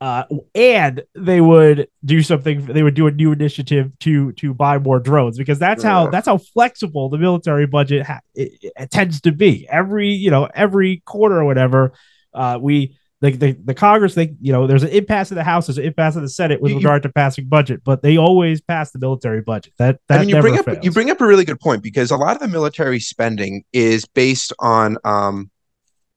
uh, 0.06 0.24
and 0.54 1.02
they 1.16 1.42
would 1.42 1.88
do 2.04 2.22
something. 2.22 2.64
They 2.64 2.84
would 2.84 2.94
do 2.94 3.08
a 3.08 3.12
new 3.12 3.32
initiative 3.32 3.92
to 4.02 4.34
to 4.34 4.54
buy 4.54 4.78
more 4.78 5.00
drones 5.00 5.36
because 5.36 5.58
that's 5.58 5.82
how 5.82 6.12
that's 6.12 6.28
how 6.28 6.38
flexible 6.38 7.10
the 7.10 7.18
military 7.18 7.66
budget 7.66 8.06
ha- 8.06 8.20
it, 8.36 8.72
it 8.78 8.92
tends 8.92 9.20
to 9.22 9.32
be. 9.32 9.68
Every 9.68 10.10
you 10.10 10.30
know 10.30 10.48
every 10.54 11.02
quarter 11.08 11.40
or 11.40 11.46
whatever, 11.46 11.94
uh, 12.36 12.60
we 12.62 12.96
the, 13.22 13.32
the, 13.32 13.52
the 13.54 13.74
Congress, 13.74 14.14
they 14.14 14.36
you 14.40 14.52
know, 14.52 14.68
there's 14.68 14.84
an 14.84 14.90
impasse 14.90 15.32
in 15.32 15.38
the 15.38 15.44
House, 15.44 15.66
there's 15.66 15.80
an 15.80 15.86
impasse 15.86 16.16
in 16.16 16.22
the 16.22 16.30
Senate 16.30 16.62
with 16.62 16.74
you, 16.74 16.78
regard 16.78 17.02
to 17.02 17.10
passing 17.10 17.48
budget, 17.48 17.82
but 17.84 18.04
they 18.04 18.16
always 18.16 18.62
pass 18.62 18.92
the 18.92 19.00
military 19.00 19.42
budget. 19.42 19.74
That, 19.80 20.00
that 20.08 20.20
I 20.20 20.20
mean, 20.20 20.30
you 20.30 20.40
bring 20.40 20.54
fails. 20.54 20.78
up 20.78 20.84
you 20.84 20.92
bring 20.92 21.10
up 21.10 21.20
a 21.20 21.26
really 21.26 21.46
good 21.46 21.60
point 21.60 21.82
because 21.82 22.12
a 22.12 22.18
lot 22.18 22.36
of 22.36 22.44
the 22.44 22.48
military 22.48 23.00
spending 23.00 23.64
is 23.74 24.06
based 24.06 24.54
on 24.60 25.00
um, 25.04 25.50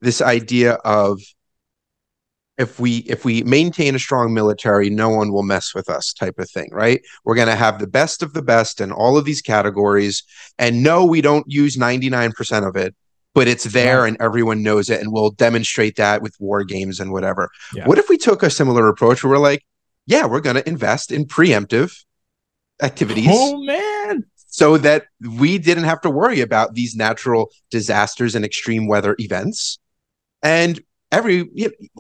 this 0.03 0.21
idea 0.21 0.75
of 0.75 1.23
if 2.59 2.81
we 2.81 2.99
if 2.99 3.25
we 3.25 3.43
maintain 3.45 3.95
a 3.95 3.99
strong 3.99 4.35
military 4.35 4.91
no 4.91 5.09
one 5.09 5.33
will 5.33 5.45
mess 5.45 5.75
with 5.75 5.89
us 5.89 6.13
type 6.13 6.39
of 6.39 6.51
thing 6.51 6.69
right? 6.73 7.01
We're 7.25 7.37
going 7.37 7.49
to 7.49 7.57
have 7.57 7.79
the 7.79 7.87
best 7.87 8.23
of 8.23 8.35
the 8.35 8.43
best 8.43 8.81
in 8.81 8.93
all 8.93 9.17
of 9.17 9.25
these 9.25 9.41
categories. 9.41 10.23
And 10.59 10.83
no 10.83 11.05
we 11.05 11.21
don't 11.21 11.47
use 11.49 11.77
99% 11.77 12.69
of 12.69 12.77
it 12.77 12.95
but 13.35 13.47
it's 13.47 13.65
there 13.65 14.05
and 14.05 14.17
everyone 14.21 14.63
knows 14.63 14.91
it 14.91 15.01
and 15.01 15.13
we'll 15.13 15.31
demonstrate 15.31 15.97
that 15.97 16.23
with 16.23 16.35
war 16.41 16.65
games 16.65 16.99
and 16.99 17.13
whatever. 17.13 17.49
Yeah. 17.75 17.87
what 17.87 17.99
if 17.99 18.09
we 18.09 18.19
took 18.19 18.43
a 18.43 18.51
similar 18.51 18.89
approach 18.89 19.23
where 19.23 19.33
we're 19.33 19.39
like 19.39 19.65
yeah 20.07 20.27
we're 20.27 20.41
going 20.41 20.57
to 20.57 20.69
invest 20.69 21.13
in 21.13 21.25
preemptive 21.25 22.05
activities 22.83 23.29
oh 23.31 23.63
man. 23.63 24.25
so 24.47 24.79
that 24.79 25.07
we 25.37 25.59
didn't 25.59 25.85
have 25.85 26.01
to 26.01 26.11
worry 26.11 26.41
about 26.41 26.75
these 26.75 26.97
natural 26.97 27.51
disasters 27.71 28.35
and 28.35 28.45
extreme 28.45 28.87
weather 28.89 29.15
events. 29.19 29.79
And 30.43 30.81
every 31.11 31.49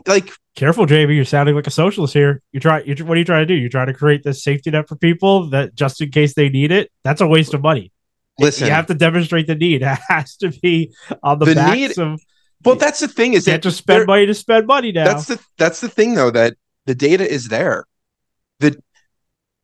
like 0.06 0.32
careful 0.58 0.86
JB 0.86 1.14
you're 1.14 1.24
sounding 1.24 1.54
like 1.54 1.68
a 1.68 1.70
socialist 1.70 2.12
here. 2.12 2.42
You 2.50 2.58
try 2.58 2.80
you 2.80 2.94
what 3.04 3.16
are 3.16 3.18
you 3.18 3.24
trying 3.24 3.46
to 3.46 3.54
do? 3.54 3.54
You're 3.54 3.70
trying 3.70 3.86
to 3.86 3.94
create 3.94 4.24
this 4.24 4.42
safety 4.42 4.70
net 4.70 4.88
for 4.88 4.96
people 4.96 5.50
that 5.50 5.74
just 5.74 6.00
in 6.00 6.10
case 6.10 6.34
they 6.34 6.48
need 6.48 6.72
it? 6.72 6.90
That's 7.04 7.20
a 7.20 7.26
waste 7.26 7.54
of 7.54 7.62
money. 7.62 7.92
Listen. 8.40 8.66
you 8.66 8.72
have 8.72 8.86
to 8.86 8.94
demonstrate 8.94 9.46
the 9.46 9.54
need. 9.54 9.82
It 9.86 9.98
has 10.08 10.36
to 10.36 10.50
be 10.50 10.92
on 11.22 11.38
the, 11.38 11.46
the 11.46 11.54
backs 11.54 11.76
need, 11.76 11.98
of 11.98 12.20
well 12.64 12.74
that's 12.74 12.98
the 12.98 13.08
thing 13.08 13.34
is 13.34 13.46
you 13.46 13.52
that 13.52 13.62
just 13.62 13.78
spend 13.78 14.06
money 14.06 14.26
to 14.26 14.34
spend 14.34 14.66
money 14.66 14.90
now. 14.90 15.04
That's 15.04 15.26
the 15.26 15.40
that's 15.56 15.80
the 15.80 15.88
thing 15.88 16.14
though 16.14 16.32
that 16.32 16.56
the 16.86 16.94
data 16.94 17.28
is 17.28 17.48
there. 17.48 17.84
That 18.58 18.82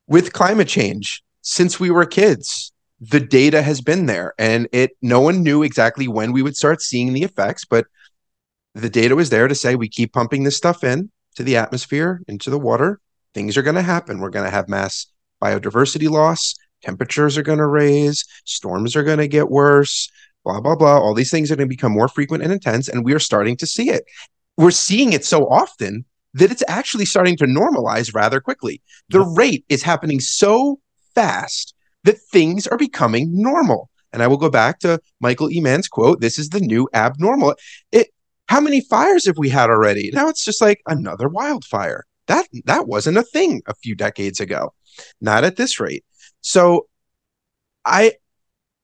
with 0.07 0.33
climate 0.33 0.69
change 0.69 1.25
since 1.43 1.81
we 1.81 1.91
were 1.91 2.07
kids 2.07 2.73
the 3.01 3.21
data 3.21 3.61
has 3.61 3.81
been 3.81 4.07
there 4.07 4.33
and 4.39 4.69
it 4.73 4.93
no 5.03 5.21
one 5.21 5.43
knew 5.43 5.65
exactly 5.65 6.07
when 6.07 6.33
we 6.33 6.43
would 6.43 6.57
start 6.57 6.81
seeing 6.81 7.13
the 7.13 7.25
effects 7.25 7.65
but 7.65 7.87
the 8.75 8.91
data 8.91 9.15
was 9.15 9.31
there 9.31 9.49
to 9.49 9.55
say 9.55 9.75
we 9.75 9.89
keep 9.89 10.13
pumping 10.13 10.45
this 10.45 10.57
stuff 10.57 10.83
in 10.85 11.11
to 11.37 11.43
the 11.43 11.57
atmosphere, 11.57 12.21
into 12.29 12.51
the 12.51 12.59
water. 12.59 13.01
Things 13.33 13.57
are 13.57 13.63
going 13.63 13.77
to 13.77 13.83
happen. 13.83 14.21
We're 14.21 14.31
going 14.31 14.45
to 14.45 14.51
have 14.51 14.69
mass 14.69 15.07
biodiversity 15.43 16.09
loss. 16.09 16.55
Temperatures 16.83 17.39
are 17.39 17.43
going 17.43 17.59
to 17.59 17.67
raise. 17.67 18.25
Storms 18.45 18.95
are 18.95 19.03
going 19.03 19.19
to 19.19 19.29
get 19.29 19.51
worse. 19.51 20.11
Blah, 20.45 20.61
blah, 20.61 20.77
blah. 20.77 20.99
All 20.99 21.15
these 21.15 21.31
things 21.31 21.51
are 21.51 21.57
going 21.57 21.69
to 21.69 21.75
become 21.75 21.93
more 21.93 22.09
frequent 22.09 22.43
and 22.43 22.53
intense. 22.53 22.89
And 22.89 23.05
we 23.05 23.15
are 23.15 23.19
starting 23.19 23.57
to 23.59 23.67
see 23.67 23.91
it. 23.91 24.05
We're 24.57 24.71
seeing 24.71 25.13
it 25.13 25.25
so 25.25 25.47
often 25.49 26.05
that 26.35 26.51
it's 26.51 26.63
actually 26.69 27.07
starting 27.07 27.37
to 27.39 27.47
normalize 27.47 28.15
rather 28.15 28.41
quickly. 28.41 28.83
The 29.09 29.21
rate 29.21 29.65
is 29.69 29.83
happening 29.83 30.21
so 30.21 30.81
fast 31.15 31.75
that 32.03 32.21
things 32.21 32.67
are 32.67 32.77
becoming 32.77 33.31
normal. 33.33 33.89
And 34.13 34.23
I 34.23 34.27
will 34.27 34.37
go 34.37 34.51
back 34.51 34.79
to 34.81 35.01
Michael 35.21 35.51
E. 35.51 35.61
Mann's 35.61 35.89
quote 35.89 36.21
this 36.21 36.39
is 36.39 36.51
the 36.51 36.61
new 36.61 36.89
abnormal. 36.93 37.55
It 37.91 38.09
how 38.49 38.61
many 38.61 38.81
fires 38.81 39.27
have 39.27 39.39
we 39.39 39.49
had 39.49 39.71
already? 39.71 40.11
Now 40.13 40.29
it's 40.29 40.45
just 40.45 40.61
like 40.61 40.81
another 40.87 41.29
wildfire. 41.29 42.05
That 42.27 42.47
that 42.65 42.87
wasn't 42.87 43.19
a 43.19 43.23
thing 43.23 43.63
a 43.67 43.75
few 43.75 43.95
decades 43.95 44.41
ago. 44.41 44.73
Not 45.21 45.45
at 45.45 45.57
this 45.57 45.81
rate. 45.81 46.05
So 46.41 46.87
I 47.85 48.15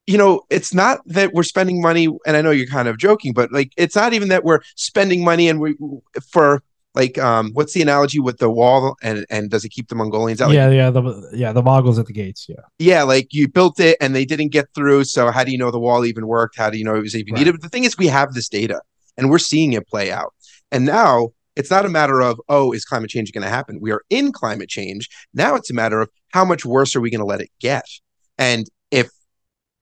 you 0.07 0.19
know, 0.19 0.43
it's 0.51 0.75
not 0.75 1.01
that 1.07 1.35
we're 1.35 1.45
spending 1.45 1.81
money 1.81 2.09
and 2.27 2.37
I 2.37 2.43
know 2.43 2.51
you're 2.51 2.67
kind 2.67 2.89
of 2.89 2.99
joking, 2.99 3.33
but 3.33 3.53
like 3.53 3.73
it's 3.77 3.95
not 3.95 4.13
even 4.13 4.29
that 4.29 4.45
we're 4.45 4.61
spending 4.75 5.25
money 5.25 5.49
and 5.49 5.61
we 5.61 5.77
for 6.33 6.63
like 6.95 7.19
um 7.19 7.51
what's 7.53 7.73
the 7.73 7.83
analogy 7.83 8.19
with 8.19 8.39
the 8.39 8.51
wall 8.51 8.97
and 9.03 9.25
and 9.31 9.51
does 9.51 9.65
it 9.65 9.69
keep 9.69 9.89
the 9.89 9.95
mongolians 9.95 10.41
out 10.41 10.51
yeah 10.51 10.67
like, 10.67 10.75
yeah 10.75 10.91
the 10.91 11.31
yeah 11.33 11.53
the 11.53 11.63
mongols 11.63 11.99
at 11.99 12.07
the 12.07 12.13
gates 12.13 12.47
yeah 12.49 12.57
yeah 12.79 13.03
like 13.03 13.33
you 13.33 13.49
built 13.49 13.79
it 13.79 13.97
and 14.01 14.15
they 14.15 14.25
didn't 14.25 14.49
get 14.49 14.67
through 14.75 15.05
so 15.05 15.31
how 15.31 15.45
do 15.45 15.53
you 15.53 15.59
know 15.59 15.71
the 15.71 15.79
wall 15.79 16.05
even 16.05 16.27
worked 16.27 16.57
how 16.57 16.69
do 16.69 16.79
you 16.79 16.85
know 16.85 16.97
it 16.97 17.01
was 17.01 17.15
even 17.15 17.33
right. 17.33 17.41
needed 17.41 17.53
but 17.53 17.63
the 17.63 17.69
thing 17.69 17.85
is 17.85 17.97
we 17.97 18.09
have 18.09 18.35
this 18.35 18.49
data 18.49 18.81
and 19.17 19.31
we're 19.31 19.39
seeing 19.39 19.73
it 19.73 19.87
play 19.89 20.11
out. 20.11 20.35
And 20.71 20.85
now 20.85 21.31
it's 21.57 21.71
not 21.71 21.87
a 21.87 21.91
matter 21.91 22.21
of, 22.21 22.41
oh, 22.49 22.73
is 22.73 22.85
climate 22.85 23.11
change 23.11 23.33
going 23.33 23.45
to 23.45 23.51
happen? 23.51 23.79
We 23.81 23.93
are 23.93 24.03
in 24.11 24.33
climate 24.33 24.69
change. 24.69 25.09
Now 25.35 25.55
it's 25.55 25.71
a 25.71 25.75
matter 25.75 26.01
of 26.01 26.09
how 26.29 26.45
much 26.45 26.65
worse 26.65 26.95
are 26.95 27.01
we 27.01 27.11
going 27.11 27.21
to 27.21 27.27
let 27.27 27.41
it 27.41 27.51
get? 27.61 27.85
And 28.39 28.67
if 28.91 29.11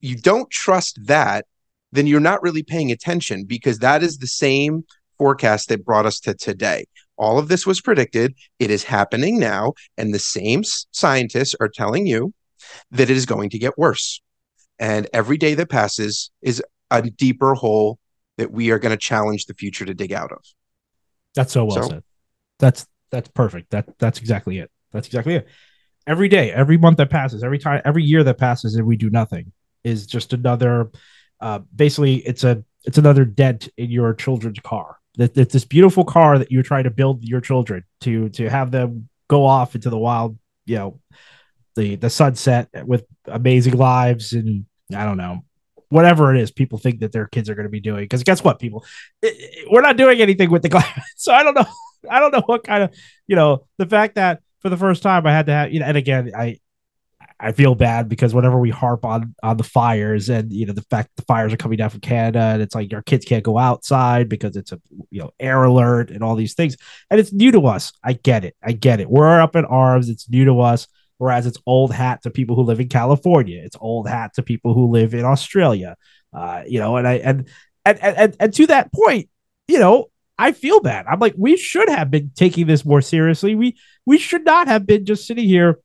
you 0.01 0.17
don't 0.17 0.51
trust 0.51 0.99
that, 1.05 1.47
then 1.93 2.07
you're 2.07 2.21
not 2.21 2.43
really 2.43 2.63
paying 2.63 2.91
attention 2.91 3.45
because 3.45 3.79
that 3.79 4.03
is 4.03 4.19
the 4.19 4.27
same 4.27 4.85
forecast 5.19 5.69
that 5.69 5.85
brought 5.85 6.07
us 6.07 6.21
to 6.21 6.35
today. 6.35 6.85
All 7.17 7.39
of 7.39 7.49
this 7.49 7.67
was 7.67 7.81
predicted. 7.81 8.35
It 8.59 8.71
is 8.71 8.85
happening 8.85 9.39
now. 9.39 9.73
And 9.97 10.15
the 10.15 10.19
same 10.19 10.63
scientists 10.93 11.55
are 11.61 11.69
telling 11.69 12.07
you 12.07 12.33
that 12.91 13.11
it 13.11 13.17
is 13.17 13.27
going 13.27 13.51
to 13.51 13.59
get 13.59 13.79
worse. 13.79 14.21
And 14.79 15.09
every 15.13 15.37
day 15.37 15.55
that 15.55 15.71
passes 15.71 16.31
is 16.43 16.63
a 16.91 17.03
deeper 17.03 17.55
hole 17.55 17.99
that 18.39 18.51
we 18.51 18.71
are 18.71 18.79
going 18.79 18.91
to 18.91 18.97
challenge 18.97 19.47
the 19.47 19.55
future 19.55 19.85
to 19.85 19.93
dig 19.93 20.13
out 20.13 20.33
of. 20.33 20.43
That's 21.35 21.53
so 21.53 21.67
well 21.67 21.83
so, 21.83 21.89
said. 21.89 22.03
That's 22.59 22.87
that's 23.11 23.29
perfect. 23.29 23.71
That 23.71 23.99
that's 23.99 24.19
exactly 24.19 24.59
it. 24.59 24.71
That's 24.93 25.07
exactly 25.07 25.35
it. 25.35 25.49
Every 26.07 26.29
day, 26.29 26.51
every 26.51 26.79
month 26.79 26.97
that 26.97 27.11
passes, 27.11 27.45
every 27.45 27.59
time, 27.59 27.83
every 27.85 28.03
year 28.03 28.25
that 28.25 28.39
passes, 28.39 28.75
and 28.77 28.87
we 28.87 28.97
do 28.97 29.11
nothing 29.11 29.53
is 29.85 30.07
just 30.07 30.33
another. 30.33 30.91
Uh, 31.41 31.61
basically, 31.75 32.17
it's 32.17 32.45
a 32.45 32.65
it's 32.85 32.99
another 32.99 33.25
dent 33.25 33.69
in 33.77 33.91
your 33.91 34.15
children's 34.15 34.61
car. 34.61 34.97
That 35.17 35.37
it's 35.37 35.53
this 35.53 35.65
beautiful 35.65 36.05
car 36.05 36.39
that 36.39 36.51
you're 36.51 36.63
trying 36.63 36.85
to 36.85 36.91
build 36.91 37.25
your 37.25 37.41
children 37.41 37.85
to 38.01 38.31
to 38.31 38.49
have 38.49 38.71
them 38.71 39.09
go 39.29 39.45
off 39.45 39.75
into 39.75 39.91
the 39.91 39.99
wild, 39.99 40.39
you 40.65 40.77
know, 40.77 41.01
the 41.77 41.97
the 41.97 42.09
sunset 42.09 42.69
with 42.87 43.05
amazing 43.27 43.77
lives 43.77 44.33
and 44.33 44.65
I 44.95 45.05
don't 45.05 45.19
know 45.19 45.43
whatever 45.91 46.35
it 46.35 46.41
is 46.41 46.51
people 46.51 46.79
think 46.79 47.01
that 47.01 47.13
their 47.13 47.27
kids 47.27 47.49
are 47.49 47.55
going 47.55 47.67
to 47.67 47.71
be 47.71 47.81
doing. 47.81 48.05
Because 48.05 48.23
guess 48.23 48.43
what, 48.45 48.59
people, 48.59 48.85
it, 49.23 49.35
it, 49.39 49.69
we're 49.71 49.81
not 49.81 49.97
doing 49.97 50.21
anything 50.21 50.51
with 50.51 50.63
the 50.63 50.69
climate. 50.69 50.91
So 51.17 51.33
I 51.33 51.43
don't 51.43 51.55
know. 51.55 51.67
I 52.11 52.21
don't 52.21 52.33
know 52.33 52.43
what 52.47 52.63
kind 52.63 52.85
of, 52.85 52.95
you 53.27 53.35
know, 53.35 53.67
the 53.77 53.87
fact 53.87 54.15
that 54.15 54.41
for 54.61 54.69
the 54.69 54.77
first 54.77 55.03
time 55.03 55.27
I 55.27 55.33
had 55.33 55.47
to 55.47 55.53
have, 55.53 55.73
you 55.73 55.81
know, 55.81 55.87
and 55.87 55.97
again, 55.97 56.31
I, 56.37 56.59
I 57.41 57.53
feel 57.53 57.75
bad 57.75 58.09
because 58.09 58.35
whenever 58.35 58.59
we 58.59 58.71
harp 58.71 59.05
on 59.05 59.35
on 59.43 59.57
the 59.57 59.65
fires 59.65 60.29
and 60.29 60.53
you 60.53 60.67
know 60.67 60.73
the 60.73 60.83
fact 60.83 61.11
the 61.15 61.23
fires 61.23 61.53
are 61.53 61.57
coming 61.57 61.79
down 61.79 61.91
from 61.91 62.01
Canada 62.01 62.41
and 62.41 62.61
it's 62.61 62.75
like 62.75 62.93
our 62.93 63.03
kids 63.03 63.25
can't 63.25 63.45
go 63.45 63.59
outside 63.59 64.29
because 64.29 64.57
it's 64.57 64.73
a 64.73 64.81
you 65.11 65.21
know 65.21 65.31
air 65.39 65.63
alert 65.63 66.11
and 66.11 66.25
all 66.25 66.35
these 66.35 66.55
things 66.55 66.77
and 67.11 67.21
it's 67.21 67.33
new 67.33 67.53
to 67.53 67.67
us. 67.67 67.93
I 68.03 68.15
get 68.15 68.45
it. 68.45 68.57
I 68.63 68.73
get 68.73 69.01
it. 69.01 69.09
We're 69.09 69.41
up 69.41 69.55
in 69.55 69.65
arms. 69.65 70.09
It's 70.09 70.29
new 70.29 70.47
to 70.47 70.61
us. 70.61 70.89
Whereas 71.19 71.47
it's 71.47 71.59
old 71.67 71.93
hat 71.93 72.23
to 72.23 72.31
people 72.31 72.57
who 72.57 72.63
live 72.63 72.81
in 72.81 72.89
California. 72.89 73.61
It's 73.65 73.77
old 73.81 74.09
hat 74.09 74.35
to 74.35 74.43
people 74.43 74.73
who 74.73 74.87
live 74.87 75.15
in 75.15 75.25
Australia. 75.25 75.97
Uh, 76.33 76.63
you 76.67 76.79
know, 76.79 76.97
and 76.97 77.07
I 77.07 77.15
and 77.15 77.49
and 77.85 77.99
and, 78.01 78.37
and 78.39 78.55
to 78.55 78.67
that 78.69 78.93
point, 78.93 79.29
you 79.67 79.79
know, 79.79 80.11
I 80.39 80.53
feel 80.53 80.81
bad. 80.81 81.07
I'm 81.07 81.19
like, 81.19 81.35
we 81.37 81.57
should 81.57 81.89
have 81.89 82.11
been 82.11 82.31
taking 82.35 82.67
this 82.67 82.85
more 82.85 83.03
seriously. 83.03 83.55
We 83.55 83.77
we 84.07 84.19
should 84.19 84.45
not 84.45 84.69
have 84.69 84.87
been 84.87 85.05
just 85.05 85.27
sitting 85.27 85.47
here 85.47 85.81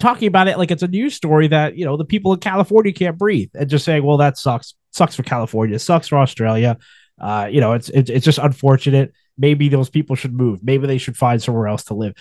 talking 0.00 0.28
about 0.28 0.48
it 0.48 0.58
like 0.58 0.70
it's 0.70 0.82
a 0.82 0.88
news 0.88 1.14
story 1.14 1.48
that 1.48 1.76
you 1.76 1.84
know 1.84 1.96
the 1.96 2.04
people 2.04 2.32
in 2.32 2.40
California 2.40 2.92
can't 2.92 3.18
breathe 3.18 3.50
and 3.54 3.68
just 3.68 3.84
saying, 3.84 4.02
well, 4.02 4.18
that 4.18 4.38
sucks, 4.38 4.74
sucks 4.90 5.14
for 5.14 5.22
California, 5.22 5.78
sucks 5.78 6.08
for 6.08 6.18
Australia. 6.18 6.78
Uh, 7.20 7.48
you 7.50 7.60
know, 7.60 7.72
it's, 7.72 7.88
it's 7.90 8.10
it's 8.10 8.24
just 8.24 8.38
unfortunate. 8.38 9.12
Maybe 9.38 9.68
those 9.68 9.90
people 9.90 10.16
should 10.16 10.32
move. 10.32 10.60
Maybe 10.62 10.86
they 10.86 10.98
should 10.98 11.16
find 11.16 11.42
somewhere 11.42 11.66
else 11.66 11.84
to 11.84 11.94
live. 11.94 12.14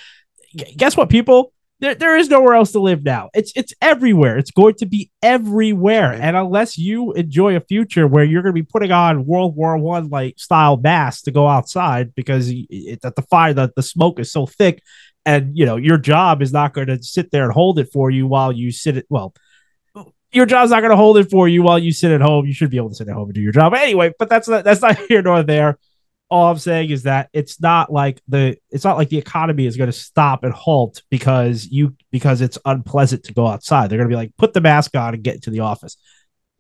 G- 0.56 0.76
guess 0.76 0.98
what, 0.98 1.10
people? 1.10 1.54
There, 1.82 1.94
there 1.94 2.18
is 2.18 2.30
nowhere 2.30 2.54
else 2.54 2.72
to 2.72 2.80
live 2.80 3.04
now. 3.04 3.30
It's 3.34 3.52
it's 3.56 3.74
everywhere. 3.82 4.38
It's 4.38 4.52
going 4.52 4.76
to 4.76 4.86
be 4.86 5.12
everywhere. 5.22 6.14
And 6.14 6.38
unless 6.38 6.78
you 6.78 7.12
enjoy 7.14 7.58
a 7.58 7.60
future 7.60 8.08
where 8.08 8.24
you're 8.24 8.42
going 8.42 8.56
to 8.56 8.62
be 8.62 8.68
putting 8.68 8.92
on 8.92 9.26
World 9.26 9.56
War 9.58 9.78
One 9.78 10.10
like 10.10 10.40
style 10.40 10.78
masks 10.78 11.24
to 11.24 11.32
go 11.32 11.48
outside 11.48 12.16
because 12.16 12.50
it, 12.50 13.02
that 13.02 13.18
the 13.18 13.22
fire, 13.24 13.54
the, 13.54 13.74
the 13.76 13.84
smoke 13.84 14.20
is 14.20 14.32
so 14.32 14.46
thick 14.46 14.82
and 15.26 15.58
you 15.58 15.66
know 15.66 15.76
your 15.76 15.98
job 15.98 16.42
is 16.42 16.54
not 16.54 16.74
going 16.74 16.88
to 16.88 17.02
sit 17.02 17.32
there 17.32 17.44
and 17.44 17.54
hold 17.54 17.80
it 17.80 17.90
for 17.92 18.10
you 18.10 18.28
while 18.28 18.52
you 18.52 18.72
sit 18.72 18.98
at 18.98 19.06
well 19.10 19.34
your 20.32 20.46
job's 20.46 20.72
not 20.72 20.82
going 20.82 20.92
to 20.92 20.98
hold 20.98 21.18
it 21.18 21.30
for 21.30 21.48
you 21.48 21.64
while 21.64 21.80
you 21.80 21.92
sit 21.92 22.12
at 22.12 22.22
home 22.22 22.46
you 22.46 22.54
should 22.54 22.70
be 22.70 22.78
able 22.78 22.90
to 22.90 22.96
sit 22.96 23.08
at 23.08 23.14
home 23.14 23.26
and 23.26 23.34
do 23.34 23.42
your 23.42 23.52
job 23.52 23.74
anyway 23.74 24.14
but 24.20 24.30
that's 24.30 24.48
not 24.48 24.64
that's 24.64 24.82
not 24.82 24.98
here 25.10 25.22
nor 25.22 25.44
there 25.44 25.78
all 26.36 26.52
i'm 26.52 26.58
saying 26.58 26.90
is 26.90 27.04
that 27.04 27.30
it's 27.34 27.60
not 27.62 27.92
like 27.92 28.22
the 28.28 28.58
it's 28.70 28.84
not 28.84 28.98
like 28.98 29.10
the 29.10 29.18
economy 29.18 29.66
is 29.66 29.78
going 29.78 29.92
to 29.92 29.98
stop 29.98 30.44
and 30.44 30.54
halt 30.54 31.02
because 31.10 31.66
you 31.66 31.96
because 32.12 32.42
it's 32.42 32.58
unpleasant 32.66 33.24
to 33.24 33.34
go 33.34 33.48
outside 33.48 33.90
they're 33.90 33.98
going 33.98 34.10
to 34.10 34.14
be 34.14 34.18
like 34.18 34.36
put 34.38 34.54
the 34.54 34.62
mask 34.62 34.96
on 34.96 35.14
and 35.14 35.24
get 35.24 35.36
into 35.36 35.50
the 35.50 35.62
office 35.62 35.98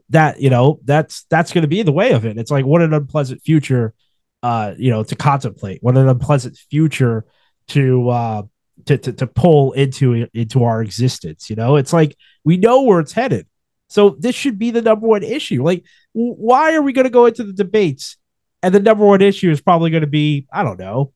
that 0.09 0.39
you 0.39 0.49
know 0.49 0.80
that's 0.84 1.26
that's 1.30 1.51
going 1.51 1.63
to 1.63 1.67
be 1.67 1.84
the 1.84 1.91
way 1.91 2.11
of 2.11 2.26
it 2.26 2.38
it's 2.38 2.51
like 2.51 2.65
what 2.65 2.82
an 2.82 2.93
unpleasant 2.93 3.41
future 3.41 3.93
uh 4.43 4.73
you 4.78 4.91
know 4.91 5.03
to 5.03 5.15
contemplate 5.15 5.80
what 5.82 5.97
an 5.97 6.07
unpleasant 6.07 6.57
future 6.69 7.26
to 7.67 8.09
uh 8.09 8.43
to, 8.86 8.97
to, 8.97 9.13
to 9.13 9.28
pull 9.28 9.71
into 9.73 10.28
into 10.34 10.63
our 10.63 10.82
existence. 10.82 11.49
You 11.49 11.55
know, 11.55 11.76
it's 11.78 11.93
like 11.93 12.17
we 12.43 12.57
know 12.57 12.84
where 12.84 12.99
it's 12.99 13.13
headed. 13.13 13.47
So 13.88 14.09
this 14.19 14.36
should 14.36 14.59
be 14.59 14.71
the 14.71 14.82
number 14.82 15.07
one 15.07 15.23
issue. 15.23 15.63
Like, 15.63 15.86
why 16.13 16.76
are 16.76 16.82
we 16.82 16.93
going 16.93 17.05
to 17.05 17.11
go 17.11 17.28
into 17.28 17.43
the 17.43 17.53
debates 17.53 18.17
and 18.66 18.74
the 18.74 18.80
number 18.80 19.05
one 19.05 19.22
issue 19.22 19.51
is 19.51 19.61
probably 19.61 19.91
going 19.91 20.01
to 20.01 20.07
be 20.07 20.47
I 20.51 20.63
don't 20.63 20.80
know, 20.80 21.13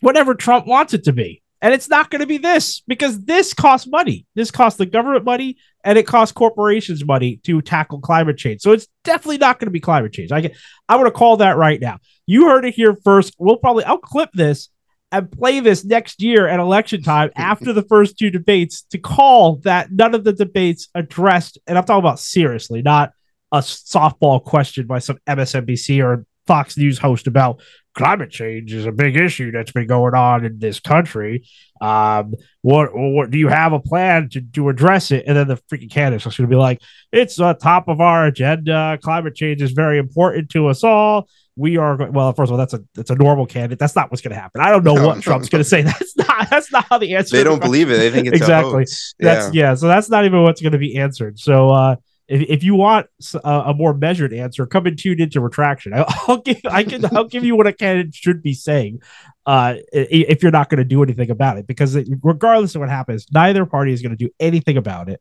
whatever 0.00 0.34
Trump 0.34 0.66
wants 0.66 0.92
it 0.92 1.04
to 1.04 1.12
be. 1.12 1.42
And 1.62 1.72
it's 1.72 1.88
not 1.88 2.10
going 2.10 2.20
to 2.20 2.26
be 2.26 2.36
this 2.36 2.80
because 2.86 3.24
this 3.24 3.54
costs 3.54 3.86
money. 3.86 4.26
This 4.34 4.50
costs 4.50 4.78
the 4.78 4.86
government 4.86 5.24
money 5.24 5.56
and 5.84 5.96
it 5.96 6.06
costs 6.06 6.32
corporations 6.32 7.04
money 7.04 7.40
to 7.44 7.62
tackle 7.62 8.00
climate 8.00 8.36
change. 8.36 8.60
So 8.60 8.72
it's 8.72 8.88
definitely 9.04 9.38
not 9.38 9.58
going 9.58 9.66
to 9.66 9.72
be 9.72 9.80
climate 9.80 10.12
change. 10.12 10.32
I 10.32 10.42
get, 10.42 10.56
I'm 10.88 10.98
going 10.98 11.10
to 11.10 11.16
call 11.16 11.38
that 11.38 11.56
right 11.56 11.80
now. 11.80 11.98
You 12.26 12.46
heard 12.46 12.66
it 12.66 12.74
here 12.74 12.96
first. 13.04 13.34
We'll 13.38 13.56
probably 13.56 13.84
I'll 13.84 13.98
clip 13.98 14.30
this 14.32 14.68
and 15.12 15.32
play 15.32 15.60
this 15.60 15.82
next 15.82 16.22
year 16.22 16.46
at 16.46 16.60
election 16.60 17.02
time 17.02 17.30
after 17.36 17.72
the 17.72 17.82
first 17.84 18.18
two 18.18 18.30
debates 18.30 18.82
to 18.90 18.98
call 18.98 19.56
that 19.56 19.90
none 19.92 20.14
of 20.14 20.24
the 20.24 20.32
debates 20.34 20.88
addressed, 20.94 21.58
and 21.66 21.78
I'm 21.78 21.84
talking 21.84 22.00
about 22.00 22.20
seriously, 22.20 22.82
not 22.82 23.12
a 23.52 23.58
softball 23.58 24.42
question 24.42 24.86
by 24.86 25.00
some 25.00 25.18
MSNBC 25.26 26.02
or 26.04 26.24
Fox 26.50 26.76
News 26.76 26.98
host 26.98 27.28
about 27.28 27.62
climate 27.94 28.30
change 28.30 28.72
is 28.72 28.86
a 28.86 28.90
big 28.90 29.16
issue 29.16 29.52
that's 29.52 29.70
been 29.70 29.86
going 29.86 30.14
on 30.14 30.44
in 30.44 30.58
this 30.58 30.80
country. 30.80 31.44
Um, 31.80 32.34
what, 32.62 32.90
what 32.92 33.30
do 33.30 33.38
you 33.38 33.46
have 33.46 33.72
a 33.72 33.78
plan 33.78 34.30
to, 34.30 34.40
to 34.40 34.68
address 34.68 35.12
it? 35.12 35.26
And 35.28 35.36
then 35.36 35.46
the 35.46 35.58
freaking 35.70 35.92
candidates 35.92 36.26
are 36.26 36.30
going 36.30 36.50
to 36.50 36.52
be 36.52 36.58
like, 36.58 36.82
it's 37.12 37.38
on 37.38 37.56
top 37.56 37.86
of 37.86 38.00
our 38.00 38.26
agenda. 38.26 38.98
Climate 39.00 39.36
change 39.36 39.62
is 39.62 39.70
very 39.70 39.98
important 39.98 40.50
to 40.50 40.66
us 40.66 40.82
all 40.82 41.28
we 41.56 41.76
are 41.76 41.96
going 41.96 42.12
well 42.12 42.32
first 42.32 42.48
of 42.48 42.52
all 42.52 42.58
that's 42.58 42.72
a 42.72 42.82
that's 42.94 43.10
a 43.10 43.14
normal 43.16 43.44
candidate 43.44 43.78
that's 43.78 43.96
not 43.96 44.10
what's 44.10 44.22
going 44.22 44.34
to 44.34 44.40
happen 44.40 44.60
i 44.60 44.70
don't 44.70 44.84
know 44.84 44.94
no, 44.94 45.06
what 45.06 45.16
no, 45.16 45.20
trump's 45.20 45.48
no. 45.48 45.56
going 45.56 45.62
to 45.62 45.68
say 45.68 45.82
that's 45.82 46.16
not 46.16 46.48
that's 46.48 46.72
not 46.72 46.86
how 46.88 46.96
the 46.96 47.14
answer 47.14 47.36
they 47.36 47.44
don't 47.44 47.60
believe 47.60 47.90
it 47.90 47.98
they 47.98 48.10
think 48.10 48.28
it's 48.28 48.36
exactly 48.36 48.86
that's 49.18 49.52
yeah. 49.52 49.70
yeah 49.70 49.74
so 49.74 49.88
that's 49.88 50.08
not 50.08 50.24
even 50.24 50.42
what's 50.42 50.62
going 50.62 50.72
to 50.72 50.78
be 50.78 50.96
answered 50.96 51.38
so 51.38 51.70
uh 51.70 51.96
if, 52.30 52.42
if 52.48 52.64
you 52.64 52.76
want 52.76 53.08
a, 53.34 53.48
a, 53.66 53.74
more 53.74 53.92
measured 53.92 54.32
answer 54.32 54.64
come 54.64 54.86
and 54.86 54.96
tune 54.96 55.20
into 55.20 55.40
retraction. 55.40 55.92
I, 55.94 56.06
will 56.28 56.38
give 56.38 56.60
i 56.70 56.84
can 56.84 57.04
i'll 57.14 57.28
give 57.28 57.44
you 57.44 57.56
what 57.56 57.66
a 57.66 57.72
candidate 57.72 58.14
should 58.14 58.42
be 58.42 58.54
saying 58.54 59.00
uh 59.44 59.74
if 59.92 60.42
you're 60.42 60.52
not 60.52 60.70
going 60.70 60.78
to 60.78 60.84
do 60.84 61.02
anything 61.02 61.30
about 61.30 61.58
it. 61.58 61.66
Because 61.66 61.96
it, 61.96 62.08
regardless 62.22 62.74
of 62.74 62.80
what 62.80 62.88
happens 62.88 63.26
neither 63.32 63.66
party 63.66 63.92
is 63.92 64.00
going 64.00 64.16
to 64.16 64.24
do 64.24 64.30
anything 64.38 64.76
about 64.76 65.10
it. 65.10 65.20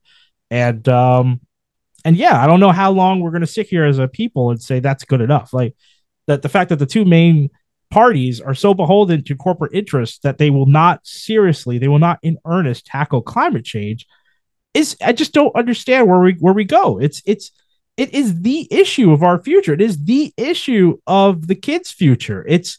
And 0.49 0.87
um 0.87 1.41
and 2.05 2.15
yeah 2.15 2.41
i 2.41 2.47
don't 2.47 2.61
know 2.61 2.71
how 2.71 2.91
long 2.91 3.19
we're 3.19 3.31
going 3.31 3.41
to 3.41 3.47
sit 3.47 3.67
here 3.67 3.83
as 3.83 3.99
a 3.99 4.07
people 4.07 4.51
and 4.51 4.61
say 4.61 4.79
that's 4.79 5.03
good 5.03 5.21
enough. 5.21 5.51
Like 5.51 5.75
that 6.27 6.43
the 6.43 6.49
fact 6.49 6.69
that 6.69 6.79
the 6.79 6.85
two 6.85 7.05
main 7.05 7.49
parties 7.89 8.39
are 8.39 8.53
so 8.53 8.75
beholden 8.75 9.23
to 9.23 9.35
corporate 9.35 9.73
interests 9.73 10.19
that 10.19 10.37
they 10.37 10.51
will 10.51 10.67
not 10.67 11.05
seriously, 11.05 11.79
they 11.79 11.87
will 11.87 11.97
not 11.97 12.19
in 12.21 12.37
earnest 12.45 12.85
tackle 12.85 13.23
climate 13.23 13.65
change 13.65 14.05
is 14.73 14.95
I 15.03 15.13
just 15.13 15.33
don't 15.33 15.55
understand 15.55 16.07
where 16.07 16.19
we 16.19 16.33
where 16.33 16.53
we 16.53 16.65
go. 16.65 16.99
It's 16.99 17.21
it's 17.25 17.51
it 17.97 18.13
is 18.13 18.41
the 18.41 18.67
issue 18.71 19.11
of 19.11 19.23
our 19.23 19.41
future. 19.41 19.73
It 19.73 19.81
is 19.81 20.03
the 20.05 20.33
issue 20.37 20.97
of 21.05 21.47
the 21.47 21.55
kids' 21.55 21.91
future. 21.91 22.45
It's 22.47 22.77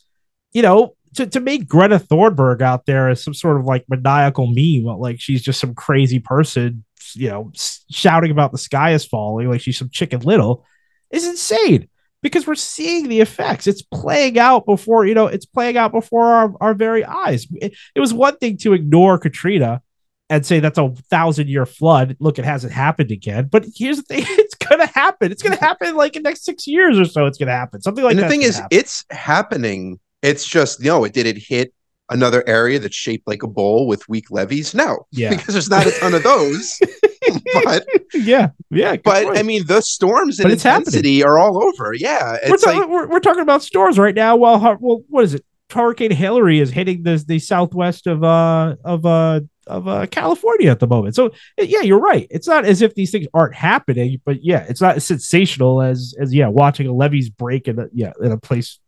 you 0.52 0.62
know 0.62 0.94
to, 1.14 1.26
to 1.26 1.40
make 1.40 1.68
Greta 1.68 1.98
Thunberg 1.98 2.62
out 2.62 2.86
there 2.86 3.08
as 3.08 3.22
some 3.22 3.34
sort 3.34 3.58
of 3.58 3.64
like 3.64 3.84
maniacal 3.88 4.46
meme, 4.46 4.84
like 4.98 5.20
she's 5.20 5.42
just 5.42 5.60
some 5.60 5.74
crazy 5.74 6.20
person, 6.20 6.84
you 7.14 7.28
know, 7.28 7.52
shouting 7.90 8.30
about 8.30 8.52
the 8.52 8.58
sky 8.58 8.92
is 8.92 9.04
falling, 9.04 9.48
like 9.48 9.60
she's 9.60 9.78
some 9.78 9.90
chicken 9.90 10.20
little, 10.20 10.64
is 11.10 11.26
insane 11.26 11.88
because 12.22 12.46
we're 12.46 12.54
seeing 12.54 13.08
the 13.08 13.20
effects. 13.20 13.66
It's 13.66 13.82
playing 13.82 14.38
out 14.38 14.66
before, 14.66 15.06
you 15.06 15.14
know, 15.14 15.26
it's 15.26 15.46
playing 15.46 15.76
out 15.76 15.90
before 15.90 16.26
our, 16.26 16.54
our 16.60 16.74
very 16.74 17.04
eyes. 17.04 17.46
It, 17.60 17.74
it 17.94 18.00
was 18.00 18.14
one 18.14 18.36
thing 18.36 18.56
to 18.58 18.72
ignore 18.72 19.18
Katrina 19.18 19.82
and 20.30 20.46
say 20.46 20.60
that's 20.60 20.78
a 20.78 20.88
thousand 21.10 21.48
year 21.48 21.66
flood. 21.66 22.16
Look, 22.20 22.38
it 22.38 22.44
hasn't 22.44 22.72
happened 22.72 23.10
again. 23.10 23.48
But 23.50 23.66
here's 23.74 23.98
the 23.98 24.02
thing: 24.04 24.24
it's 24.28 24.54
gonna 24.54 24.86
happen. 24.86 25.30
It's 25.30 25.42
gonna 25.42 25.56
happen 25.56 25.96
like 25.96 26.16
in 26.16 26.22
the 26.22 26.30
next 26.30 26.44
six 26.44 26.66
years 26.66 26.98
or 26.98 27.04
so. 27.04 27.26
It's 27.26 27.36
gonna 27.36 27.50
happen. 27.50 27.82
Something 27.82 28.04
like 28.04 28.16
that. 28.16 28.22
and 28.22 28.30
the 28.30 28.32
thing 28.32 28.42
is, 28.42 28.56
happen. 28.56 28.78
it's 28.78 29.04
happening. 29.10 29.98
It's 30.22 30.46
just 30.46 30.80
you 30.80 30.86
know, 30.86 31.04
it 31.04 31.12
did 31.12 31.26
it 31.26 31.36
hit 31.36 31.74
another 32.10 32.42
area 32.46 32.78
that's 32.78 32.94
shaped 32.94 33.26
like 33.26 33.42
a 33.42 33.46
bowl 33.46 33.86
with 33.86 34.08
weak 34.08 34.30
levees? 34.30 34.74
No, 34.74 35.06
yeah, 35.10 35.30
because 35.36 35.54
there's 35.54 35.70
not 35.70 35.86
a 35.86 35.90
ton 35.90 36.14
of 36.14 36.22
those. 36.22 36.80
but 37.64 37.86
yeah, 38.14 38.50
yeah. 38.70 38.96
But 38.96 39.24
point. 39.24 39.38
I 39.38 39.42
mean, 39.42 39.66
the 39.66 39.80
storms 39.80 40.38
and 40.38 40.52
intensity 40.52 41.18
happening. 41.18 41.24
are 41.24 41.38
all 41.38 41.62
over. 41.62 41.92
Yeah, 41.92 42.36
we're, 42.48 42.56
ta- 42.56 42.70
like, 42.70 42.88
we're, 42.88 43.08
we're, 43.08 43.20
talking 43.20 43.42
about 43.42 43.62
storms 43.62 43.98
right 43.98 44.14
now. 44.14 44.36
Well, 44.36 44.60
well, 44.80 45.02
what 45.08 45.24
is 45.24 45.34
it? 45.34 45.44
Hurricane 45.72 46.10
Hilary 46.10 46.60
is 46.60 46.70
hitting 46.70 47.02
the 47.02 47.22
the 47.26 47.38
southwest 47.38 48.06
of 48.06 48.22
uh 48.24 48.76
of 48.84 49.06
uh 49.06 49.40
of 49.66 49.86
uh, 49.86 50.06
California 50.06 50.70
at 50.70 50.80
the 50.80 50.86
moment. 50.86 51.14
So 51.14 51.30
yeah, 51.56 51.82
you're 51.82 52.00
right. 52.00 52.26
It's 52.30 52.48
not 52.48 52.64
as 52.64 52.82
if 52.82 52.94
these 52.94 53.10
things 53.10 53.26
aren't 53.32 53.54
happening, 53.54 54.20
but 54.24 54.42
yeah, 54.44 54.66
it's 54.68 54.80
not 54.80 54.96
as 54.96 55.06
sensational 55.06 55.80
as 55.80 56.14
as 56.20 56.34
yeah 56.34 56.48
watching 56.48 56.86
a 56.86 56.92
levees 56.92 57.30
break 57.30 57.68
in 57.68 57.78
a, 57.78 57.86
yeah 57.92 58.12
in 58.20 58.32
a 58.32 58.38
place 58.38 58.78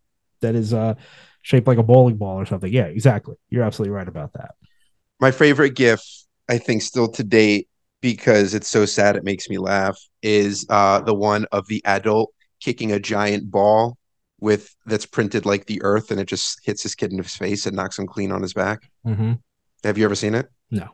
that 0.40 0.54
is 0.54 0.74
uh 0.74 0.94
shaped 1.42 1.66
like 1.66 1.78
a 1.78 1.82
bowling 1.82 2.16
ball 2.16 2.38
or 2.38 2.46
something. 2.46 2.72
Yeah, 2.72 2.84
exactly. 2.84 3.36
You're 3.48 3.64
absolutely 3.64 3.94
right 3.94 4.08
about 4.08 4.32
that. 4.34 4.54
My 5.20 5.30
favorite 5.30 5.74
GIF, 5.74 6.02
I 6.48 6.58
think, 6.58 6.82
still 6.82 7.08
to 7.12 7.22
date 7.22 7.68
because 8.00 8.54
it's 8.54 8.68
so 8.68 8.84
sad 8.84 9.16
it 9.16 9.24
makes 9.24 9.48
me 9.48 9.58
laugh 9.58 9.98
is 10.22 10.66
uh, 10.68 11.00
the 11.00 11.14
one 11.14 11.46
of 11.52 11.68
the 11.68 11.82
adult 11.84 12.32
kicking 12.60 12.92
a 12.92 12.98
giant 12.98 13.50
ball 13.50 13.96
with 14.43 14.74
that's 14.86 15.07
printed 15.07 15.47
like 15.47 15.66
the 15.66 15.80
earth 15.82 16.11
and 16.11 16.20
it 16.20 16.26
just 16.26 16.61
hits 16.64 16.82
his 16.82 16.97
kid 16.97 17.12
in 17.12 17.18
his 17.18 17.34
face 17.34 17.64
and 17.64 17.76
knocks 17.76 17.99
him 17.99 18.07
clean 18.07 18.32
on 18.32 18.43
his 18.43 18.53
back. 18.53 18.90
Mm-hmm. 19.07 19.34
Have 19.84 19.97
you 19.97 20.05
ever 20.05 20.16
seen 20.16 20.34
it? 20.34 20.51
No. 20.70 20.88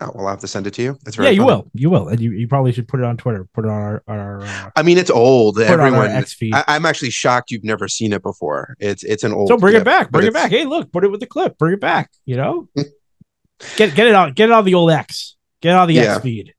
Oh, 0.00 0.10
well, 0.14 0.26
I'll 0.26 0.32
have 0.32 0.40
to 0.40 0.48
send 0.48 0.66
it 0.66 0.74
to 0.74 0.82
you. 0.82 0.98
It's 1.04 1.16
very 1.16 1.28
yeah, 1.28 1.32
you 1.32 1.44
will. 1.44 1.68
You 1.74 1.90
will, 1.90 2.08
and 2.08 2.18
you, 2.18 2.32
you 2.32 2.48
probably 2.48 2.72
should 2.72 2.88
put 2.88 3.00
it 3.00 3.04
on 3.04 3.16
Twitter. 3.16 3.46
Put 3.52 3.66
it 3.66 3.70
on 3.70 3.82
our. 3.82 4.02
On 4.08 4.18
our 4.18 4.42
uh, 4.42 4.70
I 4.74 4.82
mean, 4.82 4.96
it's 4.96 5.10
old. 5.10 5.60
Everyone. 5.60 6.10
X 6.10 6.32
feed. 6.32 6.54
I, 6.54 6.76
am 6.76 6.86
actually 6.86 7.10
shocked 7.10 7.50
you've 7.50 7.62
never 7.62 7.88
seen 7.88 8.12
it 8.12 8.22
before. 8.22 8.74
It's 8.80 9.04
it's 9.04 9.22
an 9.22 9.32
old. 9.32 9.48
So 9.48 9.58
bring 9.58 9.72
clip, 9.72 9.82
it 9.82 9.84
back. 9.84 10.10
Bring 10.10 10.26
it 10.26 10.32
back. 10.32 10.50
Hey, 10.50 10.64
look, 10.64 10.90
put 10.92 11.04
it 11.04 11.10
with 11.10 11.20
the 11.20 11.26
clip. 11.26 11.58
Bring 11.58 11.74
it 11.74 11.80
back. 11.80 12.10
You 12.24 12.36
know, 12.36 12.68
get 13.76 13.94
get 13.94 14.06
it 14.06 14.14
on. 14.14 14.32
Get 14.32 14.48
it 14.48 14.52
on 14.52 14.64
the 14.64 14.74
old 14.74 14.90
X. 14.90 15.36
Get 15.60 15.72
it 15.72 15.76
on 15.76 15.88
the 15.88 15.94
yeah. 15.94 16.14
X 16.14 16.22
feed. 16.22 16.54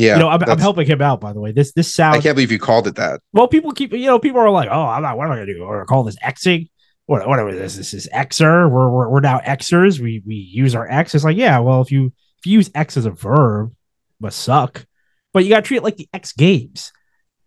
Yeah, 0.00 0.14
you 0.14 0.20
know, 0.20 0.28
I'm, 0.30 0.42
I'm, 0.44 0.58
helping 0.58 0.86
him 0.86 1.02
out. 1.02 1.20
By 1.20 1.34
the 1.34 1.40
way, 1.40 1.52
this 1.52 1.72
this 1.72 1.94
sounds. 1.94 2.16
I 2.16 2.20
can't 2.20 2.34
believe 2.34 2.50
you 2.50 2.58
called 2.58 2.86
it 2.86 2.94
that. 2.94 3.20
Well, 3.34 3.48
people 3.48 3.72
keep 3.72 3.92
you 3.92 4.06
know 4.06 4.18
people 4.18 4.40
are 4.40 4.50
like, 4.50 4.70
oh, 4.70 4.86
I'm 4.86 5.02
not. 5.02 5.18
What 5.18 5.26
am 5.26 5.32
I 5.32 5.36
gonna 5.36 5.52
do? 5.52 5.62
Or 5.62 5.84
call 5.84 6.04
this 6.04 6.18
Xing? 6.20 6.70
What 7.04 7.28
whatever 7.28 7.52
this 7.52 7.76
this 7.76 7.92
is 7.92 8.08
Xer. 8.14 8.70
We're, 8.70 8.88
we're 8.88 9.08
we're 9.10 9.20
now 9.20 9.40
Xers. 9.40 10.00
We 10.00 10.22
we 10.26 10.36
use 10.36 10.74
our 10.74 10.90
X. 10.90 11.14
It's 11.14 11.22
like 11.22 11.36
yeah. 11.36 11.58
Well, 11.58 11.82
if 11.82 11.92
you 11.92 12.06
if 12.38 12.46
you 12.46 12.54
use 12.54 12.70
X 12.74 12.96
as 12.96 13.04
a 13.04 13.10
verb, 13.10 13.74
must 14.20 14.38
suck. 14.38 14.86
But 15.34 15.44
you 15.44 15.50
got 15.50 15.56
to 15.56 15.62
treat 15.62 15.78
it 15.78 15.84
like 15.84 15.98
the 15.98 16.08
X 16.14 16.32
Games. 16.32 16.92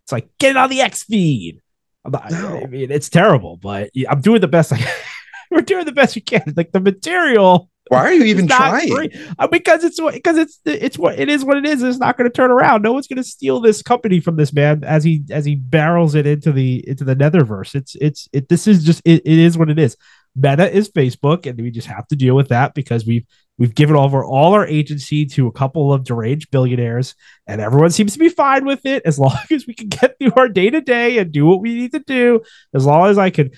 It's 0.04 0.12
like 0.12 0.28
get 0.38 0.50
it 0.50 0.56
on 0.56 0.70
the 0.70 0.80
X 0.80 1.02
feed. 1.02 1.60
Not, 2.06 2.30
no. 2.30 2.60
I 2.62 2.66
mean, 2.66 2.92
it's 2.92 3.08
terrible, 3.08 3.56
but 3.56 3.90
I'm 4.08 4.20
doing 4.20 4.40
the 4.40 4.48
best 4.48 4.72
I 4.72 4.78
can. 4.78 4.94
We're 5.50 5.62
doing 5.62 5.86
the 5.86 5.92
best 5.92 6.14
we 6.14 6.20
can. 6.20 6.54
Like 6.56 6.70
the 6.70 6.80
material. 6.80 7.70
Why 7.88 7.98
are 7.98 8.12
you 8.12 8.24
even 8.24 8.48
trying? 8.48 9.10
Uh, 9.38 9.46
because 9.46 9.84
it's 9.84 10.00
because 10.00 10.38
it's 10.38 10.58
it's 10.64 10.98
what 10.98 11.18
it 11.18 11.28
is. 11.28 11.44
What 11.44 11.58
it 11.58 11.66
is. 11.66 11.82
It's 11.82 11.98
not 11.98 12.16
going 12.16 12.30
to 12.30 12.34
turn 12.34 12.50
around. 12.50 12.82
No 12.82 12.94
one's 12.94 13.06
going 13.06 13.18
to 13.18 13.24
steal 13.24 13.60
this 13.60 13.82
company 13.82 14.20
from 14.20 14.36
this 14.36 14.54
man 14.54 14.84
as 14.84 15.04
he 15.04 15.22
as 15.30 15.44
he 15.44 15.56
barrels 15.56 16.14
it 16.14 16.26
into 16.26 16.50
the 16.50 16.82
into 16.88 17.04
the 17.04 17.14
netherverse. 17.14 17.74
It's 17.74 17.94
it's 18.00 18.28
it. 18.32 18.48
This 18.48 18.66
is 18.66 18.84
just 18.84 19.02
it, 19.04 19.22
it 19.26 19.38
is 19.38 19.58
what 19.58 19.68
it 19.68 19.78
is. 19.78 19.98
Meta 20.34 20.70
is 20.70 20.90
Facebook, 20.90 21.46
and 21.46 21.60
we 21.60 21.70
just 21.70 21.86
have 21.86 22.08
to 22.08 22.16
deal 22.16 22.34
with 22.34 22.48
that 22.48 22.74
because 22.74 23.04
we've 23.04 23.26
we've 23.58 23.74
given 23.74 23.96
over 23.96 24.24
all 24.24 24.54
our 24.54 24.66
agency 24.66 25.26
to 25.26 25.46
a 25.46 25.52
couple 25.52 25.92
of 25.92 26.04
deranged 26.04 26.50
billionaires, 26.50 27.14
and 27.46 27.60
everyone 27.60 27.90
seems 27.90 28.14
to 28.14 28.18
be 28.18 28.30
fine 28.30 28.64
with 28.64 28.86
it 28.86 29.02
as 29.04 29.18
long 29.20 29.36
as 29.50 29.66
we 29.66 29.74
can 29.74 29.88
get 29.88 30.16
through 30.18 30.32
our 30.36 30.48
day 30.48 30.70
to 30.70 30.80
day 30.80 31.18
and 31.18 31.32
do 31.32 31.44
what 31.44 31.60
we 31.60 31.74
need 31.74 31.92
to 31.92 32.00
do. 32.00 32.40
As 32.72 32.86
long 32.86 33.10
as 33.10 33.18
I 33.18 33.28
can, 33.28 33.50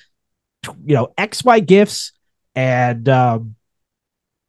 you 0.85 0.97
know, 0.97 1.13
x 1.17 1.45
y 1.45 1.61
gifts 1.61 2.13
and 2.57 3.09
um, 3.09 3.55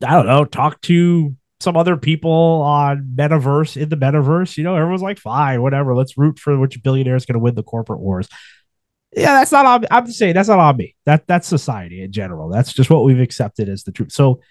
I 0.05 0.11
don't 0.11 0.27
know, 0.27 0.45
talk 0.45 0.81
to 0.81 1.35
some 1.59 1.75
other 1.75 1.97
people 1.97 2.31
on 2.31 3.13
metaverse 3.15 3.81
in 3.81 3.89
the 3.89 3.97
metaverse. 3.97 4.57
You 4.57 4.63
know, 4.63 4.75
everyone's 4.75 5.01
like, 5.01 5.17
fine, 5.17 5.61
whatever. 5.61 5.95
Let's 5.95 6.17
root 6.17 6.37
for 6.39 6.57
which 6.57 6.81
billionaire 6.83 7.15
is 7.15 7.25
going 7.25 7.33
to 7.33 7.39
win 7.39 7.55
the 7.55 7.63
corporate 7.63 7.99
wars 7.99 8.29
yeah, 9.15 9.33
that's 9.33 9.51
not 9.51 9.65
on. 9.65 9.85
I'm 9.89 10.09
saying 10.11 10.33
that's 10.33 10.49
not 10.49 10.59
on 10.59 10.77
me. 10.77 10.95
That 11.05 11.27
that's 11.27 11.47
society 11.47 12.01
in 12.03 12.11
general. 12.11 12.49
That's 12.49 12.73
just 12.73 12.89
what 12.89 13.03
we've 13.03 13.19
accepted 13.19 13.69
as 13.69 13.83
the 13.83 13.91
truth. 13.91 14.11
So, 14.11 14.41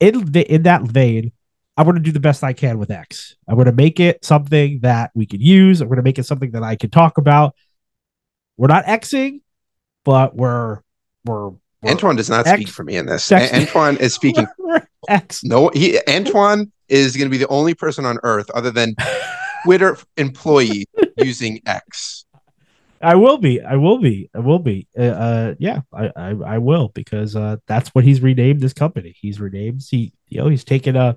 in 0.00 0.36
in 0.36 0.62
that 0.62 0.82
vein, 0.82 1.32
I'm 1.76 1.84
going 1.84 1.96
to 1.96 2.02
do 2.02 2.12
the 2.12 2.20
best 2.20 2.42
I 2.42 2.52
can 2.52 2.78
with 2.78 2.90
X. 2.90 3.36
I'm 3.46 3.56
going 3.56 3.66
to 3.66 3.72
make 3.72 4.00
it 4.00 4.24
something 4.24 4.80
that 4.82 5.10
we 5.14 5.26
can 5.26 5.40
use. 5.40 5.80
I'm 5.80 5.88
going 5.88 5.98
to 5.98 6.02
make 6.02 6.18
it 6.18 6.24
something 6.24 6.52
that 6.52 6.62
I 6.62 6.76
can 6.76 6.90
talk 6.90 7.18
about. 7.18 7.54
We're 8.56 8.68
not 8.68 8.86
Xing, 8.86 9.42
but 10.04 10.34
we're 10.34 10.80
we're. 11.24 11.52
We're 11.82 11.90
Antoine 11.90 12.16
does 12.16 12.30
not 12.30 12.46
X, 12.46 12.56
speak 12.56 12.68
for 12.68 12.84
me 12.84 12.96
in 12.96 13.06
this. 13.06 13.30
Antoine 13.30 13.96
is 13.98 14.14
speaking. 14.14 14.46
X. 15.08 15.44
No, 15.44 15.70
he 15.74 16.00
Antoine 16.08 16.72
is 16.88 17.16
going 17.16 17.26
to 17.26 17.30
be 17.30 17.38
the 17.38 17.48
only 17.48 17.74
person 17.74 18.04
on 18.04 18.18
earth 18.22 18.50
other 18.50 18.70
than 18.70 18.94
Twitter 19.64 19.96
employee 20.16 20.86
using 21.16 21.60
X. 21.66 22.24
I 23.02 23.14
will 23.14 23.38
be. 23.38 23.60
I 23.60 23.76
will 23.76 23.98
be. 23.98 24.30
I 24.34 24.38
will 24.38 24.58
be. 24.58 24.88
Uh, 24.98 25.02
uh 25.02 25.54
yeah, 25.58 25.80
I, 25.92 26.10
I, 26.16 26.30
I 26.30 26.58
will 26.58 26.88
because 26.88 27.36
uh, 27.36 27.56
that's 27.66 27.90
what 27.90 28.04
he's 28.04 28.20
renamed 28.20 28.60
this 28.60 28.72
company. 28.72 29.14
He's 29.20 29.38
renamed. 29.38 29.82
He, 29.88 30.12
you 30.28 30.40
know, 30.40 30.48
he's 30.48 30.64
taken 30.64 30.96
a, 30.96 31.16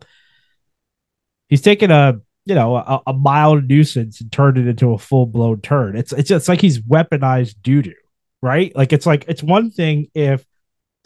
he's 1.47 1.61
taken 1.61 1.89
a, 1.89 2.19
you 2.45 2.55
know, 2.55 2.75
a, 2.75 3.01
a 3.07 3.13
mild 3.13 3.67
nuisance 3.67 4.19
and 4.19 4.31
turned 4.31 4.57
it 4.57 4.67
into 4.67 4.93
a 4.93 4.97
full 4.97 5.25
blown 5.25 5.61
turn. 5.61 5.95
It's 5.95 6.11
it's 6.11 6.29
just 6.29 6.49
like 6.49 6.59
he's 6.59 6.79
weaponized 6.79 7.55
doo 7.61 7.81
doo, 7.81 7.93
right? 8.41 8.75
Like 8.75 8.91
it's 8.91 9.05
like 9.05 9.25
it's 9.27 9.41
one 9.41 9.71
thing 9.71 10.07
if 10.13 10.45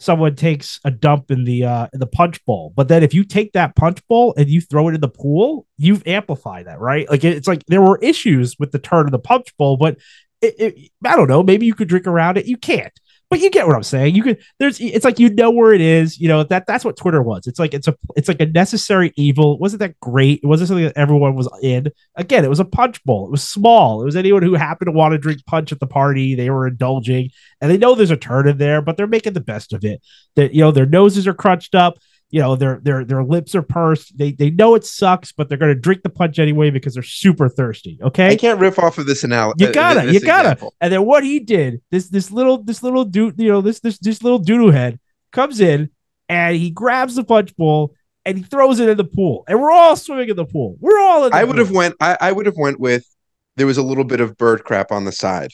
someone 0.00 0.34
takes 0.34 0.80
a 0.84 0.90
dump 0.90 1.30
in 1.30 1.44
the 1.44 1.64
uh 1.64 1.86
in 1.92 2.00
the 2.00 2.06
punch 2.06 2.44
bowl, 2.44 2.72
but 2.76 2.88
then 2.88 3.02
if 3.02 3.14
you 3.14 3.24
take 3.24 3.52
that 3.52 3.76
punch 3.76 4.06
bowl 4.08 4.34
and 4.36 4.48
you 4.48 4.60
throw 4.60 4.88
it 4.88 4.94
in 4.94 5.00
the 5.00 5.08
pool, 5.08 5.66
you've 5.78 6.06
amplified 6.06 6.66
that, 6.66 6.80
right? 6.80 7.08
Like 7.08 7.24
it's 7.24 7.48
like 7.48 7.64
there 7.66 7.82
were 7.82 7.98
issues 8.02 8.56
with 8.58 8.72
the 8.72 8.78
turn 8.78 9.06
of 9.06 9.12
the 9.12 9.18
punch 9.18 9.56
bowl, 9.56 9.76
but 9.76 9.98
it, 10.42 10.54
it, 10.58 10.90
I 11.04 11.16
don't 11.16 11.28
know. 11.28 11.42
Maybe 11.42 11.66
you 11.66 11.74
could 11.74 11.88
drink 11.88 12.06
around 12.06 12.36
it. 12.36 12.46
You 12.46 12.56
can't, 12.56 12.92
but 13.34 13.40
you 13.40 13.50
get 13.50 13.66
what 13.66 13.74
I'm 13.74 13.82
saying. 13.82 14.14
You 14.14 14.22
could. 14.22 14.38
There's. 14.60 14.80
It's 14.80 15.04
like 15.04 15.18
you 15.18 15.28
know 15.28 15.50
where 15.50 15.72
it 15.72 15.80
is. 15.80 16.20
You 16.20 16.28
know 16.28 16.44
that 16.44 16.68
that's 16.68 16.84
what 16.84 16.96
Twitter 16.96 17.20
was. 17.20 17.48
It's 17.48 17.58
like 17.58 17.74
it's 17.74 17.88
a. 17.88 17.96
It's 18.14 18.28
like 18.28 18.40
a 18.40 18.46
necessary 18.46 19.12
evil. 19.16 19.54
It 19.54 19.60
wasn't 19.60 19.80
that 19.80 19.98
great? 19.98 20.38
It 20.44 20.46
wasn't 20.46 20.68
something 20.68 20.84
that 20.84 20.96
everyone 20.96 21.34
was 21.34 21.48
in. 21.60 21.88
Again, 22.14 22.44
it 22.44 22.48
was 22.48 22.60
a 22.60 22.64
punch 22.64 23.02
bowl. 23.02 23.26
It 23.26 23.32
was 23.32 23.42
small. 23.42 24.02
It 24.02 24.04
was 24.04 24.14
anyone 24.14 24.42
who 24.42 24.54
happened 24.54 24.86
to 24.86 24.92
want 24.92 25.14
to 25.14 25.18
drink 25.18 25.44
punch 25.46 25.72
at 25.72 25.80
the 25.80 25.86
party. 25.88 26.36
They 26.36 26.48
were 26.48 26.68
indulging, 26.68 27.30
and 27.60 27.72
they 27.72 27.76
know 27.76 27.96
there's 27.96 28.12
a 28.12 28.16
turn 28.16 28.46
in 28.46 28.58
there, 28.58 28.80
but 28.80 28.96
they're 28.96 29.08
making 29.08 29.32
the 29.32 29.40
best 29.40 29.72
of 29.72 29.84
it. 29.84 30.00
That 30.36 30.54
you 30.54 30.60
know 30.60 30.70
their 30.70 30.86
noses 30.86 31.26
are 31.26 31.34
crunched 31.34 31.74
up 31.74 31.98
you 32.34 32.40
know 32.40 32.56
their 32.56 32.80
their 32.82 33.04
their 33.04 33.22
lips 33.22 33.54
are 33.54 33.62
pursed. 33.62 34.18
They 34.18 34.32
they 34.32 34.50
know 34.50 34.74
it 34.74 34.84
sucks, 34.84 35.30
but 35.30 35.48
they're 35.48 35.56
gonna 35.56 35.76
drink 35.76 36.02
the 36.02 36.10
punch 36.10 36.40
anyway 36.40 36.70
because 36.70 36.94
they're 36.94 37.02
super 37.04 37.48
thirsty. 37.48 37.96
Okay, 38.02 38.26
I 38.26 38.34
can't 38.34 38.58
riff 38.58 38.76
off 38.76 38.98
of 38.98 39.06
this 39.06 39.22
analogy. 39.22 39.64
You 39.64 39.72
gotta, 39.72 40.00
uh, 40.00 40.10
you 40.10 40.18
gotta. 40.18 40.50
Example. 40.50 40.74
And 40.80 40.92
then 40.92 41.04
what 41.04 41.22
he 41.22 41.38
did, 41.38 41.80
this 41.92 42.08
this 42.08 42.32
little 42.32 42.60
this 42.60 42.82
little 42.82 43.04
dude, 43.04 43.38
you 43.38 43.52
know 43.52 43.60
this 43.60 43.78
this 43.78 44.00
this 44.00 44.20
little 44.20 44.42
doodoo 44.42 44.72
head 44.72 44.98
comes 45.30 45.60
in 45.60 45.90
and 46.28 46.56
he 46.56 46.70
grabs 46.70 47.14
the 47.14 47.22
punch 47.22 47.54
bowl 47.54 47.94
and 48.24 48.36
he 48.36 48.42
throws 48.42 48.80
it 48.80 48.88
in 48.88 48.96
the 48.96 49.04
pool, 49.04 49.44
and 49.46 49.62
we're 49.62 49.70
all 49.70 49.94
swimming 49.94 50.28
in 50.28 50.34
the 50.34 50.44
pool. 50.44 50.74
We're 50.80 50.98
all. 50.98 51.26
In. 51.26 51.32
I 51.32 51.44
would 51.44 51.58
have 51.58 51.70
went. 51.70 51.94
I, 52.00 52.18
I 52.20 52.32
would 52.32 52.46
have 52.46 52.56
went 52.56 52.80
with. 52.80 53.06
There 53.54 53.68
was 53.68 53.78
a 53.78 53.82
little 53.84 54.02
bit 54.02 54.20
of 54.20 54.36
bird 54.36 54.64
crap 54.64 54.90
on 54.90 55.04
the 55.04 55.12
side. 55.12 55.52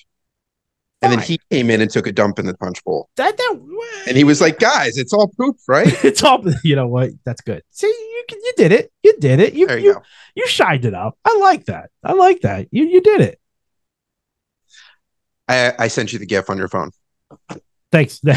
And 1.02 1.12
then 1.12 1.20
he 1.20 1.40
came 1.50 1.70
in 1.70 1.80
and 1.80 1.90
took 1.90 2.06
a 2.06 2.12
dump 2.12 2.38
in 2.38 2.46
the 2.46 2.54
punch 2.54 2.84
bowl. 2.84 3.08
That, 3.16 3.36
that, 3.36 3.56
and 4.06 4.16
he 4.16 4.24
was 4.24 4.40
like, 4.40 4.58
"Guys, 4.58 4.98
it's 4.98 5.14
all 5.14 5.28
poop, 5.28 5.56
right? 5.66 5.86
it's 6.04 6.22
all. 6.22 6.44
You 6.62 6.76
know 6.76 6.88
what? 6.88 7.10
That's 7.24 7.40
good. 7.40 7.62
See, 7.70 7.86
you 7.86 8.24
you 8.30 8.52
did 8.56 8.72
it. 8.72 8.92
You 9.02 9.16
did 9.18 9.40
it. 9.40 9.54
You 9.54 9.66
there 9.66 9.78
you 9.78 9.92
you, 9.92 10.02
you 10.34 10.46
shined 10.46 10.84
it 10.84 10.92
up. 10.92 11.16
I 11.24 11.38
like 11.40 11.64
that. 11.66 11.90
I 12.04 12.12
like 12.12 12.42
that. 12.42 12.68
You 12.70 12.84
you 12.84 13.00
did 13.00 13.22
it. 13.22 13.40
I 15.48 15.72
I 15.78 15.88
sent 15.88 16.12
you 16.12 16.18
the 16.18 16.26
gif 16.26 16.50
on 16.50 16.58
your 16.58 16.68
phone. 16.68 16.90
Thanks. 17.90 18.20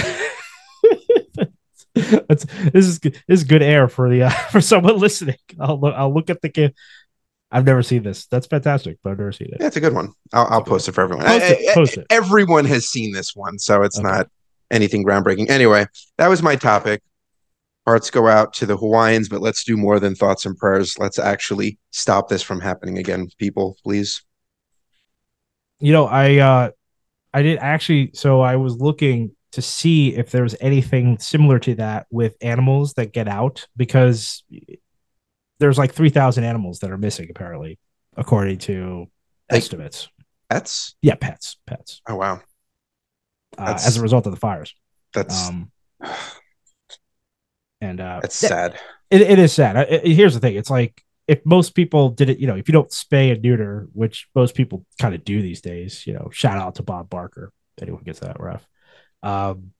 That's, 1.95 2.45
this 2.74 2.88
is 2.88 2.97
good. 2.97 3.14
This 3.28 3.41
is 3.41 3.43
good 3.43 3.61
air 3.61 3.88
for 3.88 4.09
the 4.09 4.24
uh, 4.24 4.30
for 4.51 4.61
someone 4.61 4.97
listening. 4.97 5.38
I'll 5.59 5.80
look. 5.80 5.93
I'll 5.95 6.14
look 6.14 6.30
at 6.30 6.41
the 6.41 6.49
gif. 6.49 6.72
I've 7.54 7.66
never 7.66 7.84
seen 7.84 8.01
this. 8.01 8.26
That's 8.26 8.47
fantastic, 8.47 8.97
but 9.04 9.12
I've 9.12 9.20
never 9.20 9.32
seen 9.32 9.49
it. 9.51 9.58
Yeah, 9.60 9.68
it's 9.68 9.78
a 9.78 9.82
good 9.82 9.93
one. 9.93 10.12
I'll, 10.34 10.47
I'll 10.49 10.64
post 10.64 10.89
it 10.89 10.93
for 10.93 11.01
everyone. 11.01 11.26
Post 11.26 11.45
it, 11.45 11.76
post 11.76 11.97
it. 11.97 12.08
Everyone 12.10 12.66
has 12.66 12.89
seen 12.89 13.14
this 13.14 13.36
one, 13.36 13.60
so 13.60 13.84
it's 13.84 13.99
okay. 13.99 14.08
not 14.08 14.28
anything 14.72 15.06
groundbreaking. 15.06 15.51
Anyway, 15.51 15.86
that 16.18 16.28
was 16.28 16.41
my 16.41 16.56
topic. 16.56 17.04
Hearts 17.86 18.10
go 18.10 18.28
out 18.28 18.54
to 18.56 18.66
the 18.66 18.76
Hawaiians, 18.76 19.30
but 19.30 19.41
let's 19.41 19.64
do 19.64 19.78
more 19.78 19.99
than 19.99 20.16
thoughts 20.16 20.47
and 20.47 20.58
prayers. 20.58 20.97
Let's 20.97 21.20
actually 21.20 21.78
stop 21.91 22.28
this 22.28 22.41
from 22.41 22.60
happening 22.60 22.97
again, 22.97 23.28
people, 23.38 23.78
please. 23.84 24.24
You 25.80 25.91
know, 25.91 26.08
I 26.08 26.38
uh 26.38 26.72
I 27.34 27.41
did 27.43 27.60
actually 27.60 28.12
so 28.14 28.41
I 28.41 28.56
was 28.56 28.78
looking 28.78 29.36
to 29.51 29.62
see 29.62 30.16
if 30.16 30.32
there 30.32 30.41
was 30.41 30.56
anything 30.60 31.20
similar 31.20 31.60
to 31.60 31.76
that 31.76 32.08
with 32.10 32.36
animals 32.41 32.93
that 32.93 33.14
get 33.14 33.28
out 33.28 33.68
because 33.78 34.43
there's 35.60 35.78
like 35.78 35.93
3,000 35.93 36.43
animals 36.43 36.80
that 36.80 36.91
are 36.91 36.97
missing 36.97 37.28
apparently, 37.30 37.80
according 38.16 38.60
to 38.60 39.08
like 39.51 39.60
estimates. 39.60 40.10
Pets? 40.49 40.95
Yeah, 41.01 41.16
pets. 41.16 41.58
Pets. 41.66 42.01
Oh 42.08 42.16
wow. 42.16 42.41
Uh, 43.58 43.80
as 43.86 43.97
a 43.97 44.01
result 44.01 44.26
of 44.26 44.34
the 44.34 44.39
fires. 44.39 44.74
That's 45.14 45.47
um, 45.47 45.72
and 47.82 48.01
uh, 48.01 48.20
that's 48.22 48.36
sad. 48.36 48.80
It, 49.12 49.22
it 49.22 49.39
is 49.39 49.54
sad. 49.54 49.76
It, 49.76 50.06
it, 50.06 50.16
here's 50.16 50.34
the 50.34 50.39
thing: 50.39 50.56
it's 50.56 50.70
like 50.70 51.04
if 51.28 51.45
most 51.45 51.76
people 51.76 52.10
did 52.10 52.30
it, 52.30 52.39
you 52.39 52.47
know, 52.47 52.56
if 52.56 52.68
you 52.68 52.74
don't 52.74 52.89
spay 52.89 53.32
and 53.32 53.41
neuter, 53.41 53.88
which 53.93 54.28
most 54.36 54.56
people 54.56 54.86
kind 54.99 55.14
of 55.14 55.24
do 55.24 55.41
these 55.41 55.62
days, 55.62 56.06
you 56.06 56.14
know, 56.14 56.30
shout 56.32 56.58
out 56.58 56.76
to 56.76 56.84
Bob 56.84 57.10
Barker. 57.10 57.51
Anyone 57.82 58.04
gets 58.04 58.20
that 58.20 58.39
rough. 58.39 58.66
Um, 59.22 59.72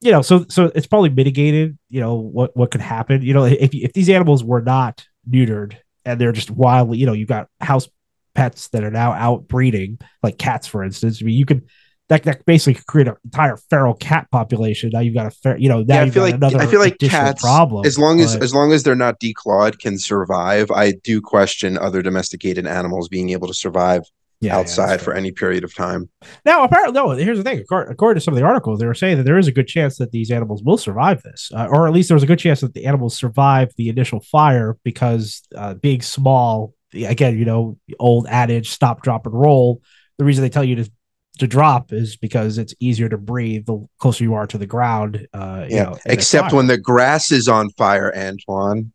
you 0.00 0.12
know, 0.12 0.22
so 0.22 0.46
so 0.48 0.70
it's 0.74 0.86
probably 0.86 1.10
mitigated. 1.10 1.78
You 1.88 2.00
know 2.00 2.14
what 2.14 2.56
what 2.56 2.70
could 2.70 2.80
happen. 2.80 3.22
You 3.22 3.34
know, 3.34 3.44
if 3.44 3.74
if 3.74 3.92
these 3.92 4.08
animals 4.08 4.44
were 4.44 4.62
not 4.62 5.04
neutered 5.30 5.76
and 6.04 6.20
they're 6.20 6.32
just 6.32 6.50
wildly, 6.50 6.98
you 6.98 7.06
know, 7.06 7.12
you've 7.12 7.28
got 7.28 7.48
house 7.60 7.88
pets 8.34 8.68
that 8.68 8.84
are 8.84 8.90
now 8.90 9.12
out 9.12 9.48
breeding, 9.48 9.98
like 10.22 10.38
cats, 10.38 10.66
for 10.66 10.82
instance. 10.82 11.20
I 11.20 11.24
mean, 11.24 11.36
you 11.36 11.44
could 11.44 11.68
that 12.08 12.22
that 12.24 12.44
basically 12.46 12.74
could 12.74 12.86
create 12.86 13.08
an 13.08 13.16
entire 13.24 13.56
feral 13.56 13.94
cat 13.94 14.30
population. 14.30 14.90
Now 14.92 15.00
you've 15.00 15.14
got 15.14 15.26
a 15.26 15.30
fair, 15.30 15.58
you 15.58 15.68
know, 15.68 15.82
now 15.82 15.96
yeah, 15.96 16.02
I 16.02 16.10
feel 16.10 16.22
like 16.22 16.42
I 16.42 16.66
feel 16.66 16.80
like 16.80 16.98
cats 16.98 17.42
problem. 17.42 17.84
As 17.84 17.98
long 17.98 18.20
as 18.20 18.34
as 18.36 18.54
long 18.54 18.72
as 18.72 18.82
they're 18.82 18.94
not 18.94 19.20
declawed, 19.20 19.78
can 19.78 19.98
survive. 19.98 20.70
I 20.70 20.92
do 20.92 21.20
question 21.20 21.76
other 21.76 22.00
domesticated 22.00 22.66
animals 22.66 23.08
being 23.08 23.30
able 23.30 23.48
to 23.48 23.54
survive 23.54 24.02
yeah, 24.40 24.56
outside 24.56 24.92
yeah, 24.92 24.96
for 24.98 25.14
any 25.14 25.32
period 25.32 25.64
of 25.64 25.74
time. 25.74 26.08
Now, 26.44 26.62
apparently, 26.62 26.94
no. 26.94 27.10
Here's 27.10 27.38
the 27.38 27.44
thing: 27.44 27.60
according, 27.60 28.14
to 28.14 28.20
some 28.20 28.34
of 28.34 28.38
the 28.38 28.46
articles, 28.46 28.78
they 28.78 28.86
were 28.86 28.94
saying 28.94 29.16
that 29.16 29.24
there 29.24 29.38
is 29.38 29.48
a 29.48 29.52
good 29.52 29.66
chance 29.66 29.98
that 29.98 30.12
these 30.12 30.30
animals 30.30 30.62
will 30.62 30.78
survive 30.78 31.22
this, 31.22 31.50
uh, 31.54 31.66
or 31.66 31.88
at 31.88 31.92
least 31.92 32.08
there's 32.08 32.22
a 32.22 32.26
good 32.26 32.38
chance 32.38 32.60
that 32.60 32.74
the 32.74 32.86
animals 32.86 33.16
survive 33.16 33.72
the 33.76 33.88
initial 33.88 34.20
fire 34.20 34.76
because 34.84 35.42
uh, 35.56 35.74
being 35.74 36.02
small, 36.02 36.74
again, 36.94 37.36
you 37.36 37.44
know, 37.44 37.78
old 37.98 38.26
adage, 38.28 38.70
stop, 38.70 39.02
drop, 39.02 39.26
and 39.26 39.34
roll. 39.34 39.82
The 40.18 40.24
reason 40.24 40.42
they 40.42 40.50
tell 40.50 40.64
you 40.64 40.76
to 40.76 40.90
to 41.38 41.46
drop 41.46 41.92
is 41.92 42.16
because 42.16 42.58
it's 42.58 42.74
easier 42.80 43.08
to 43.08 43.18
breathe 43.18 43.66
the 43.66 43.86
closer 43.98 44.22
you 44.24 44.34
are 44.34 44.46
to 44.46 44.58
the 44.58 44.66
ground. 44.66 45.26
Uh, 45.32 45.66
yeah, 45.68 45.84
know, 45.84 45.98
except 46.06 46.52
when 46.52 46.68
the 46.68 46.78
grass 46.78 47.32
is 47.32 47.48
on 47.48 47.70
fire, 47.70 48.12
Antoine. 48.16 48.92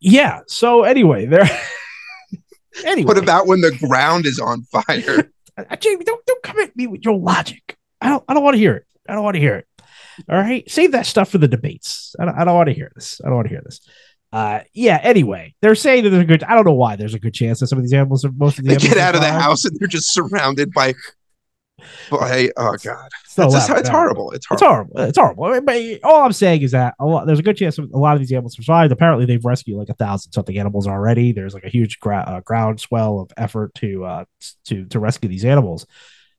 Yeah. 0.00 0.40
So 0.48 0.82
anyway, 0.82 1.26
there. 1.26 1.48
Anyway, 2.84 3.06
what 3.06 3.18
about 3.18 3.46
when 3.46 3.60
the 3.60 3.76
ground 3.78 4.26
is 4.26 4.38
on 4.40 4.62
fire? 4.64 5.30
Uh, 5.56 5.76
Jamie, 5.76 6.04
don't 6.04 6.26
don't 6.26 6.42
come 6.42 6.58
at 6.58 6.74
me 6.74 6.88
with 6.88 7.04
your 7.04 7.16
logic. 7.16 7.76
I 8.00 8.08
don't 8.08 8.24
I 8.26 8.34
don't 8.34 8.42
want 8.42 8.54
to 8.54 8.58
hear 8.58 8.74
it. 8.74 8.86
I 9.08 9.14
don't 9.14 9.22
want 9.22 9.34
to 9.36 9.40
hear 9.40 9.54
it. 9.54 9.68
All 10.28 10.36
right, 10.36 10.68
save 10.68 10.90
that 10.90 11.06
stuff 11.06 11.28
for 11.28 11.38
the 11.38 11.46
debates. 11.46 12.16
I 12.18 12.24
don't, 12.24 12.36
I 12.36 12.44
don't 12.44 12.56
want 12.56 12.70
to 12.70 12.74
hear 12.74 12.90
this. 12.96 13.20
I 13.24 13.28
don't 13.28 13.36
want 13.36 13.46
to 13.46 13.54
hear 13.54 13.62
this. 13.64 13.80
Uh, 14.32 14.62
yeah. 14.72 14.98
Anyway, 15.00 15.54
they're 15.62 15.76
saying 15.76 16.02
that 16.02 16.10
there's 16.10 16.24
a 16.24 16.26
good. 16.26 16.42
I 16.42 16.56
don't 16.56 16.64
know 16.64 16.74
why 16.74 16.96
there's 16.96 17.14
a 17.14 17.20
good 17.20 17.34
chance 17.34 17.60
that 17.60 17.68
some 17.68 17.78
of 17.78 17.84
these 17.84 17.92
animals 17.92 18.24
are 18.24 18.32
most 18.32 18.58
of 18.58 18.64
the 18.64 18.70
They 18.70 18.74
animals 18.74 18.94
get 18.94 19.00
out 19.00 19.14
of 19.14 19.20
the 19.20 19.30
house 19.30 19.64
and 19.64 19.78
they're 19.78 19.86
just 19.86 20.12
surrounded 20.12 20.72
by. 20.72 20.94
Oh 22.56 22.76
god, 22.82 23.08
It's 23.24 23.34
so 23.34 23.44
it's, 23.44 23.54
just, 23.54 23.70
it's 23.70 23.88
horrible. 23.88 24.30
It's 24.30 24.46
It's 24.50 24.60
horrible. 24.62 24.92
horrible. 24.94 25.08
It's 25.08 25.18
horrible. 25.18 25.44
I 25.44 25.60
mean, 25.60 25.98
But 26.02 26.08
all 26.08 26.24
I'm 26.24 26.32
saying 26.32 26.62
is 26.62 26.70
that 26.72 26.94
a 27.00 27.04
lot, 27.04 27.26
there's 27.26 27.38
a 27.40 27.42
good 27.42 27.56
chance 27.56 27.78
a 27.78 27.82
lot 27.82 28.14
of 28.14 28.20
these 28.20 28.32
animals 28.32 28.54
survived. 28.56 28.92
Apparently, 28.92 29.26
they've 29.26 29.44
rescued 29.44 29.76
like 29.76 29.88
a 29.88 29.94
thousand 29.94 30.32
something 30.32 30.56
animals 30.58 30.86
already. 30.86 31.32
There's 31.32 31.54
like 31.54 31.64
a 31.64 31.68
huge 31.68 31.98
gra- 32.00 32.24
uh, 32.26 32.40
groundswell 32.40 33.20
of 33.20 33.32
effort 33.36 33.74
to 33.76 34.04
uh, 34.04 34.24
to 34.66 34.84
to 34.86 34.98
rescue 35.00 35.28
these 35.28 35.44
animals. 35.44 35.86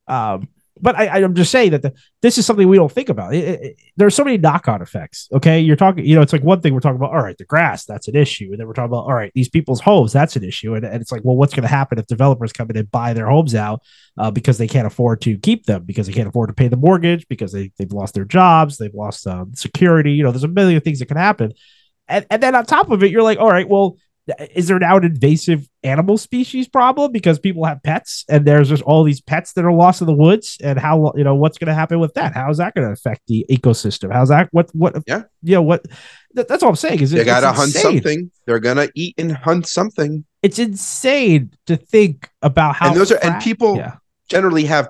Um, 0.08 0.48
but 0.80 0.96
I, 0.96 1.24
I'm 1.24 1.34
just 1.36 1.52
saying 1.52 1.72
that 1.72 1.82
the, 1.82 1.94
this 2.22 2.38
is 2.38 2.46
something 2.46 2.68
we 2.68 2.76
don't 2.78 2.92
think 2.92 3.10
about. 3.10 3.34
It, 3.34 3.44
it- 3.62 3.78
there 3.98 4.06
are 4.08 4.12
so 4.12 4.26
many 4.26 4.38
knock-on 4.38 4.82
effects. 4.82 5.30
Okay, 5.32 5.60
you're 5.62 5.78
talking. 5.78 6.06
You 6.06 6.16
know, 6.16 6.22
it's 6.22 6.34
like 6.34 6.44
one 6.44 6.60
thing 6.60 6.74
we're 6.74 6.82
talking 6.82 6.98
about. 6.98 7.12
All 7.12 7.22
right, 7.22 7.38
the 7.38 7.46
grass, 7.46 7.86
that's 7.86 8.08
an 8.10 8.16
issue, 8.16 8.50
and 8.52 8.60
then 8.60 8.68
we're 8.68 8.74
talking 8.74 8.92
about 8.92 9.06
all 9.06 9.14
right, 9.14 9.32
these 9.36 9.48
people's 9.48 9.80
homes, 9.80 10.12
that's 10.12 10.36
an 10.36 10.44
issue, 10.44 10.76
and, 10.76 10.84
and 10.86 11.02
it's 11.02 11.12
like, 11.12 11.22
well, 11.24 11.38
what's 11.38 11.54
going 11.54 11.62
to 11.64 11.70
happen 11.70 11.98
if 11.98 12.08
developers 12.08 12.52
come 12.52 12.70
in 12.70 12.78
and 12.78 12.92
buy 12.92 13.14
their 13.14 13.30
homes 13.30 13.56
out 13.56 13.82
uh, 14.18 14.30
because 14.32 14.58
they 14.58 14.68
can't 14.68 14.86
afford 14.88 15.22
to 15.22 15.38
keep 15.38 15.66
them, 15.66 15.84
because 15.84 16.08
they 16.08 16.14
can't 16.14 16.28
afford 16.28 16.50
to 16.50 16.54
pay 16.54 16.68
the 16.68 16.76
mortgage, 16.78 17.26
because 17.30 17.52
they 17.54 17.72
they've 17.78 17.94
lost 17.94 18.14
their 18.14 18.26
jobs, 18.26 18.78
they've 18.78 18.94
lost 18.94 19.26
um, 19.28 19.54
security. 19.56 20.12
You 20.12 20.24
know, 20.24 20.32
there's 20.32 20.44
a 20.44 20.50
million 20.50 20.82
things 20.82 21.00
that 21.00 21.06
can 21.06 21.18
happen, 21.18 21.54
and 22.08 22.26
and 22.30 22.44
then 22.44 22.54
on 22.54 22.66
top 22.66 22.92
of 22.92 23.02
it, 23.04 23.12
you're 23.12 23.24
like, 23.24 23.40
all 23.40 23.50
right, 23.50 23.68
well. 23.70 23.98
Is 24.56 24.68
there 24.68 24.80
now 24.80 24.98
an 24.98 25.04
invasive 25.04 25.68
animal 25.84 26.18
species 26.18 26.68
problem 26.68 27.12
because 27.12 27.38
people 27.38 27.64
have 27.66 27.84
pets 27.84 28.26
and 28.28 28.44
there's 28.44 28.70
just 28.70 28.82
all 28.82 29.04
these 29.04 29.22
pets 29.22 29.54
that 29.54 29.66
are 29.66 29.72
lost 29.72 30.02
in 30.02 30.08
the 30.08 30.14
woods 30.14 30.58
and 30.64 30.80
how 30.80 31.14
you 31.16 31.24
know 31.24 31.36
what's 31.36 31.60
going 31.60 31.68
to 31.68 31.76
happen 31.76 32.00
with 32.00 32.16
that? 32.16 32.34
How 32.34 32.50
is 32.50 32.58
that 32.58 32.74
going 32.74 32.88
to 32.88 32.92
affect 32.94 33.22
the 33.28 33.46
ecosystem? 33.52 34.12
How's 34.12 34.30
that? 34.30 34.50
What 34.52 34.74
what? 34.74 34.96
Yeah. 35.06 35.24
you 35.44 35.54
know 35.54 35.62
what? 35.62 35.86
That, 36.34 36.48
that's 36.48 36.64
all 36.64 36.70
I'm 36.70 36.76
saying. 36.76 37.02
Is 37.02 37.12
They 37.12 37.22
it, 37.22 37.26
gotta 37.26 37.52
hunt 37.52 37.72
something. 37.72 38.32
They're 38.46 38.60
gonna 38.60 38.88
eat 38.96 39.14
and 39.18 39.32
hunt 39.32 39.68
something. 39.68 40.26
It's 40.42 40.58
insane 40.60 41.52
to 41.68 41.78
think 41.78 42.30
about 42.42 42.76
how 42.76 42.90
and 42.90 42.98
those 42.98 43.12
are 43.12 43.20
and 43.24 43.42
people 43.42 43.78
Yeah, 43.78 43.98
generally 44.28 44.66
have. 44.66 44.90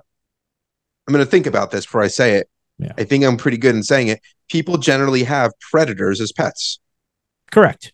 I'm 1.07 1.11
gonna 1.11 1.25
think 1.25 1.45
about 1.45 1.71
this 1.71 1.85
before 1.85 2.01
I 2.01 2.07
say 2.07 2.35
it. 2.35 2.49
Yeah. 2.77 2.93
I 2.97 3.03
think 3.03 3.23
I'm 3.23 3.37
pretty 3.37 3.57
good 3.57 3.75
in 3.75 3.83
saying 3.83 4.07
it. 4.07 4.21
People 4.49 4.77
generally 4.77 5.23
have 5.23 5.51
predators 5.59 6.21
as 6.21 6.31
pets, 6.31 6.79
correct, 7.51 7.93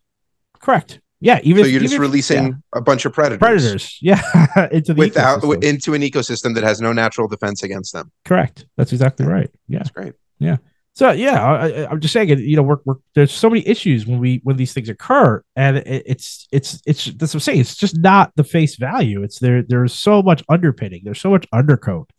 correct. 0.60 1.00
Yeah, 1.24 1.40
even 1.44 1.64
so 1.64 1.70
you're 1.70 1.82
just 1.82 1.94
even 1.94 2.04
if- 2.04 2.10
releasing 2.10 2.48
yeah. 2.48 2.54
a 2.74 2.82
bunch 2.82 3.06
of 3.06 3.14
predators, 3.14 3.40
predators. 3.40 3.98
Yeah, 4.02 4.22
into 4.72 4.94
the 4.94 5.00
without 5.00 5.42
ecosystem. 5.42 5.64
into 5.64 5.94
an 5.94 6.02
ecosystem 6.02 6.56
that 6.56 6.64
has 6.64 6.82
no 6.82 6.92
natural 6.92 7.28
defense 7.28 7.62
against 7.64 7.94
them. 7.94 8.12
correct. 8.26 8.66
That's 8.76 8.92
exactly 8.92 9.28
right. 9.28 9.50
Yeah. 9.68 9.80
That's 9.80 9.92
great. 9.92 10.14
Yeah. 10.40 10.58
So 10.94 11.12
yeah, 11.12 11.42
I, 11.42 11.90
I'm 11.90 12.02
just 12.02 12.12
saying, 12.12 12.28
you 12.40 12.58
know, 12.58 12.64
we're, 12.64 12.80
we're 12.84 12.96
there's 13.16 13.32
so 13.32 13.50
many 13.50 13.66
issues 13.66 14.06
when 14.06 14.20
we 14.20 14.42
when 14.44 14.58
these 14.58 14.74
things 14.74 14.90
occur, 14.90 15.42
and 15.56 15.78
it, 15.78 16.04
it's 16.06 16.48
it's 16.52 16.82
it's 16.86 17.06
that's 17.06 17.34
what 17.34 17.36
I'm 17.36 17.40
saying. 17.42 17.60
It's 17.62 17.76
just 17.76 17.98
not 17.98 18.34
the 18.36 18.44
face 18.44 18.76
value. 18.76 19.24
It's 19.24 19.40
there. 19.40 19.62
There's 19.64 19.94
so 19.94 20.22
much 20.22 20.44
underpinning. 20.50 21.04
There's 21.06 21.22
so 21.22 21.30
much 21.30 21.46
undercoat 21.54 22.10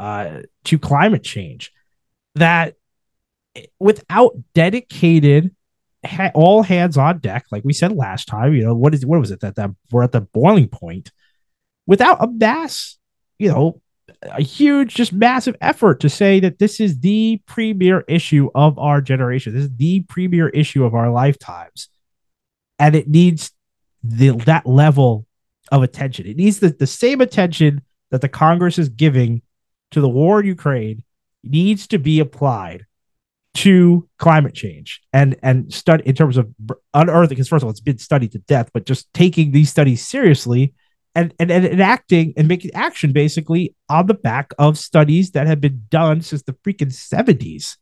uh, 0.00 0.40
to 0.64 0.78
climate 0.78 1.22
change 1.22 1.70
that 2.34 2.74
without 3.78 4.36
dedicated 4.54 5.54
ha- 6.04 6.32
all 6.34 6.62
hands 6.62 6.96
on 6.96 7.18
deck, 7.18 7.46
like 7.50 7.64
we 7.64 7.72
said 7.72 7.92
last 7.92 8.26
time, 8.26 8.54
you 8.54 8.64
know, 8.64 8.74
what 8.74 8.94
is 8.94 9.04
what 9.04 9.20
was 9.20 9.30
it 9.30 9.40
that 9.40 9.56
that 9.56 9.70
we're 9.90 10.04
at 10.04 10.12
the 10.12 10.20
boiling 10.20 10.68
point 10.68 11.10
without 11.86 12.22
a 12.22 12.28
mass, 12.28 12.98
you 13.38 13.48
know, 13.48 13.80
a 14.22 14.42
huge, 14.42 14.94
just 14.94 15.12
massive 15.12 15.56
effort 15.60 16.00
to 16.00 16.08
say 16.08 16.40
that 16.40 16.58
this 16.58 16.80
is 16.80 17.00
the 17.00 17.40
premier 17.46 18.04
issue 18.08 18.50
of 18.54 18.78
our 18.78 19.00
generation. 19.00 19.54
This 19.54 19.64
is 19.64 19.76
the 19.76 20.00
premier 20.08 20.48
issue 20.48 20.84
of 20.84 20.94
our 20.94 21.10
lifetimes. 21.10 21.88
And 22.78 22.94
it 22.94 23.08
needs 23.08 23.52
the, 24.02 24.30
that 24.46 24.66
level 24.66 25.26
of 25.70 25.82
attention. 25.82 26.26
It 26.26 26.36
needs 26.36 26.60
the, 26.60 26.70
the 26.70 26.86
same 26.86 27.20
attention 27.20 27.82
that 28.10 28.20
the 28.20 28.28
Congress 28.28 28.78
is 28.78 28.88
giving 28.88 29.42
to 29.90 30.00
the 30.00 30.08
war 30.08 30.40
in 30.40 30.46
Ukraine 30.46 31.04
needs 31.42 31.86
to 31.88 31.98
be 31.98 32.20
applied 32.20 32.86
to 33.58 34.08
climate 34.18 34.54
change 34.54 35.00
and 35.12 35.36
and 35.42 35.72
study 35.74 36.04
in 36.06 36.14
terms 36.14 36.36
of 36.36 36.48
unearthing 36.94 37.34
because 37.34 37.48
first 37.48 37.62
of 37.62 37.64
all 37.64 37.70
it's 37.70 37.80
been 37.80 37.98
studied 37.98 38.30
to 38.30 38.38
death 38.40 38.70
but 38.72 38.86
just 38.86 39.12
taking 39.12 39.50
these 39.50 39.68
studies 39.68 40.06
seriously 40.06 40.72
and, 41.18 41.34
and, 41.40 41.50
and 41.50 41.64
enacting 41.64 42.32
and 42.36 42.46
making 42.46 42.70
action 42.74 43.10
basically 43.10 43.74
on 43.88 44.06
the 44.06 44.14
back 44.14 44.52
of 44.60 44.78
studies 44.78 45.32
that 45.32 45.48
have 45.48 45.60
been 45.60 45.82
done 45.90 46.20
since 46.20 46.42
the 46.42 46.52
freaking 46.52 46.92
70s. 46.92 47.76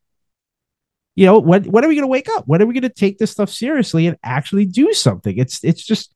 You 1.17 1.27
know, 1.27 1.39
when 1.39 1.65
when 1.65 1.85
are 1.85 1.89
we 1.89 1.97
going 1.97 2.05
to 2.05 2.09
wake 2.09 2.31
up? 2.31 2.45
When 2.47 2.63
are 2.63 2.67
we 2.67 2.73
going 2.73 2.83
to 2.83 2.89
take 2.89 3.19
this 3.19 3.31
stuff 3.31 3.51
seriously 3.51 4.07
and 4.07 4.17
actually 4.23 4.65
do 4.65 4.95
something? 4.95 5.37
It's 5.37 5.63
it's 5.63 5.85
just 5.85 6.15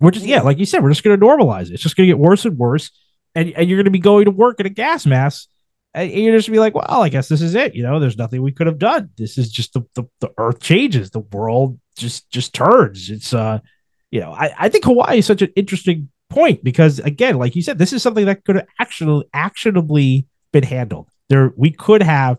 we're 0.00 0.12
just 0.12 0.26
yeah, 0.26 0.42
like 0.42 0.58
you 0.58 0.66
said, 0.66 0.84
we're 0.84 0.90
just 0.90 1.02
going 1.02 1.18
to 1.18 1.26
normalize 1.26 1.66
it. 1.66 1.74
It's 1.74 1.82
just 1.82 1.96
going 1.96 2.08
to 2.08 2.12
get 2.12 2.18
worse 2.18 2.44
and 2.44 2.56
worse, 2.56 2.92
and 3.34 3.52
and 3.52 3.68
you're 3.68 3.78
going 3.78 3.84
to 3.84 3.90
be 3.90 3.98
going 3.98 4.26
to 4.26 4.30
work 4.30 4.60
in 4.60 4.66
a 4.66 4.70
gas 4.70 5.06
mask, 5.06 5.48
and 5.94 6.10
you're 6.10 6.36
just 6.36 6.50
be 6.50 6.58
like, 6.58 6.74
well, 6.74 7.02
I 7.02 7.08
guess 7.08 7.28
this 7.28 7.42
is 7.42 7.54
it. 7.54 7.74
You 7.74 7.82
know, 7.82 7.98
there's 7.98 8.16
nothing 8.16 8.42
we 8.42 8.52
could 8.52 8.66
have 8.66 8.78
done. 8.78 9.10
This 9.16 9.38
is 9.38 9.50
just 9.50 9.72
the 9.72 9.82
the, 9.94 10.04
the 10.20 10.32
earth 10.38 10.60
changes, 10.60 11.10
the 11.10 11.20
world 11.20 11.78
just 11.96 12.30
just 12.30 12.54
turns. 12.54 13.10
It's 13.10 13.34
uh 13.34 13.58
you 14.10 14.20
know, 14.20 14.32
I, 14.32 14.52
I 14.58 14.68
think 14.68 14.84
Hawaii 14.84 15.18
is 15.18 15.26
such 15.26 15.42
an 15.42 15.52
interesting 15.54 16.10
point 16.28 16.64
because 16.64 16.98
again, 17.00 17.36
like 17.36 17.54
you 17.54 17.62
said, 17.62 17.78
this 17.78 17.92
is 17.92 18.02
something 18.02 18.26
that 18.26 18.44
could 18.44 18.56
have 18.56 18.66
actually 18.80 19.24
actionably 19.34 20.26
been 20.52 20.64
handled. 20.64 21.08
There 21.28 21.52
we 21.56 21.70
could 21.70 22.02
have 22.02 22.38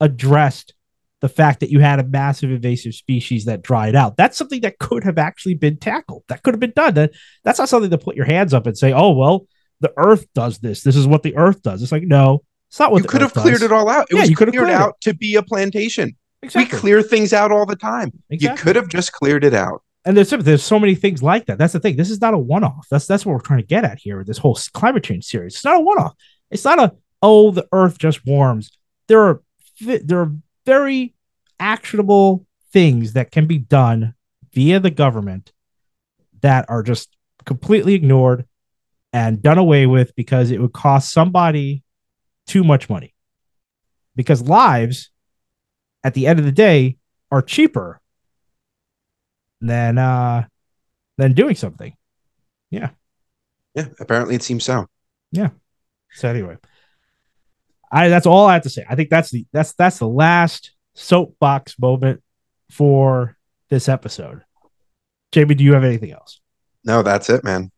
addressed 0.00 0.74
the 1.20 1.28
fact 1.28 1.60
that 1.60 1.70
you 1.70 1.78
had 1.78 2.00
a 2.00 2.04
massive 2.04 2.50
invasive 2.50 2.94
species 2.94 3.44
that 3.44 3.62
dried 3.62 3.94
out. 3.94 4.16
That's 4.16 4.36
something 4.36 4.60
that 4.62 4.80
could 4.80 5.04
have 5.04 5.18
actually 5.18 5.54
been 5.54 5.76
tackled. 5.76 6.24
That 6.28 6.42
could 6.42 6.54
have 6.54 6.60
been 6.60 6.72
done. 6.74 6.94
That, 6.94 7.12
that's 7.44 7.60
not 7.60 7.68
something 7.68 7.90
to 7.90 7.98
put 7.98 8.16
your 8.16 8.24
hands 8.24 8.52
up 8.52 8.66
and 8.66 8.76
say, 8.76 8.92
oh 8.92 9.12
well, 9.12 9.46
the 9.80 9.92
earth 9.96 10.26
does 10.34 10.58
this. 10.58 10.82
This 10.82 10.96
is 10.96 11.06
what 11.06 11.22
the 11.22 11.36
earth 11.36 11.62
does. 11.62 11.82
It's 11.82 11.92
like, 11.92 12.02
no, 12.02 12.42
it's 12.72 12.80
not 12.80 12.90
what 12.90 13.02
You 13.02 13.08
could 13.08 13.20
have 13.20 13.34
cleared 13.34 13.56
does. 13.60 13.62
it 13.64 13.72
all 13.72 13.88
out. 13.90 14.06
It 14.10 14.14
Yeah, 14.14 14.20
was 14.22 14.30
you 14.30 14.36
cleared 14.36 14.52
cleared 14.54 14.70
it. 14.70 14.74
out 14.74 14.98
to 15.02 15.12
be 15.12 15.34
a 15.34 15.42
plantation. 15.42 16.16
Exactly. 16.42 16.74
We 16.74 16.80
clear 16.80 17.02
things 17.02 17.34
out 17.34 17.52
all 17.52 17.66
the 17.66 17.76
time. 17.76 18.10
Exactly. 18.30 18.58
You 18.58 18.62
could 18.64 18.76
have 18.76 18.88
just 18.88 19.12
cleared 19.12 19.44
it 19.44 19.52
out. 19.54 19.82
and 20.06 20.16
there's 20.16 20.30
there's 20.30 20.62
so 20.62 20.80
many 20.80 20.94
things 20.94 21.22
like 21.22 21.44
that. 21.46 21.58
That's 21.58 21.74
the 21.74 21.80
thing. 21.80 21.96
This 21.96 22.10
is 22.10 22.20
not 22.20 22.32
a 22.34 22.38
one 22.38 22.64
off. 22.64 22.86
That's 22.90 23.06
that's 23.06 23.24
what 23.26 23.34
we're 23.34 23.40
trying 23.40 23.60
to 23.60 23.66
get 23.66 23.84
at 23.84 23.98
here 24.00 24.16
with 24.18 24.26
this 24.26 24.38
whole 24.38 24.58
climate 24.72 25.04
change 25.04 25.24
series. 25.26 25.54
It's 25.54 25.64
not 25.64 25.76
a 25.76 25.80
one 25.80 25.98
off. 25.98 26.14
It's 26.50 26.64
not 26.64 26.78
a 26.80 26.92
oh 27.22 27.50
the 27.50 27.68
Earth 27.72 27.98
just 27.98 28.24
warms. 28.26 28.70
There 29.06 29.20
are 29.20 29.42
there 29.80 30.20
are 30.20 30.32
very 30.66 31.14
actionable 31.60 32.46
things 32.72 33.12
that 33.12 33.30
can 33.30 33.46
be 33.46 33.58
done 33.58 34.14
via 34.52 34.80
the 34.80 34.90
government 34.90 35.52
that 36.40 36.64
are 36.68 36.82
just 36.82 37.16
completely 37.44 37.94
ignored 37.94 38.46
and 39.12 39.40
done 39.42 39.58
away 39.58 39.86
with 39.86 40.14
because 40.16 40.50
it 40.50 40.60
would 40.60 40.72
cost 40.72 41.12
somebody 41.12 41.81
too 42.46 42.64
much 42.64 42.88
money. 42.88 43.14
Because 44.14 44.42
lives, 44.42 45.10
at 46.04 46.14
the 46.14 46.26
end 46.26 46.38
of 46.38 46.44
the 46.44 46.52
day, 46.52 46.96
are 47.30 47.42
cheaper 47.42 48.00
than 49.60 49.96
uh 49.96 50.44
than 51.16 51.32
doing 51.32 51.54
something. 51.54 51.94
Yeah, 52.70 52.90
yeah 53.74 53.86
apparently 54.00 54.34
it 54.34 54.42
seems 54.42 54.64
so. 54.64 54.86
Yeah 55.30 55.50
so 56.12 56.28
anyway, 56.28 56.56
I 57.90 58.08
that's 58.08 58.26
all 58.26 58.46
I 58.46 58.54
have 58.54 58.62
to 58.62 58.70
say. 58.70 58.84
I 58.88 58.94
think 58.94 59.10
that's 59.10 59.30
the 59.30 59.46
that's 59.52 59.72
that's 59.72 59.98
the 59.98 60.08
last 60.08 60.72
soapbox 60.94 61.78
moment 61.78 62.22
for 62.70 63.36
this 63.70 63.88
episode. 63.88 64.42
Jamie, 65.32 65.54
do 65.54 65.64
you 65.64 65.72
have 65.72 65.84
anything 65.84 66.12
else? 66.12 66.40
No, 66.84 67.02
that's 67.02 67.30
it, 67.30 67.44
man. 67.44 67.70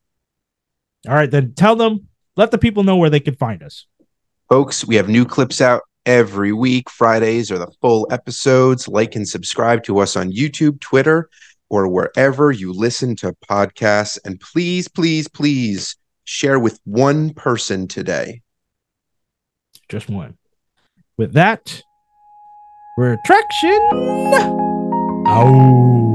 All 1.06 1.14
right, 1.14 1.30
then 1.30 1.54
tell 1.54 1.76
them, 1.76 2.08
let 2.36 2.50
the 2.50 2.58
people 2.58 2.82
know 2.82 2.96
where 2.96 3.10
they 3.10 3.20
can 3.20 3.36
find 3.36 3.62
us. 3.62 3.86
Folks, 4.48 4.86
we 4.86 4.96
have 4.96 5.08
new 5.08 5.24
clips 5.24 5.60
out 5.60 5.82
every 6.06 6.52
week. 6.52 6.90
Fridays 6.90 7.50
are 7.50 7.58
the 7.58 7.72
full 7.80 8.06
episodes. 8.10 8.88
Like 8.88 9.16
and 9.16 9.26
subscribe 9.26 9.82
to 9.84 9.98
us 10.00 10.16
on 10.16 10.32
YouTube, 10.32 10.80
Twitter, 10.80 11.28
or 11.70 11.88
wherever 11.88 12.50
you 12.52 12.72
listen 12.72 13.16
to 13.16 13.34
podcasts. 13.48 14.18
And 14.24 14.38
please, 14.38 14.86
please, 14.86 15.28
please 15.28 15.96
share 16.24 16.58
with 16.58 16.78
one 16.84 17.32
person 17.32 17.88
today. 17.88 18.42
Just 19.88 20.10
one. 20.10 20.36
With 21.16 21.32
that, 21.34 21.82
retraction. 22.98 23.78
Oh. 25.26 26.13